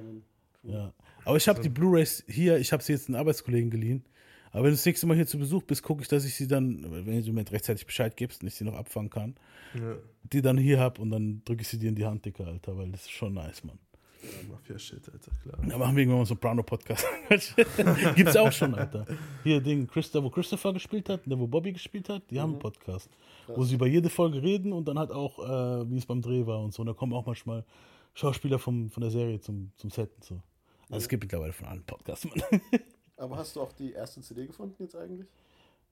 Ja. 0.63 0.93
Aber 1.23 1.37
ich 1.37 1.47
habe 1.47 1.61
die 1.61 1.69
Blu-Rays 1.69 2.25
hier, 2.27 2.57
ich 2.57 2.71
habe 2.73 2.83
sie 2.83 2.93
jetzt 2.93 3.07
einen 3.07 3.15
Arbeitskollegen 3.15 3.69
geliehen. 3.69 4.03
Aber 4.51 4.63
wenn 4.63 4.71
du 4.71 4.75
das 4.75 4.85
nächste 4.85 5.07
Mal 5.07 5.15
hier 5.15 5.25
zu 5.27 5.37
Besuch 5.39 5.63
bist, 5.63 5.81
gucke 5.81 6.01
ich, 6.01 6.07
dass 6.09 6.25
ich 6.25 6.35
sie 6.35 6.47
dann, 6.47 6.85
wenn 7.05 7.23
du 7.23 7.31
mir 7.31 7.49
rechtzeitig 7.49 7.85
Bescheid 7.85 8.17
gibst 8.17 8.41
und 8.41 8.47
ich 8.47 8.55
sie 8.55 8.65
noch 8.65 8.75
abfangen 8.75 9.09
kann, 9.09 9.35
Ja. 9.73 9.95
die 10.23 10.41
dann 10.41 10.57
hier 10.57 10.79
hab 10.79 10.99
und 10.99 11.09
dann 11.09 11.41
drücke 11.45 11.61
ich 11.61 11.69
sie 11.69 11.79
dir 11.79 11.87
in 11.89 11.95
die 11.95 12.05
Hand, 12.05 12.25
Dicker, 12.25 12.47
Alter, 12.47 12.77
weil 12.77 12.91
das 12.91 13.03
ist 13.03 13.11
schon 13.11 13.33
nice, 13.35 13.63
Mann. 13.63 13.79
Ja 14.23 14.49
Mafia-Shit, 14.49 15.09
Alter, 15.11 15.31
klar. 15.41 15.57
Da 15.67 15.77
machen 15.77 15.95
wir 15.95 16.01
irgendwann 16.01 16.19
mal 16.19 16.25
so 16.25 16.33
einen 16.33 16.39
Soprano-Podcast. 16.39 17.05
Gibt's 18.15 18.37
auch 18.37 18.51
schon, 18.51 18.75
Alter. 18.75 19.05
Hier, 19.43 19.61
Ding, 19.61 19.87
Christa, 19.87 20.23
wo 20.23 20.29
Christopher 20.29 20.73
gespielt 20.73 21.09
hat, 21.09 21.21
der, 21.25 21.39
wo 21.39 21.47
Bobby 21.47 21.73
gespielt 21.73 22.09
hat, 22.09 22.29
die 22.29 22.39
haben 22.39 22.51
einen 22.51 22.59
Podcast. 22.59 23.09
Wo 23.47 23.63
sie 23.63 23.75
über 23.75 23.87
jede 23.87 24.09
Folge 24.09 24.41
reden 24.41 24.71
und 24.71 24.87
dann 24.87 24.97
halt 24.97 25.11
auch, 25.11 25.39
äh, 25.39 25.89
wie 25.89 25.97
es 25.97 26.05
beim 26.05 26.21
Dreh 26.21 26.45
war 26.45 26.61
und 26.61 26.73
so. 26.73 26.81
Und 26.81 26.87
da 26.87 26.93
kommen 26.93 27.13
auch 27.13 27.25
manchmal 27.25 27.65
Schauspieler 28.13 28.59
vom, 28.59 28.89
von 28.89 29.01
der 29.01 29.11
Serie 29.11 29.39
zum, 29.39 29.71
zum 29.75 29.89
Set 29.89 30.11
und 30.15 30.23
so. 30.23 30.43
Also 30.89 31.03
es 31.03 31.09
gibt 31.09 31.23
mittlerweile 31.23 31.53
von 31.53 31.67
allen 31.67 31.83
Podcasts, 31.83 32.25
Mann. 32.25 32.41
Aber 33.17 33.37
hast 33.37 33.55
du 33.55 33.61
auch 33.61 33.71
die 33.71 33.93
erste 33.93 34.21
CD 34.21 34.47
gefunden 34.47 34.75
jetzt 34.79 34.95
eigentlich? 34.95 35.27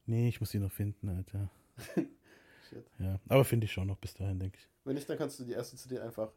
Nee, 0.05 0.27
ich 0.29 0.39
muss 0.39 0.49
die 0.49 0.59
noch 0.59 0.71
finden, 0.71 1.09
Alter. 1.09 1.49
Shit. 2.69 2.85
Ja, 2.99 3.19
aber 3.27 3.45
finde 3.45 3.65
ich 3.65 3.71
schon 3.71 3.87
noch 3.87 3.97
bis 3.97 4.13
dahin, 4.13 4.39
denke 4.39 4.57
ich. 4.59 4.67
Wenn 4.83 4.95
nicht, 4.95 5.09
dann 5.09 5.17
kannst 5.17 5.39
du 5.39 5.43
die 5.43 5.53
erste 5.53 5.75
CD 5.75 5.99
einfach 5.99 6.31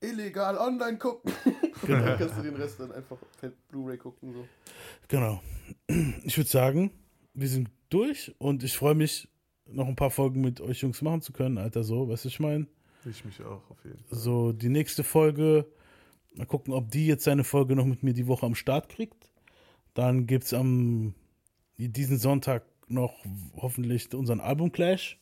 illegal 0.00 0.56
online 0.56 0.98
gucken. 0.98 1.32
Genau. 1.86 2.04
dann 2.04 2.18
kannst 2.18 2.36
du 2.36 2.42
den 2.42 2.56
Rest 2.56 2.78
dann 2.78 2.92
einfach 2.92 3.16
Blu-ray 3.70 3.96
gucken. 3.96 4.34
So. 4.34 4.46
Genau. 5.08 5.40
Ich 6.24 6.36
würde 6.36 6.50
sagen, 6.50 6.90
wir 7.32 7.48
sind 7.48 7.70
durch 7.88 8.34
und 8.36 8.62
ich 8.62 8.76
freue 8.76 8.94
mich, 8.94 9.30
noch 9.64 9.88
ein 9.88 9.96
paar 9.96 10.10
Folgen 10.10 10.42
mit 10.42 10.60
euch 10.60 10.82
Jungs 10.82 11.00
machen 11.00 11.22
zu 11.22 11.32
können, 11.32 11.56
Alter, 11.56 11.82
so, 11.82 12.06
weißt 12.06 12.26
du, 12.26 12.28
ich 12.28 12.38
meine? 12.38 12.66
Ich 13.08 13.24
mich 13.24 13.40
auch, 13.40 13.62
auf 13.70 13.82
jeden 13.84 13.98
Fall. 14.04 14.18
So, 14.18 14.52
die 14.52 14.68
nächste 14.68 15.04
Folge, 15.04 15.66
mal 16.34 16.46
gucken, 16.46 16.74
ob 16.74 16.90
die 16.90 17.06
jetzt 17.06 17.24
seine 17.24 17.44
Folge 17.44 17.74
noch 17.74 17.86
mit 17.86 18.02
mir 18.02 18.12
die 18.12 18.26
Woche 18.26 18.44
am 18.44 18.54
Start 18.54 18.90
kriegt. 18.90 19.30
Dann 19.94 20.26
gibt 20.26 20.44
es 20.44 20.52
am 20.52 21.14
diesen 21.78 22.18
Sonntag 22.18 22.64
noch 22.88 23.14
hoffentlich 23.56 24.12
unseren 24.12 24.40
Album 24.40 24.70
Clash, 24.70 25.18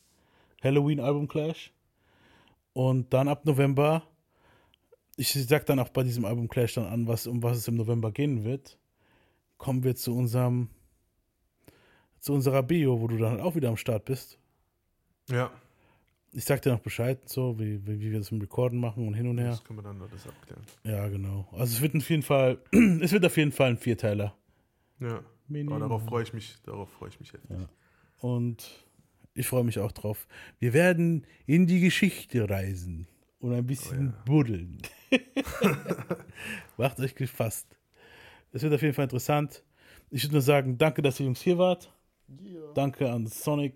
Halloween 0.62 1.01
Album 1.01 1.29
Clash. 1.29 1.72
Und 2.72 3.12
dann 3.12 3.29
ab 3.29 3.45
November, 3.45 4.03
ich 5.18 5.32
sag 5.32 5.66
dann 5.66 5.80
auch 5.80 5.88
bei 5.88 6.04
diesem 6.04 6.24
Album 6.24 6.48
Clash 6.48 6.74
dann 6.74 6.86
an, 6.86 7.08
was, 7.08 7.26
um 7.26 7.42
was 7.42 7.58
es 7.58 7.68
im 7.68 7.74
November 7.74 8.12
gehen 8.12 8.44
wird, 8.44 8.78
kommen 9.56 9.82
wir 9.82 9.96
zu 9.96 10.16
unserem, 10.16 10.68
zu 12.20 12.32
unserer 12.32 12.62
Bio, 12.62 13.00
wo 13.00 13.08
du 13.08 13.18
dann 13.18 13.40
auch 13.40 13.56
wieder 13.56 13.68
am 13.68 13.76
Start 13.76 14.04
bist. 14.04 14.38
Ja, 15.28 15.50
Ich 16.32 16.44
sag 16.44 16.62
dir 16.62 16.70
noch 16.70 16.80
Bescheid, 16.80 17.28
so 17.28 17.58
wie, 17.58 17.84
wie, 17.84 18.00
wie 18.00 18.12
wir 18.12 18.18
das 18.18 18.30
im 18.30 18.40
Recorden 18.40 18.78
machen 18.78 19.06
und 19.08 19.14
hin 19.14 19.26
und 19.26 19.38
her. 19.38 19.50
das 19.50 19.64
können 19.64 19.80
wir 19.80 19.82
dann 19.82 20.00
alles 20.00 20.26
abklären. 20.26 20.62
Ja, 20.84 21.08
genau. 21.08 21.48
Also 21.52 21.74
es 21.74 21.80
wird 21.80 21.96
auf 21.96 22.08
jeden 22.08 22.22
Fall, 22.22 22.58
es 23.00 23.10
wird 23.10 23.26
auf 23.26 23.36
jeden 23.36 23.52
Fall 23.52 23.70
ein 23.70 23.76
Vierteiler. 23.76 24.36
Ja, 25.00 25.20
Minimum. 25.48 25.72
aber 25.74 25.80
darauf 25.88 26.04
freue 26.04 26.22
ich 26.22 26.32
mich, 26.32 26.56
darauf 26.64 26.88
freue 26.92 27.08
ich 27.08 27.18
mich 27.18 27.32
heftig. 27.32 27.50
Ja. 27.50 27.68
Und 28.20 28.86
ich 29.34 29.48
freue 29.48 29.64
mich 29.64 29.80
auch 29.80 29.92
drauf. 29.92 30.28
Wir 30.60 30.72
werden 30.72 31.26
in 31.46 31.66
die 31.66 31.80
Geschichte 31.80 32.48
reisen 32.48 33.08
und 33.41 33.53
ein 33.55 33.66
bisschen 33.66 34.14
buddeln. 34.24 34.78
Macht 36.76 37.01
euch 37.01 37.14
gefasst. 37.14 37.66
Es 38.53 38.62
wird 38.62 38.74
auf 38.74 38.82
jeden 38.82 38.95
Fall 38.95 39.05
interessant. 39.05 39.62
Ich 40.11 40.22
würde 40.24 40.34
nur 40.34 40.43
sagen, 40.43 40.78
danke, 40.78 41.03
dass 41.03 41.20
ihr 41.20 41.26
Jungs 41.26 41.41
hier 41.43 41.59
wart. 41.59 41.93
Yeah. 42.45 42.72
Danke 42.74 43.11
an 43.11 43.26
Sonic. 43.26 43.74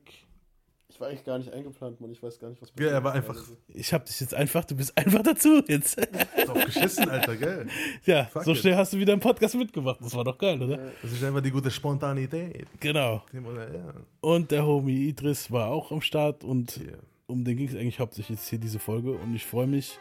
Ich 0.89 1.01
war 1.01 1.09
eigentlich 1.09 1.25
gar 1.25 1.39
nicht 1.39 1.51
eingeplant, 1.53 2.01
Mann. 2.03 2.11
Ich 2.13 2.23
weiß 2.23 2.39
gar 2.39 2.51
nicht, 2.51 2.61
was 2.61 2.71
Ja, 2.79 2.89
er 2.89 3.03
war 3.05 3.13
passiert 3.13 3.31
einfach- 3.31 3.43
ist. 3.51 3.57
Ich 3.69 3.93
habe 3.95 4.05
dich 4.05 4.21
jetzt 4.21 4.35
einfach, 4.35 4.65
du 4.67 4.77
bist 4.77 4.97
einfach 4.97 5.23
dazu 5.23 5.63
jetzt. 5.67 5.97
Drauf 5.99 6.65
geschissen, 6.67 7.09
Alter, 7.09 7.35
gell? 7.37 7.67
ja, 8.05 8.25
Fuck 8.27 8.45
so 8.45 8.53
it. 8.53 8.59
schnell 8.59 8.77
hast 8.77 8.93
du 8.93 8.99
wieder 8.99 9.13
einen 9.13 9.21
Podcast 9.23 9.55
mitgemacht. 9.55 10.01
Das 10.03 10.15
war 10.15 10.25
doch 10.25 10.37
geil, 10.37 10.61
oder? 10.63 10.79
Das 11.01 11.13
ist 11.13 11.25
einfach 11.25 11.41
die 11.41 11.51
gute 11.51 11.71
Spontanität. 11.71 12.67
Genau. 12.81 13.23
Ja, 13.33 13.95
Und 14.21 14.51
der 14.51 14.67
Homie 14.67 15.09
Idris 15.09 15.51
war 15.51 15.69
auch 15.69 15.91
am 15.93 16.03
Start 16.03 16.45
und 16.45 16.73
hier. 16.73 16.99
Um 17.33 17.45
den 17.45 17.57
ging 17.57 17.69
es 17.69 17.75
eigentlich 17.75 17.99
hauptsächlich 17.99 18.39
jetzt 18.39 18.49
hier 18.49 18.59
diese 18.59 18.79
Folge 18.79 19.13
und 19.13 19.35
ich 19.35 19.45
freue 19.45 19.67
mich, 19.67 19.99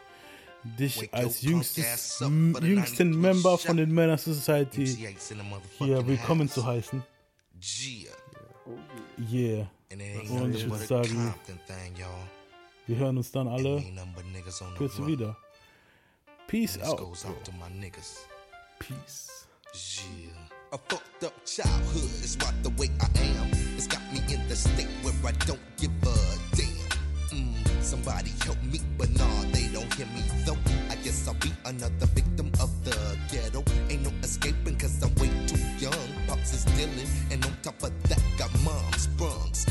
dich 0.78 1.12
als 1.12 1.42
jüngstes, 1.42 2.20
up 2.22 2.30
jüngsten 2.62 3.10
90 3.10 3.16
Member 3.16 3.58
von 3.58 3.76
den 3.76 3.90
Männer 3.92 4.18
Society 4.18 4.86
hier 5.78 6.06
willkommen 6.06 6.48
zu 6.48 6.64
heißen. 6.64 7.02
Yeah. 9.32 9.70
Und 10.30 10.54
ich 10.54 10.68
würde 10.70 10.86
sagen- 10.86 11.08
Compton 11.08 11.58
thing, 11.66 11.96
y'all. 11.96 12.08
Wir 12.86 12.96
hören 12.96 13.16
uns 13.16 13.30
dann 13.32 13.48
alle 13.48 13.76
run. 15.00 15.06
wieder. 15.06 15.36
Peace 16.46 16.78
out. 16.80 16.98
Peace. 18.78 19.46
A 20.72 20.78
fucked 20.88 21.24
up 21.24 21.32
childhood 21.44 22.10
is 22.24 22.36
why 22.36 22.52
the 22.62 22.70
way 22.78 22.88
I 23.00 23.06
am. 23.38 23.48
It's 23.76 23.86
got 23.86 24.00
me 24.12 24.20
in 24.32 24.40
the 24.48 24.56
state 24.56 24.88
where 25.02 25.12
I 25.24 25.32
don't 25.46 25.60
give. 25.78 25.90
Mm, 25.90 26.31
somebody 27.92 28.32
help 28.46 28.56
me, 28.72 28.80
but 28.96 29.10
nah, 29.18 29.42
they 29.52 29.68
don't 29.68 29.92
hear 29.92 30.06
me 30.16 30.22
though. 30.46 30.56
I 30.88 30.94
guess 31.04 31.28
I'll 31.28 31.34
be 31.34 31.52
another 31.66 32.06
victim 32.16 32.50
of 32.58 32.70
the 32.86 32.96
ghetto. 33.30 33.62
Ain't 33.90 34.02
no 34.02 34.10
escaping 34.22 34.76
cause 34.78 35.02
I'm 35.02 35.14
way 35.16 35.28
too 35.46 35.60
young. 35.78 36.08
Pops 36.26 36.54
is 36.54 36.64
dealing, 36.76 37.10
and 37.30 37.44
on 37.44 37.52
top 37.62 37.82
of 37.82 37.92